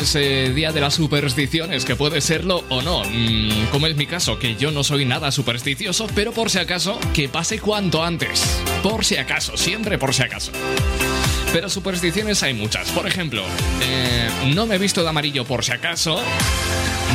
Ese 0.00 0.52
día 0.54 0.72
de 0.72 0.80
las 0.80 0.94
supersticiones, 0.94 1.84
que 1.84 1.94
puede 1.94 2.20
serlo 2.20 2.64
o 2.70 2.80
no, 2.80 3.02
Mm, 3.04 3.66
como 3.70 3.86
es 3.86 3.96
mi 3.96 4.06
caso, 4.06 4.38
que 4.38 4.56
yo 4.56 4.70
no 4.70 4.82
soy 4.84 5.04
nada 5.04 5.30
supersticioso, 5.30 6.06
pero 6.14 6.32
por 6.32 6.50
si 6.50 6.58
acaso, 6.58 6.98
que 7.12 7.28
pase 7.28 7.58
cuanto 7.58 8.02
antes. 8.02 8.62
Por 8.82 9.04
si 9.04 9.16
acaso, 9.16 9.56
siempre 9.56 9.98
por 9.98 10.14
si 10.14 10.22
acaso. 10.22 10.52
Pero 11.52 11.68
supersticiones 11.68 12.42
hay 12.42 12.54
muchas. 12.54 12.88
Por 12.90 13.06
ejemplo, 13.06 13.42
eh, 13.82 14.28
no 14.54 14.66
me 14.66 14.76
he 14.76 14.78
visto 14.78 15.02
de 15.02 15.08
amarillo 15.08 15.44
por 15.44 15.64
si 15.64 15.72
acaso. 15.72 16.20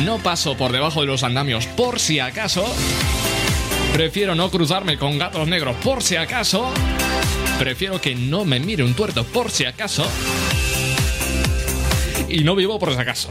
No 0.04 0.18
paso 0.18 0.56
por 0.56 0.72
debajo 0.72 1.00
de 1.00 1.06
los 1.06 1.22
andamios 1.22 1.66
por 1.66 1.98
si 1.98 2.20
acaso. 2.20 2.64
Prefiero 3.92 4.34
no 4.34 4.50
cruzarme 4.50 4.98
con 4.98 5.18
gatos 5.18 5.48
negros 5.48 5.74
por 5.82 6.02
si 6.02 6.16
acaso. 6.16 6.70
Prefiero 7.58 8.00
que 8.00 8.14
no 8.14 8.44
me 8.44 8.60
mire 8.60 8.84
un 8.84 8.94
tuerto 8.94 9.24
por 9.24 9.50
si 9.50 9.64
acaso. 9.64 10.06
Y 12.28 12.44
no 12.44 12.54
vivo 12.54 12.78
por 12.78 12.92
si 12.92 12.98
acaso. 13.00 13.28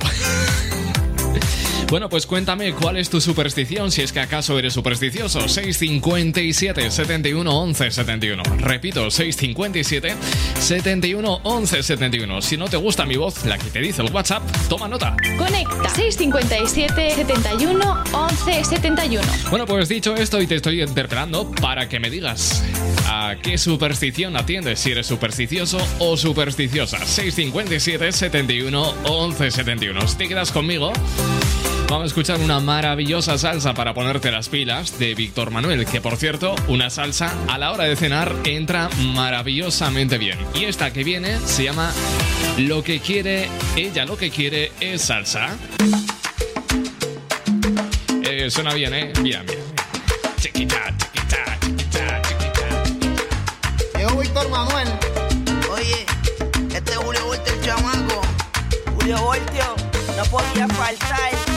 Bueno, 1.89 2.09
pues 2.09 2.25
cuéntame 2.25 2.73
cuál 2.73 2.97
es 2.97 3.09
tu 3.11 3.21
superstición, 3.21 3.91
si 3.91 4.01
es 4.01 4.11
que 4.11 4.19
acaso 4.19 4.57
eres 4.57 4.73
supersticioso. 4.73 5.47
657 5.47 6.89
71 6.89 7.51
11 7.51 7.91
71. 7.91 8.43
Repito, 8.57 9.11
657 9.11 10.15
71 10.59 11.41
11 11.43 11.83
71. 11.83 12.41
Si 12.41 12.57
no 12.57 12.67
te 12.67 12.77
gusta 12.77 13.05
mi 13.05 13.17
voz, 13.17 13.45
la 13.45 13.59
que 13.59 13.69
te 13.69 13.79
dice 13.79 14.01
el 14.01 14.11
WhatsApp, 14.11 14.41
toma 14.67 14.87
nota. 14.87 15.15
Conecta 15.37 15.89
657 15.89 17.15
71 17.15 18.03
11 18.11 18.63
71. 18.63 19.23
Bueno, 19.51 19.67
pues 19.67 19.87
dicho 19.87 20.15
esto 20.15 20.41
y 20.41 20.47
te 20.47 20.55
estoy 20.55 20.81
interpelando 20.81 21.51
para 21.51 21.87
que 21.87 21.99
me 21.99 22.09
digas 22.09 22.63
a 23.07 23.35
qué 23.41 23.59
superstición 23.59 24.35
atiendes, 24.35 24.79
si 24.79 24.91
eres 24.91 25.05
supersticioso 25.05 25.77
o 25.99 26.17
supersticiosa. 26.17 26.97
657 26.97 28.11
71 28.11 28.93
11 29.05 29.51
71. 29.51 30.07
Si 30.07 30.17
te 30.17 30.27
quedas 30.27 30.51
conmigo, 30.51 30.91
vamos 31.87 32.03
a 32.03 32.07
escuchar 32.07 32.39
una 32.39 32.59
maravillosa 32.59 33.37
salsa 33.37 33.73
para 33.73 33.93
ponerte 33.93 34.31
las 34.31 34.49
pilas 34.49 34.97
de 34.97 35.13
Víctor 35.13 35.51
Manuel, 35.51 35.85
que 35.85 36.01
por 36.01 36.17
cierto, 36.17 36.55
una 36.67 36.89
salsa 36.89 37.33
a 37.47 37.57
la 37.57 37.71
hora 37.71 37.85
de 37.85 37.95
cenar 37.95 38.33
entra 38.43 38.89
maravillosamente 39.13 40.17
bien. 40.17 40.37
Y 40.53 40.65
esta 40.65 40.91
que 40.91 41.03
viene 41.03 41.39
se 41.39 41.63
llama 41.63 41.91
Lo 42.57 42.83
que 42.83 42.99
quiere, 42.99 43.49
ella 43.75 44.05
lo 44.05 44.17
que 44.17 44.29
quiere 44.31 44.71
es 44.79 45.03
salsa. 45.03 45.49
Eh, 48.23 48.49
suena 48.49 48.73
bien, 48.73 48.93
¿eh? 48.93 49.13
Bien, 49.21 49.45
bien. 49.45 49.59
Chiquita, 50.39 50.93
chiquita, 50.97 51.57
chiquita, 51.61 52.21
chiquita. 52.21 53.97
Llegó 53.97 54.19
Víctor 54.19 54.49
Manuel. 54.49 54.87
Oye, 55.71 56.05
este 56.73 56.91
es 56.91 56.97
Julio 56.97 57.25
Voltio, 57.25 57.53
el 57.53 57.61
chamaco. 57.61 58.21
Julio 58.95 59.21
Voltio, 59.21 59.75
no 60.17 60.25
podía 60.25 60.67
faltar. 60.67 61.54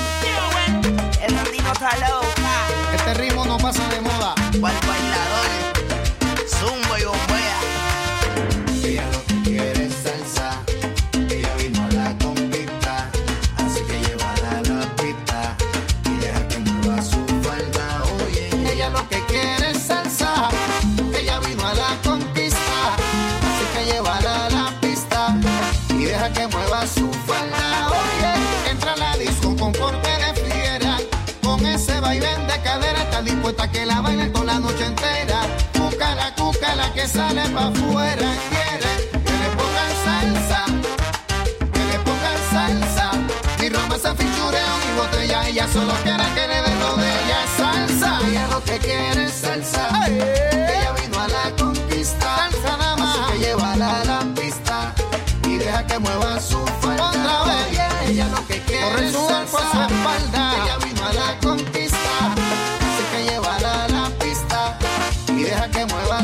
Randino 1.69 1.73
está 1.73 2.09
loca. 2.09 2.95
Este 2.95 3.15
ritmo 3.15 3.45
no 3.45 3.59
pasa 3.59 3.87
de 3.89 4.01
moda. 4.01 4.35
Para 4.61 4.75
el 4.75 5.08
Está 33.59 33.63
dispuesta 33.63 33.63
a 33.65 33.71
que 33.73 33.87
la 33.87 34.01
bailen 34.01 34.33
toda 34.33 34.45
la 34.47 34.59
noche 34.61 34.85
entera. 34.87 35.41
Cúcala, 35.73 36.35
cúcala 36.37 36.93
que 36.93 37.09
sale 37.09 37.43
pa' 37.51 37.69
afuera. 37.69 38.29
Quiere 38.51 38.93
que 39.25 39.33
le 39.43 39.49
pongan 39.59 39.93
salsa. 40.05 40.65
Que 41.73 41.85
le 41.91 41.99
pongan 42.07 42.39
salsa. 42.53 43.11
Ni 43.59 43.69
romance, 43.69 44.09
fichureo, 44.15 44.75
ni 44.85 45.01
botella. 45.01 45.49
Ella 45.49 45.67
solo 45.73 45.93
quiere 46.05 46.25
que 46.35 46.47
le 46.47 46.63
den 46.63 46.81
lo 46.81 46.97
de 46.97 47.09
ella. 47.09 47.39
Salsa. 47.57 48.21
Ella 48.29 48.47
lo 48.49 48.63
que 48.63 48.79
quiere 48.79 49.25
es 49.25 49.35
salsa. 49.35 50.07
Ella 50.07 50.93
vino 51.01 51.19
a 51.21 51.29
la 51.29 51.57
conquista. 51.59 52.37
Salsa 52.37 52.77
nada 52.77 52.97
más. 52.97 53.19
Así 53.19 53.33
que 53.33 53.39
llévala 53.47 54.01
a 54.01 54.05
la 54.05 54.21
pista. 54.35 54.95
Y 55.45 55.57
deja 55.57 55.85
que 55.87 55.99
mueva 55.99 56.41
su 56.41 56.65
falda. 56.81 57.11
Otra 57.11 57.45
vez. 57.45 58.09
Ella 58.11 58.29
lo 58.29 58.47
que 58.47 58.61
quiere 58.63 58.85
Corre 58.89 59.07
es 59.07 59.13
su 59.13 59.29
salsa. 59.29 59.59
su 59.73 59.81
espalda. 59.95 60.48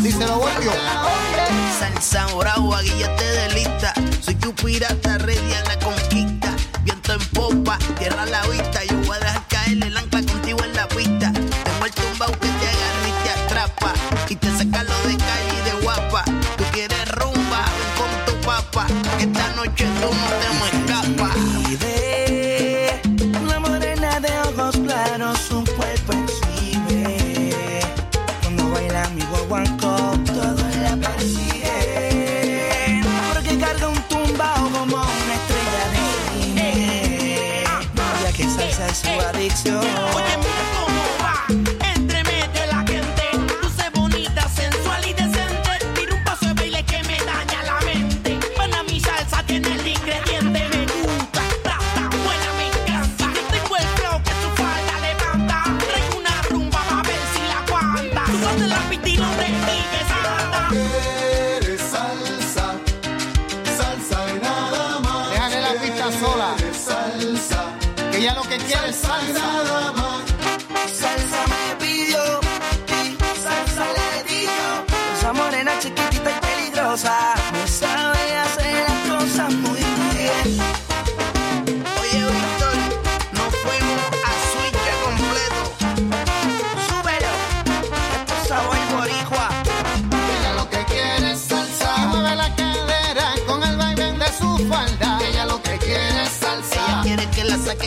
Que 0.04 0.16
mueva 0.16 0.24
Dice 0.24 0.26
lo 0.26 0.38
volvió. 0.38 0.72
Salsa 1.78 2.26
bravo, 2.36 2.74
aquí 2.74 2.92
yo 2.98 3.10
te 3.16 3.24
delista. 3.24 3.94
Soy 4.20 4.34
tu 4.34 4.54
pirata, 4.54 5.18
ready 5.18 5.52
a 5.54 5.64
la 5.68 5.78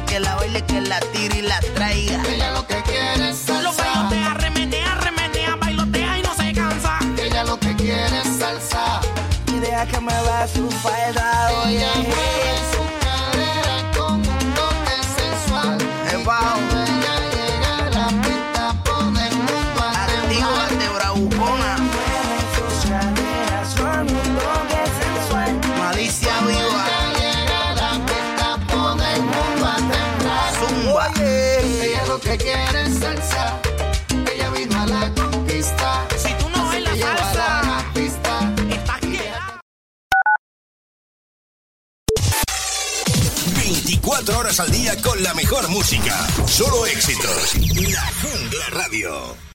que 0.08 0.20
la 0.20 0.36
baile, 0.36 0.62
que 0.64 0.82
la 0.82 1.00
tire 1.00 1.40
y 1.40 1.42
la 1.42 1.60
traiga. 1.76 2.24
Ella 2.28 2.52
lo 2.52 2.66
que 2.66 2.82
quiere 2.84 3.30
es 3.30 3.38
salsa. 3.38 3.62
Lo 3.62 3.74
bailotea, 3.74 4.34
remenea, 4.36 4.96
remenea, 4.96 5.56
bailotea 5.56 6.20
y 6.20 6.22
no 6.22 6.34
se 6.34 6.54
cansa. 6.54 7.00
Ella 7.22 7.44
lo 7.44 7.60
que 7.60 7.76
quiere 7.76 8.22
es 8.22 8.38
salsa. 8.40 9.02
Y 9.48 9.60
deja 9.60 9.86
que 9.86 10.00
mueva 10.00 10.48
su 10.48 10.70
falda. 10.72 11.52
Oye, 11.66 11.86
mueve 11.96 12.47
música. 45.88 46.28
Solo 46.48 46.86
éxitos. 46.86 47.56
La 47.90 48.12
Jungla 48.22 48.66
Radio. 48.72 49.47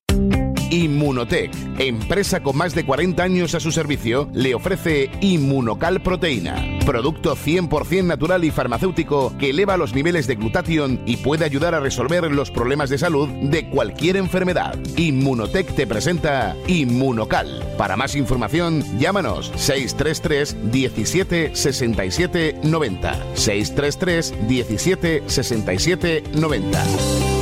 Inmunotech, 1.03 1.51
empresa 1.81 2.45
con 2.45 2.57
más 2.57 2.77
de 2.77 2.87
40 2.87 3.25
años 3.25 3.57
a 3.57 3.61
su 3.61 3.73
servicio, 3.73 4.29
le 4.33 4.55
ofrece 4.55 5.11
Inmunocal 5.21 6.01
Proteína, 6.01 6.79
producto 6.87 7.35
100% 7.35 8.05
natural 8.05 8.45
y 8.45 8.53
farmacéutico 8.53 9.37
que 9.37 9.51
eleva 9.51 9.77
los 9.77 9.95
niveles 9.95 10.29
de 10.29 10.37
glutatión 10.37 11.01
y 11.05 11.17
puede 11.17 11.45
ayudar 11.45 11.75
a 11.75 11.81
resolver 11.81 12.31
los 12.31 12.53
problemas 12.53 12.89
de 12.89 12.99
salud 12.99 13.29
de 13.29 13.69
cualquier 13.69 14.17
enfermedad. 14.17 14.79
Inmunotech 14.97 15.75
te 15.75 15.89
presenta 15.89 16.55
Inmunocal. 16.69 17.75
Para 17.77 17.97
más 17.97 18.15
información, 18.15 18.85
llámanos 19.01 19.51
633 19.57 20.71
17 20.71 21.57
67 21.57 22.61
90. 22.63 23.35
633 23.35 24.35
17 24.47 25.23
67 25.27 26.23
90. 26.33 27.42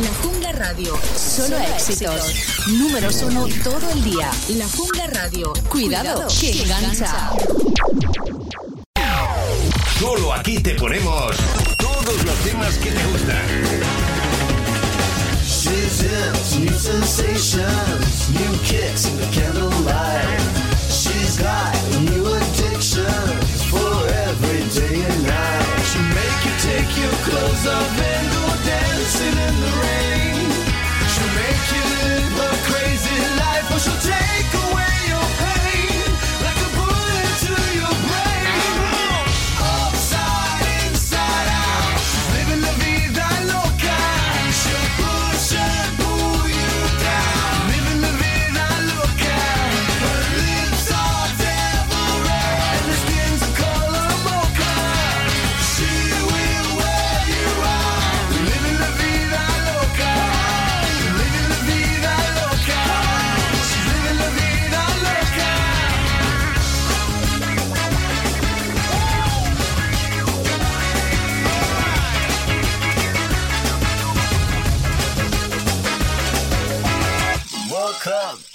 La 0.00 0.08
Jungla 0.22 0.52
Radio, 0.52 0.98
solo 1.16 1.58
éxitos. 1.58 2.34
Números 2.66 3.22
uno 3.22 3.46
todo 3.62 3.90
el 3.90 4.02
día. 4.02 4.30
La 4.56 4.66
Jungla 4.68 5.06
Radio. 5.08 5.52
Cuidado, 5.68 6.26
que 6.40 6.62
engancha. 6.62 7.30
Solo 10.00 10.32
aquí 10.32 10.58
te 10.60 10.74
ponemos 10.76 11.36
todos 11.76 12.24
los 12.24 12.34
temas 12.36 12.74
que 12.78 12.90
te 12.90 13.04
gustan. 13.06 13.92
She's 15.44 16.58
new 16.58 16.72
sensations, 16.72 18.30
new 18.30 18.58
kicks 18.64 19.04
in 19.06 19.16
the 19.18 19.26
candlelight. 19.34 20.40
She's 20.88 21.36
got 21.38 21.74
new 22.00 22.26
addictions 22.34 23.41
take 26.84 26.96
your 26.96 27.12
clothes 27.26 27.66
off 27.66 28.00
and 28.00 28.26
go 28.32 28.44
dancing 28.64 29.36
in 29.46 29.54
the 29.64 29.72
rain. 29.82 30.50
She'll 31.12 31.32
make 31.42 31.64
you 31.74 31.84
live 32.02 32.34
a 32.38 32.52
crazy 32.70 33.18
life, 33.38 33.66
or 33.74 33.78
she'll 33.78 34.02
take 34.02 34.51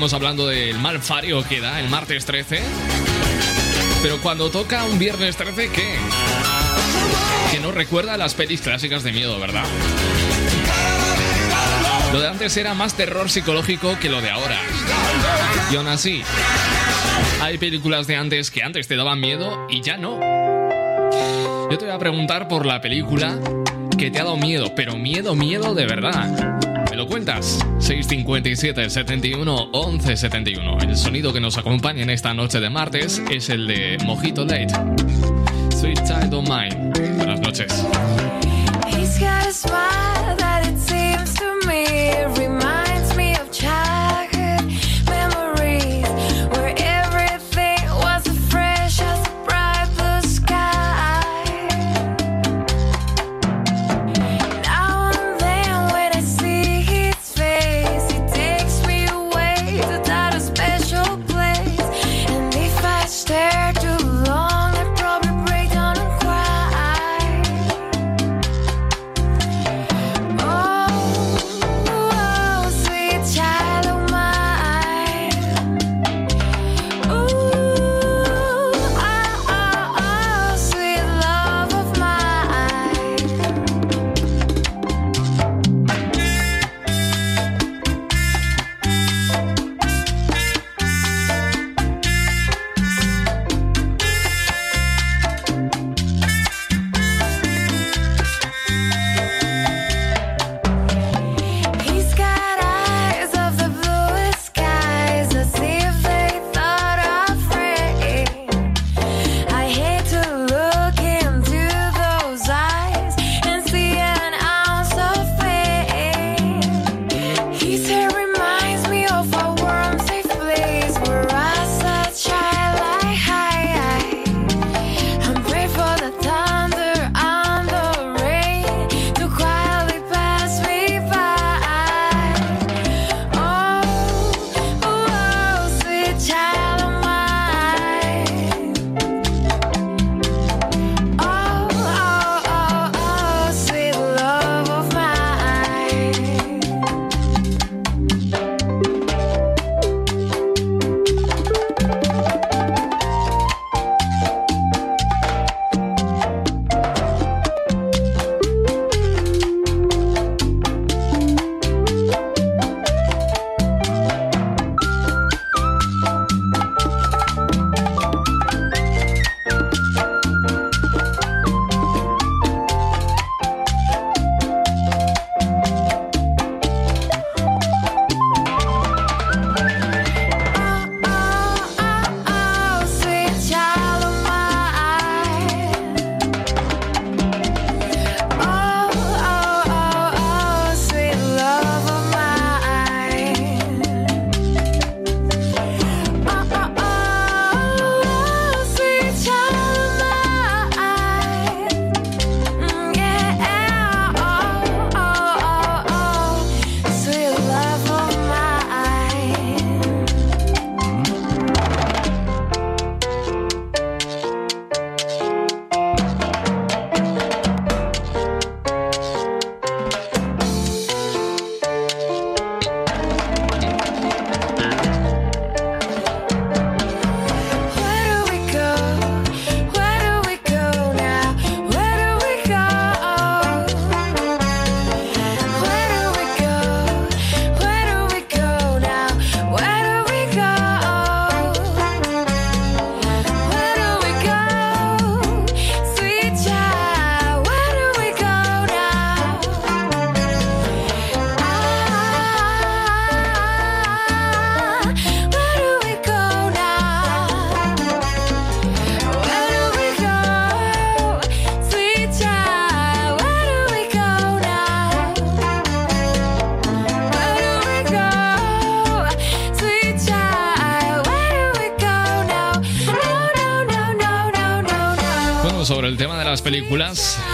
Estamos 0.00 0.14
hablando 0.14 0.46
del 0.46 0.78
mal 0.78 0.98
fario 1.02 1.44
que 1.46 1.60
da 1.60 1.78
el 1.78 1.90
martes 1.90 2.24
13. 2.24 2.62
Pero 4.00 4.18
cuando 4.22 4.50
toca 4.50 4.82
un 4.84 4.98
viernes 4.98 5.36
13, 5.36 5.68
¿qué? 5.68 5.94
Que 7.50 7.60
nos 7.60 7.74
recuerda 7.74 8.14
a 8.14 8.16
las 8.16 8.32
pelis 8.32 8.62
clásicas 8.62 9.02
de 9.02 9.12
miedo, 9.12 9.38
¿verdad? 9.38 9.66
Lo 12.14 12.20
de 12.20 12.28
antes 12.28 12.56
era 12.56 12.72
más 12.72 12.94
terror 12.94 13.28
psicológico 13.28 13.98
que 14.00 14.08
lo 14.08 14.22
de 14.22 14.30
ahora. 14.30 14.58
Y 15.70 15.76
aún 15.76 15.88
así, 15.88 16.22
hay 17.42 17.58
películas 17.58 18.06
de 18.06 18.16
antes 18.16 18.50
que 18.50 18.62
antes 18.62 18.88
te 18.88 18.96
daban 18.96 19.20
miedo 19.20 19.66
y 19.68 19.82
ya 19.82 19.98
no. 19.98 20.18
Yo 21.70 21.76
te 21.76 21.84
voy 21.84 21.94
a 21.94 21.98
preguntar 21.98 22.48
por 22.48 22.64
la 22.64 22.80
película 22.80 23.38
que 23.98 24.10
te 24.10 24.18
ha 24.18 24.24
dado 24.24 24.38
miedo, 24.38 24.74
pero 24.74 24.96
miedo, 24.96 25.34
miedo 25.34 25.74
de 25.74 25.84
verdad. 25.84 26.59
¿Me 27.00 27.04
lo 27.04 27.12
cuentas? 27.12 27.58
657 27.78 28.90
71 28.90 29.70
11 29.72 30.16
71. 30.18 30.78
El 30.82 30.94
sonido 30.98 31.32
que 31.32 31.40
nos 31.40 31.56
acompaña 31.56 32.02
en 32.02 32.10
esta 32.10 32.34
noche 32.34 32.60
de 32.60 32.68
martes 32.68 33.22
es 33.30 33.48
el 33.48 33.66
de 33.66 33.96
Mojito 34.04 34.44
Late. 34.44 34.74
Sweet 35.74 36.04
Child 36.04 36.34
of 36.34 36.46
Mine. 36.46 36.92
Buenas 37.16 37.40
noches. 37.40 37.86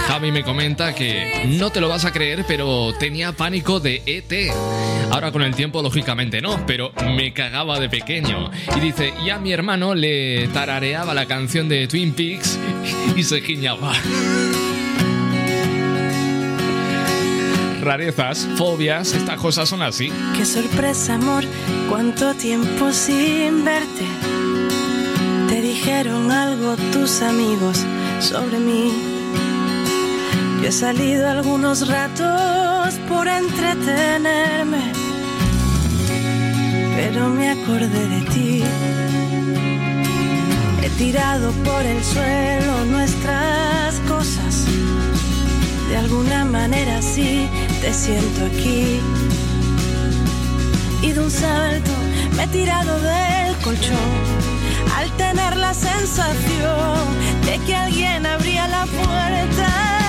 Javi 0.09 0.33
me 0.33 0.43
comenta 0.43 0.95
que 0.95 1.45
no 1.47 1.69
te 1.71 1.83
lo 1.83 1.91
vas 1.91 2.07
a 2.07 2.13
creer, 2.13 2.47
pero 2.49 2.95
tenía 2.99 3.33
pánico 3.33 3.81
de 3.81 4.03
ET. 4.07 4.51
Ahora 5.11 5.31
con 5.31 5.43
el 5.43 5.55
tiempo, 5.55 5.83
lógicamente 5.83 6.41
no, 6.41 6.65
pero 6.67 6.91
me 7.15 7.35
cagaba 7.35 7.79
de 7.79 7.91
pequeño. 7.91 8.51
Y 8.75 8.81
dice, 8.81 9.13
y 9.23 9.29
a 9.29 9.39
mi 9.39 9.53
hermano 9.53 9.95
le 9.95 10.49
tarareaba 10.49 11.13
la 11.13 11.27
canción 11.27 11.69
de 11.69 11.87
Twin 11.87 12.15
Peaks 12.15 12.59
y 13.17 13.23
se 13.23 13.43
giñaba. 13.43 13.93
Rarezas, 17.83 18.49
fobias, 18.57 19.13
estas 19.13 19.39
cosas 19.39 19.69
son 19.69 19.83
así. 19.83 20.11
Qué 20.35 20.47
sorpresa, 20.47 21.17
amor, 21.17 21.45
cuánto 21.91 22.35
tiempo 22.35 22.91
sin 22.91 23.67
verte. 23.67 24.07
Te 25.51 25.61
dijeron 25.61 26.33
algo 26.33 26.75
tus 26.91 27.21
amigos 27.21 27.85
sobre 28.21 28.59
mí. 28.59 29.06
He 30.67 30.73
salido 30.73 31.29
algunos 31.29 31.87
ratos 31.87 32.95
por 33.09 33.29
entretenerme, 33.29 34.93
pero 36.97 37.29
me 37.29 37.51
acordé 37.51 38.09
de 38.09 38.21
ti. 38.33 38.65
He 40.83 40.91
tirado 40.99 41.53
por 41.63 41.87
el 41.87 42.03
suelo 42.03 42.85
nuestras 42.87 43.95
cosas. 44.09 44.65
De 45.89 45.99
alguna 45.99 46.45
manera 46.45 47.01
sí 47.01 47.49
te 47.81 47.95
siento 47.95 48.47
aquí. 48.47 48.99
Y 51.01 51.13
de 51.13 51.21
un 51.21 51.31
salto 51.31 51.93
me 52.37 52.43
he 52.43 52.49
tirado 52.49 53.01
del 53.03 53.55
colchón 53.63 54.15
al 54.97 55.17
tener 55.17 55.57
la 55.59 55.73
sensación 55.73 56.99
de 57.45 57.57
que 57.65 57.75
alguien 57.77 58.27
abría 58.27 58.67
la 58.67 58.85
puerta. 58.87 60.06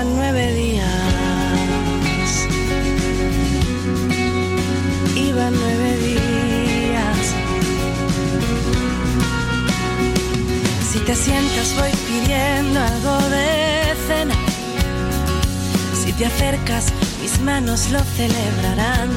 Iban 0.00 0.16
nueve 0.16 0.54
días. 0.54 0.86
Iban 5.14 5.52
nueve 5.52 5.98
días. 5.98 7.34
Si 10.90 11.00
te 11.00 11.14
sientas 11.14 11.76
voy 11.76 11.90
pidiendo 12.08 12.80
algo 12.80 13.28
de 13.28 13.94
cena. 14.08 14.34
Si 16.02 16.14
te 16.14 16.24
acercas, 16.24 16.86
mis 17.20 17.38
manos 17.40 17.90
lo 17.90 18.00
celebrarán. 18.16 19.10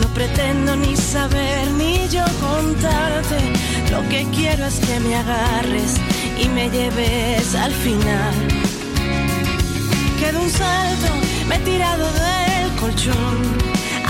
No 0.00 0.06
pretendo 0.14 0.76
ni 0.76 0.96
saber 0.96 1.72
ni 1.72 2.06
yo 2.08 2.24
contarte. 2.40 3.52
Lo 3.90 4.08
que 4.08 4.28
quiero 4.32 4.64
es 4.64 4.78
que 4.78 5.00
me 5.00 5.16
agarres 5.16 5.96
y 6.40 6.48
me 6.50 6.70
lleves 6.70 7.52
al 7.56 7.72
final. 7.72 8.55
De 10.36 10.42
un 10.42 10.50
salto 10.50 11.12
me 11.48 11.56
he 11.56 11.58
tirado 11.60 12.04
del 12.12 12.70
colchón 12.78 13.38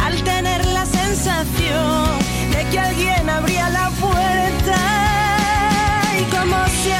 al 0.05 0.21
tener 0.25 0.65
la 0.67 0.85
sensación 0.85 2.19
de 2.51 2.67
que 2.71 2.79
alguien 2.81 3.31
abría 3.31 3.69
la 3.71 3.91
puerta. 3.91 4.79
Y 6.21 6.25
cómo 6.35 6.57
se 6.83 6.95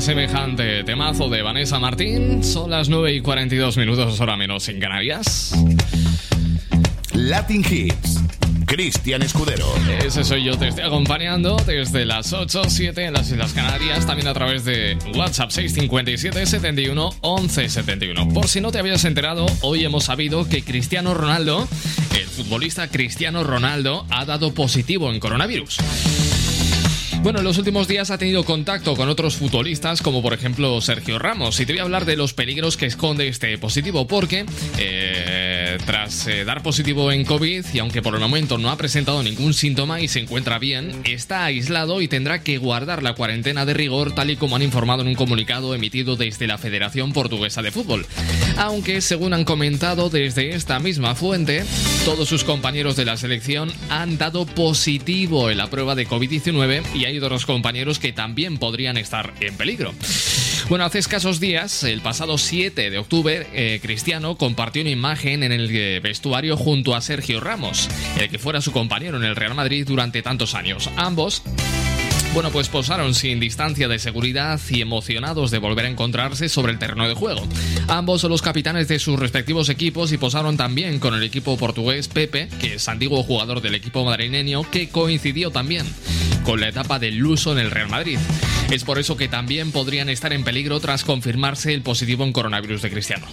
semejante 0.00 0.84
temazo 0.84 1.28
de 1.28 1.42
Vanessa 1.42 1.78
Martín, 1.78 2.44
son 2.44 2.70
las 2.70 2.88
9 2.88 3.14
y 3.14 3.20
42 3.20 3.76
minutos, 3.76 4.20
hora 4.20 4.36
menos 4.36 4.68
en 4.68 4.80
Canarias. 4.80 5.54
Latin 7.12 7.64
Hits. 7.68 8.20
Cristian 8.66 9.22
Escudero. 9.22 9.66
Ese 10.04 10.24
soy 10.24 10.44
yo, 10.44 10.56
te 10.58 10.68
estoy 10.68 10.84
acompañando 10.84 11.56
desde 11.66 12.04
las 12.04 12.32
8, 12.32 12.64
7 12.68 13.06
en 13.06 13.14
las 13.14 13.30
Islas 13.30 13.54
Canarias, 13.54 14.06
también 14.06 14.28
a 14.28 14.34
través 14.34 14.64
de 14.64 14.98
WhatsApp 15.16 15.50
657 15.50 16.44
71 16.46 17.10
11 17.22 17.68
71. 17.68 18.28
Por 18.28 18.46
si 18.46 18.60
no 18.60 18.70
te 18.70 18.78
habías 18.78 19.04
enterado, 19.06 19.46
hoy 19.62 19.84
hemos 19.84 20.04
sabido 20.04 20.46
que 20.48 20.62
Cristiano 20.62 21.14
Ronaldo, 21.14 21.66
el 22.14 22.26
futbolista 22.26 22.88
Cristiano 22.88 23.42
Ronaldo, 23.42 24.06
ha 24.10 24.26
dado 24.26 24.52
positivo 24.52 25.10
en 25.10 25.18
coronavirus. 25.18 25.78
Bueno, 27.22 27.40
en 27.40 27.44
los 27.44 27.58
últimos 27.58 27.88
días 27.88 28.10
ha 28.10 28.16
tenido 28.16 28.44
contacto 28.44 28.94
con 28.94 29.08
otros 29.08 29.36
futbolistas, 29.36 30.02
como 30.02 30.22
por 30.22 30.32
ejemplo 30.34 30.80
Sergio 30.80 31.18
Ramos. 31.18 31.58
Y 31.60 31.66
te 31.66 31.72
voy 31.72 31.80
a 31.80 31.82
hablar 31.82 32.04
de 32.04 32.16
los 32.16 32.32
peligros 32.32 32.76
que 32.76 32.86
esconde 32.86 33.26
este 33.26 33.58
positivo, 33.58 34.06
porque 34.06 34.46
eh, 34.78 35.47
tras 35.88 36.26
eh, 36.26 36.44
dar 36.44 36.62
positivo 36.62 37.10
en 37.12 37.24
COVID, 37.24 37.64
y 37.72 37.78
aunque 37.78 38.02
por 38.02 38.12
el 38.12 38.20
momento 38.20 38.58
no 38.58 38.68
ha 38.68 38.76
presentado 38.76 39.22
ningún 39.22 39.54
síntoma 39.54 40.02
y 40.02 40.08
se 40.08 40.20
encuentra 40.20 40.58
bien, 40.58 41.00
está 41.04 41.46
aislado 41.46 42.02
y 42.02 42.08
tendrá 42.08 42.42
que 42.42 42.58
guardar 42.58 43.02
la 43.02 43.14
cuarentena 43.14 43.64
de 43.64 43.72
rigor, 43.72 44.14
tal 44.14 44.28
y 44.30 44.36
como 44.36 44.54
han 44.54 44.60
informado 44.60 45.00
en 45.00 45.08
un 45.08 45.14
comunicado 45.14 45.74
emitido 45.74 46.16
desde 46.16 46.46
la 46.46 46.58
Federación 46.58 47.14
Portuguesa 47.14 47.62
de 47.62 47.70
Fútbol. 47.70 48.04
Aunque, 48.58 49.00
según 49.00 49.32
han 49.32 49.44
comentado 49.44 50.10
desde 50.10 50.50
esta 50.50 50.78
misma 50.78 51.14
fuente, 51.14 51.64
Todos 52.04 52.28
sus 52.28 52.44
compañeros 52.44 52.96
de 52.96 53.04
la 53.04 53.16
selección 53.16 53.70
han 53.90 54.18
dado 54.18 54.46
positivo 54.46 55.50
en 55.50 55.58
la 55.58 55.68
prueba 55.68 55.94
de 55.94 56.06
COVID-19 56.06 56.82
y 56.94 57.04
hay 57.04 57.18
otros 57.18 57.44
compañeros 57.44 57.98
que 57.98 58.12
también 58.12 58.58
podrían 58.58 58.96
estar 58.96 59.34
en 59.40 59.54
peligro. 59.56 59.92
Bueno, 60.68 60.84
hace 60.84 60.98
escasos 60.98 61.40
días, 61.40 61.82
el 61.82 62.02
pasado 62.02 62.36
7 62.36 62.90
de 62.90 62.98
octubre, 62.98 63.46
eh, 63.54 63.78
Cristiano 63.82 64.36
compartió 64.36 64.82
una 64.82 64.90
imagen 64.90 65.42
en 65.42 65.52
el 65.52 65.68
vestuario 66.02 66.56
junto 66.56 66.94
a 66.94 67.00
Sergio 67.00 67.40
Ramos, 67.40 67.88
el 68.18 68.28
que 68.28 68.38
fuera 68.38 68.60
su 68.60 68.72
compañero 68.72 69.16
en 69.16 69.24
el 69.24 69.36
Real 69.36 69.54
Madrid 69.54 69.86
durante 69.86 70.22
tantos 70.22 70.54
años. 70.54 70.90
Ambos 70.96 71.42
bueno, 72.34 72.50
pues 72.50 72.68
posaron 72.68 73.14
sin 73.14 73.40
distancia 73.40 73.88
de 73.88 73.98
seguridad 73.98 74.60
y 74.68 74.80
emocionados 74.80 75.50
de 75.50 75.58
volver 75.58 75.86
a 75.86 75.88
encontrarse 75.88 76.48
sobre 76.48 76.72
el 76.72 76.78
terreno 76.78 77.08
de 77.08 77.14
juego. 77.14 77.46
Ambos 77.88 78.20
son 78.20 78.30
los 78.30 78.42
capitanes 78.42 78.88
de 78.88 78.98
sus 78.98 79.18
respectivos 79.18 79.68
equipos 79.68 80.12
y 80.12 80.18
posaron 80.18 80.56
también 80.56 80.98
con 80.98 81.14
el 81.14 81.22
equipo 81.22 81.56
portugués 81.56 82.08
Pepe, 82.08 82.48
que 82.60 82.74
es 82.74 82.88
antiguo 82.88 83.22
jugador 83.22 83.60
del 83.60 83.74
equipo 83.74 84.04
madrileño, 84.04 84.68
que 84.70 84.88
coincidió 84.88 85.50
también 85.50 85.86
con 86.44 86.60
la 86.60 86.68
etapa 86.68 86.98
del 86.98 87.16
Luso 87.16 87.52
en 87.52 87.58
el 87.58 87.70
Real 87.70 87.88
Madrid. 87.88 88.18
Es 88.70 88.84
por 88.84 88.98
eso 88.98 89.16
que 89.16 89.28
también 89.28 89.72
podrían 89.72 90.10
estar 90.10 90.32
en 90.34 90.44
peligro 90.44 90.78
tras 90.78 91.02
confirmarse 91.02 91.72
el 91.72 91.80
positivo 91.80 92.24
en 92.24 92.34
coronavirus 92.34 92.82
de 92.82 92.90
Cristiano. 92.90 93.26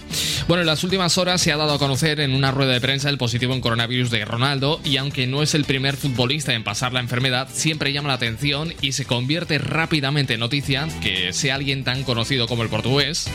Bueno, 0.48 0.62
en 0.62 0.66
las 0.66 0.82
últimas 0.82 1.18
horas 1.18 1.42
se 1.42 1.52
ha 1.52 1.58
dado 1.58 1.74
a 1.74 1.78
conocer 1.78 2.20
en 2.20 2.32
una 2.32 2.52
rueda 2.52 2.72
de 2.72 2.80
prensa 2.80 3.10
el 3.10 3.18
positivo 3.18 3.52
en 3.52 3.60
coronavirus 3.60 4.10
de 4.10 4.24
Ronaldo 4.24 4.80
y 4.82 4.96
aunque 4.96 5.26
no 5.26 5.42
es 5.42 5.54
el 5.54 5.64
primer 5.64 5.96
futbolista 5.96 6.54
en 6.54 6.64
pasar 6.64 6.94
la 6.94 7.00
enfermedad, 7.00 7.48
siempre 7.52 7.92
llama 7.92 8.08
la 8.08 8.14
atención 8.14 8.72
se 8.92 9.04
convierte 9.04 9.58
rápidamente 9.58 10.34
en 10.34 10.40
noticia 10.40 10.88
que 11.00 11.32
sea 11.32 11.54
alguien 11.54 11.84
tan 11.84 12.02
conocido 12.04 12.46
como 12.46 12.62
el 12.62 12.68
portugués 12.68 13.30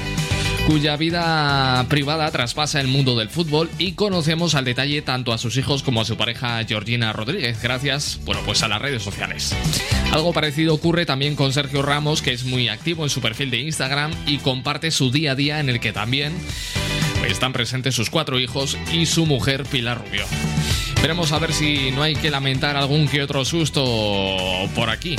cuya 0.67 0.95
vida 0.95 1.85
privada 1.89 2.29
traspasa 2.31 2.79
el 2.79 2.87
mundo 2.87 3.17
del 3.17 3.29
fútbol 3.29 3.69
y 3.77 3.93
conocemos 3.93 4.55
al 4.55 4.65
detalle 4.65 5.01
tanto 5.01 5.33
a 5.33 5.37
sus 5.37 5.57
hijos 5.57 5.83
como 5.83 6.01
a 6.01 6.05
su 6.05 6.17
pareja 6.17 6.63
Georgina 6.65 7.11
Rodríguez, 7.13 7.61
gracias, 7.61 8.19
bueno, 8.25 8.41
pues 8.45 8.61
a 8.63 8.67
las 8.67 8.81
redes 8.81 9.01
sociales. 9.03 9.55
Algo 10.11 10.33
parecido 10.33 10.73
ocurre 10.73 11.05
también 11.05 11.35
con 11.35 11.51
Sergio 11.51 11.81
Ramos, 11.81 12.21
que 12.21 12.31
es 12.31 12.43
muy 12.45 12.69
activo 12.69 13.03
en 13.03 13.09
su 13.09 13.21
perfil 13.21 13.49
de 13.49 13.59
Instagram 13.59 14.11
y 14.27 14.37
comparte 14.37 14.91
su 14.91 15.11
día 15.11 15.31
a 15.31 15.35
día 15.35 15.59
en 15.59 15.69
el 15.69 15.79
que 15.79 15.93
también 15.93 16.33
están 17.27 17.53
presentes 17.53 17.95
sus 17.95 18.09
cuatro 18.09 18.39
hijos 18.39 18.77
y 18.91 19.05
su 19.05 19.25
mujer 19.25 19.63
Pilar 19.63 19.99
Rubio. 19.99 20.25
Veremos 21.01 21.31
a 21.31 21.39
ver 21.39 21.53
si 21.53 21.91
no 21.91 22.03
hay 22.03 22.15
que 22.15 22.29
lamentar 22.29 22.77
algún 22.77 23.07
que 23.07 23.23
otro 23.23 23.43
susto 23.43 23.83
por 24.75 24.89
aquí. 24.89 25.15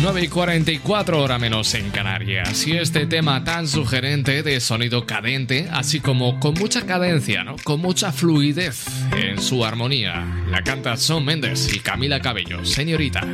9 0.00 0.22
y 0.22 0.28
44 0.28 1.20
hora 1.20 1.38
menos 1.38 1.74
en 1.74 1.90
Canarias. 1.90 2.66
Y 2.66 2.76
este 2.76 3.06
tema 3.06 3.42
tan 3.42 3.66
sugerente 3.66 4.44
de 4.44 4.60
sonido 4.60 5.04
cadente, 5.06 5.68
así 5.72 5.98
como 5.98 6.38
con 6.38 6.54
mucha 6.54 6.86
cadencia, 6.86 7.42
¿no? 7.42 7.56
Con 7.64 7.80
mucha 7.80 8.12
fluidez 8.12 8.86
en 9.16 9.42
su 9.42 9.64
armonía. 9.64 10.24
La 10.50 10.62
canta 10.62 10.96
Son 10.96 11.24
Méndez 11.24 11.74
y 11.74 11.80
Camila 11.80 12.20
Cabello, 12.20 12.64
señorita. 12.64 13.26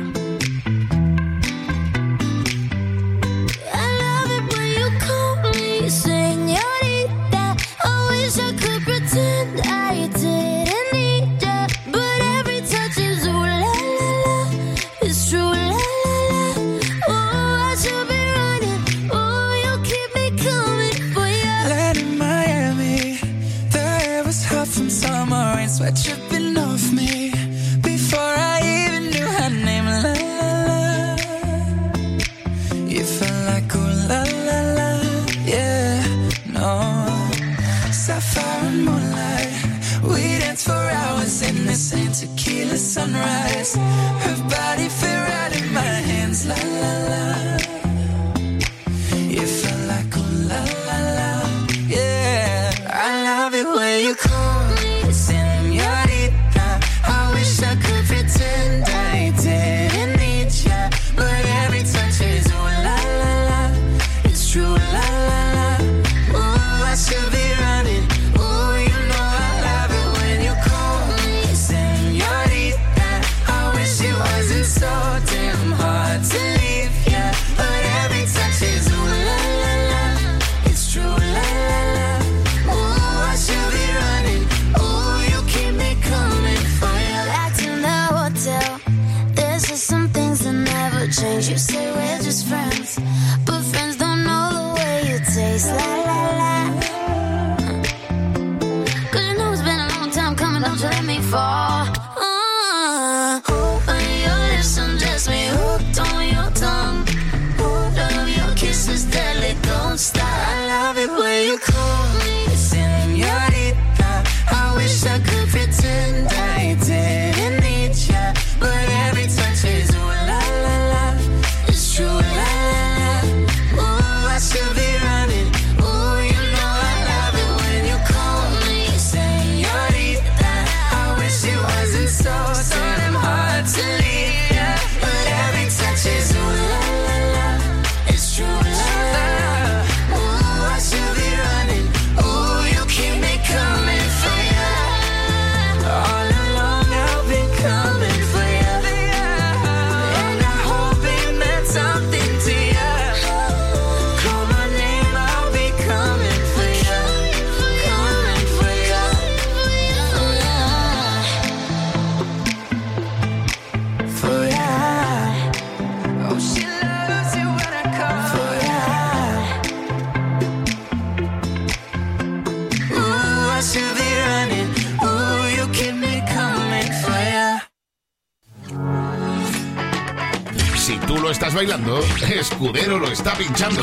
Bailando, 181.55 181.99
Escudero 182.29 182.99
lo 182.99 183.07
está 183.07 183.33
pinchando. 183.35 183.81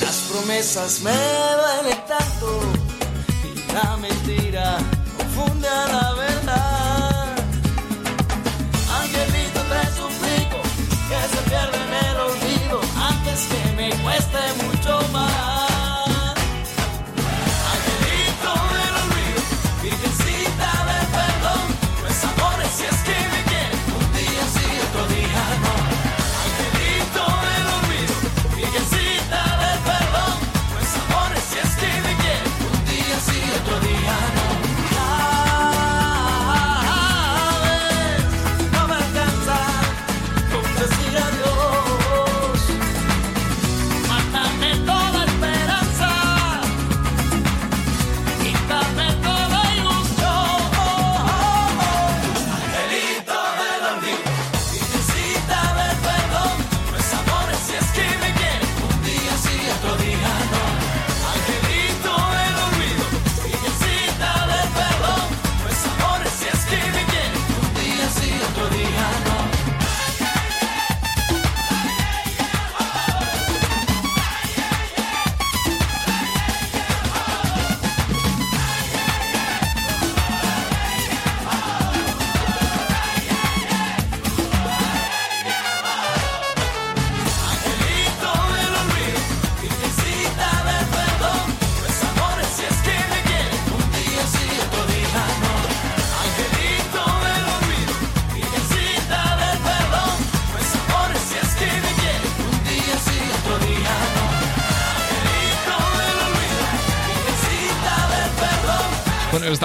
Las 0.00 0.16
promesas 0.30 1.00
me 1.00 1.10
duelen 1.10 1.98
tanto 2.06 2.60
y 3.44 3.72
la 3.72 3.96
mentira 3.96 4.78
confunde 5.16 5.68
a 5.68 5.86
la 5.86 6.12
verdad. 6.14 7.36
Angelito, 9.00 9.60
te 9.70 9.82
suplico 9.96 10.58
que 11.08 11.20
se 11.36 11.40
pierda 11.50 11.78
en 11.86 11.94
el 12.06 12.16
olvido 12.28 12.80
antes 12.96 13.46
que 13.50 13.72
me 13.76 13.90
cueste 14.02 14.38
mucho 14.64 15.08
más. 15.12 15.23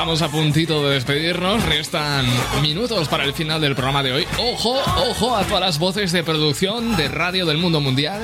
Estamos 0.10 0.28
a 0.28 0.36
puntito 0.36 0.88
de 0.88 0.96
despedirnos, 0.96 1.64
restan 1.68 2.26
minutos 2.64 3.08
para 3.08 3.26
el 3.26 3.34
final 3.36 3.62
del 3.62 3.76
programa 3.76 4.02
de 4.02 4.12
hoy. 4.12 4.28
Ojo, 4.40 4.82
ojo 5.08 5.36
a 5.36 5.44
todas 5.44 5.62
las 5.62 5.78
voces 5.78 6.12
de 6.12 6.24
producción 6.24 6.98
de 6.98 7.10
radio 7.10 7.46
del 7.46 7.60
mundo 7.60 7.80
mundial 7.80 8.20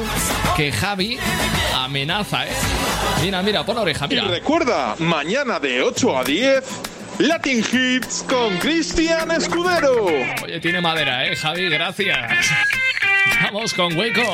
que 0.57 0.72
Javi 0.72 1.20
amenaza, 1.76 2.48
¿eh? 2.48 2.53
Mira, 3.22 3.44
mira, 3.44 3.64
pon 3.68 3.78
oreja, 3.78 4.07
mira. 4.07 4.24
Recuerda, 4.24 4.95
mañana 4.98 5.60
de 5.60 5.84
8 5.84 6.18
a 6.18 6.24
10, 6.24 6.64
Latin 7.20 7.60
Hits 7.60 8.26
con 8.28 8.57
Cristian 8.57 9.30
Escudero. 9.30 10.07
Oye, 10.44 10.60
tiene 10.60 10.82
madera, 10.82 11.28
¿eh, 11.28 11.36
Javi? 11.36 11.70
Gracias. 11.70 12.48
Vamos 13.44 13.76
con 13.76 13.95
Hueco. 13.95 14.34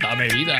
Dame 0.00 0.28
vida. 0.28 0.58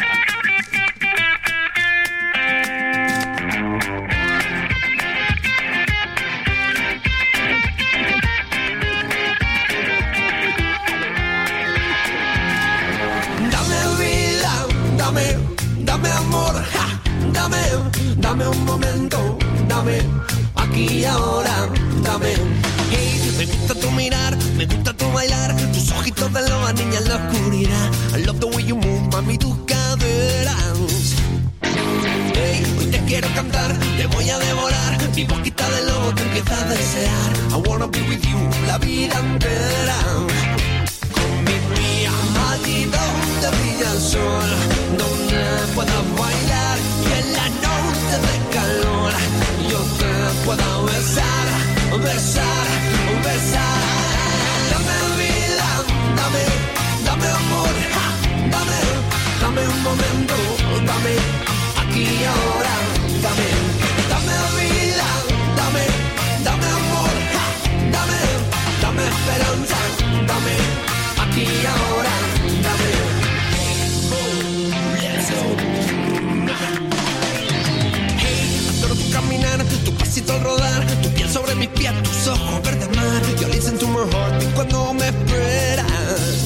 ojos 82.29 82.63
verdes 82.63 82.89
más. 82.97 83.41
You're 83.41 83.51
listening 83.51 83.79
to 83.81 83.87
my 83.87 84.05
heartbeat 84.13 84.55
cuando 84.55 84.95
me 84.95 85.07
esperas. 85.07 86.45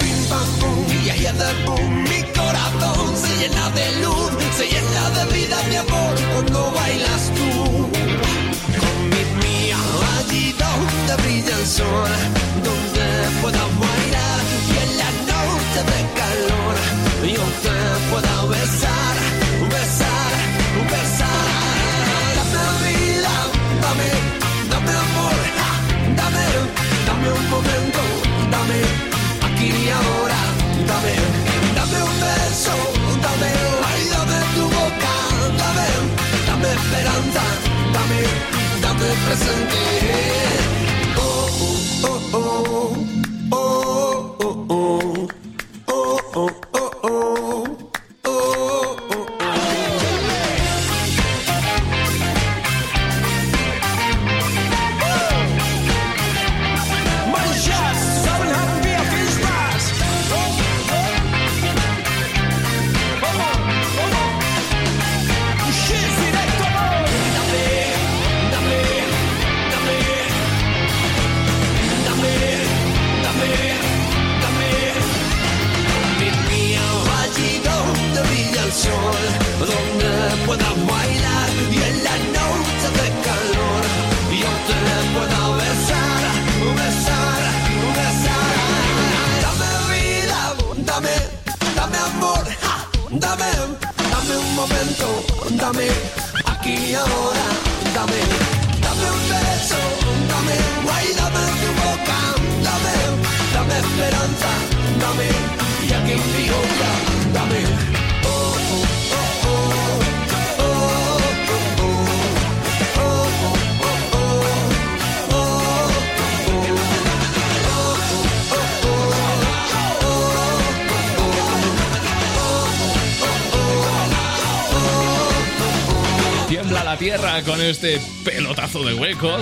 Pim 0.00 0.18
pam 0.28 0.48
pum, 0.60 0.86
y 1.04 1.10
ahí 1.10 1.26
de 1.42 1.50
boom. 1.66 2.02
Mi 2.04 2.22
corazón 2.38 3.16
se 3.16 3.32
llena 3.40 3.70
de 3.70 3.86
luz, 4.02 4.30
se 4.56 4.64
llena 4.72 5.10
de 5.16 5.24
vida, 5.34 5.56
mi 5.68 5.76
amor, 5.76 6.14
cuando 6.34 6.72
bailas 6.72 7.30
tú. 7.36 7.50
Con 8.80 8.96
mi 9.12 9.22
mía, 9.42 9.78
allí 10.18 10.54
donde 10.62 11.22
brilla 11.22 11.56
el 11.58 11.66
sol, 11.66 12.10
donde 12.66 13.06
puedas 13.42 13.70
bailar 13.84 14.40
y 14.72 14.76
en 14.84 14.90
la 15.02 15.10
noche 15.32 15.80
de 15.90 16.00
calor 16.20 16.74
yo 17.34 17.44
te 17.64 17.76
pueda 18.10 18.44
besar. 18.46 19.23
present 39.24 39.70
day. 39.70 40.63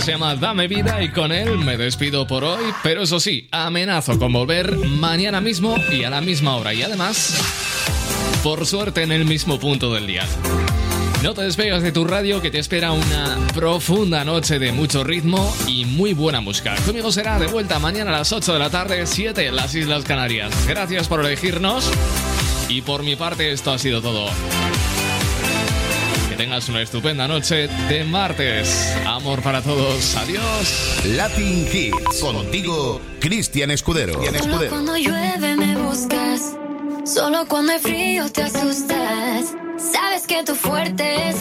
Se 0.03 0.11
llama 0.11 0.35
Dame 0.35 0.67
Vida 0.67 1.01
y 1.01 1.11
con 1.11 1.31
él 1.31 1.59
me 1.59 1.77
despido 1.77 2.27
por 2.27 2.43
hoy, 2.43 2.65
pero 2.83 3.05
eso 3.05 3.21
sí, 3.21 3.47
amenazo 3.53 4.19
con 4.19 4.33
volver 4.33 4.77
mañana 4.77 5.41
mismo 5.41 5.77
y 5.93 6.03
a 6.03 6.11
la 6.11 6.21
misma 6.21 6.57
hora 6.57 6.75
y 6.75 6.83
además, 6.83 7.37
por 8.43 8.67
suerte 8.67 9.05
en 9.05 9.13
el 9.13 9.25
mismo 9.25 9.61
punto 9.61 9.95
del 9.95 10.09
día. 10.09 10.25
No 11.23 11.35
te 11.35 11.43
despegas 11.43 11.85
de 11.85 11.93
tu 11.93 12.05
radio 12.05 12.43
que 12.43 12.51
te 12.51 12.59
espera 12.59 12.91
una 12.91 13.39
profunda 13.55 14.25
noche 14.25 14.59
de 14.59 14.73
mucho 14.73 15.05
ritmo 15.05 15.55
y 15.69 15.85
muy 15.85 16.15
buena 16.15 16.41
música. 16.41 16.75
Conmigo 16.85 17.13
será 17.13 17.39
de 17.39 17.47
vuelta 17.47 17.79
mañana 17.79 18.11
a 18.11 18.19
las 18.19 18.33
8 18.33 18.55
de 18.55 18.59
la 18.59 18.71
tarde, 18.71 19.07
7 19.07 19.47
en 19.47 19.55
las 19.55 19.73
Islas 19.77 20.03
Canarias. 20.03 20.53
Gracias 20.67 21.07
por 21.07 21.21
elegirnos 21.21 21.89
y 22.69 22.83
por 22.83 23.05
mi 23.05 23.15
parte 23.15 23.53
esto 23.53 23.71
ha 23.71 23.79
sido 23.79 24.03
todo. 24.03 24.27
Tengas 26.43 26.69
una 26.69 26.83
estupenda 26.83 27.29
noche 27.29 27.69
de 27.89 28.03
martes. 28.03 28.93
Amor 29.07 29.41
para 29.43 29.63
todos. 29.63 30.17
Adiós. 30.17 31.05
Latin 31.15 31.69
Hits. 31.73 32.21
Contigo, 32.21 33.01
Cristian 33.21 33.71
Escudero. 33.71 34.15
Solo 34.15 34.69
cuando 34.69 34.97
llueve 34.97 35.55
me 35.55 35.77
buscas. 35.77 36.57
Solo 37.05 37.47
cuando 37.47 37.75
hay 37.75 37.79
frío 37.79 38.29
te 38.33 38.43
asustas. 38.43 39.55
Sabes 39.79 40.27
que 40.27 40.43
tu 40.43 40.57
fuerte 40.57 41.29
es 41.29 41.37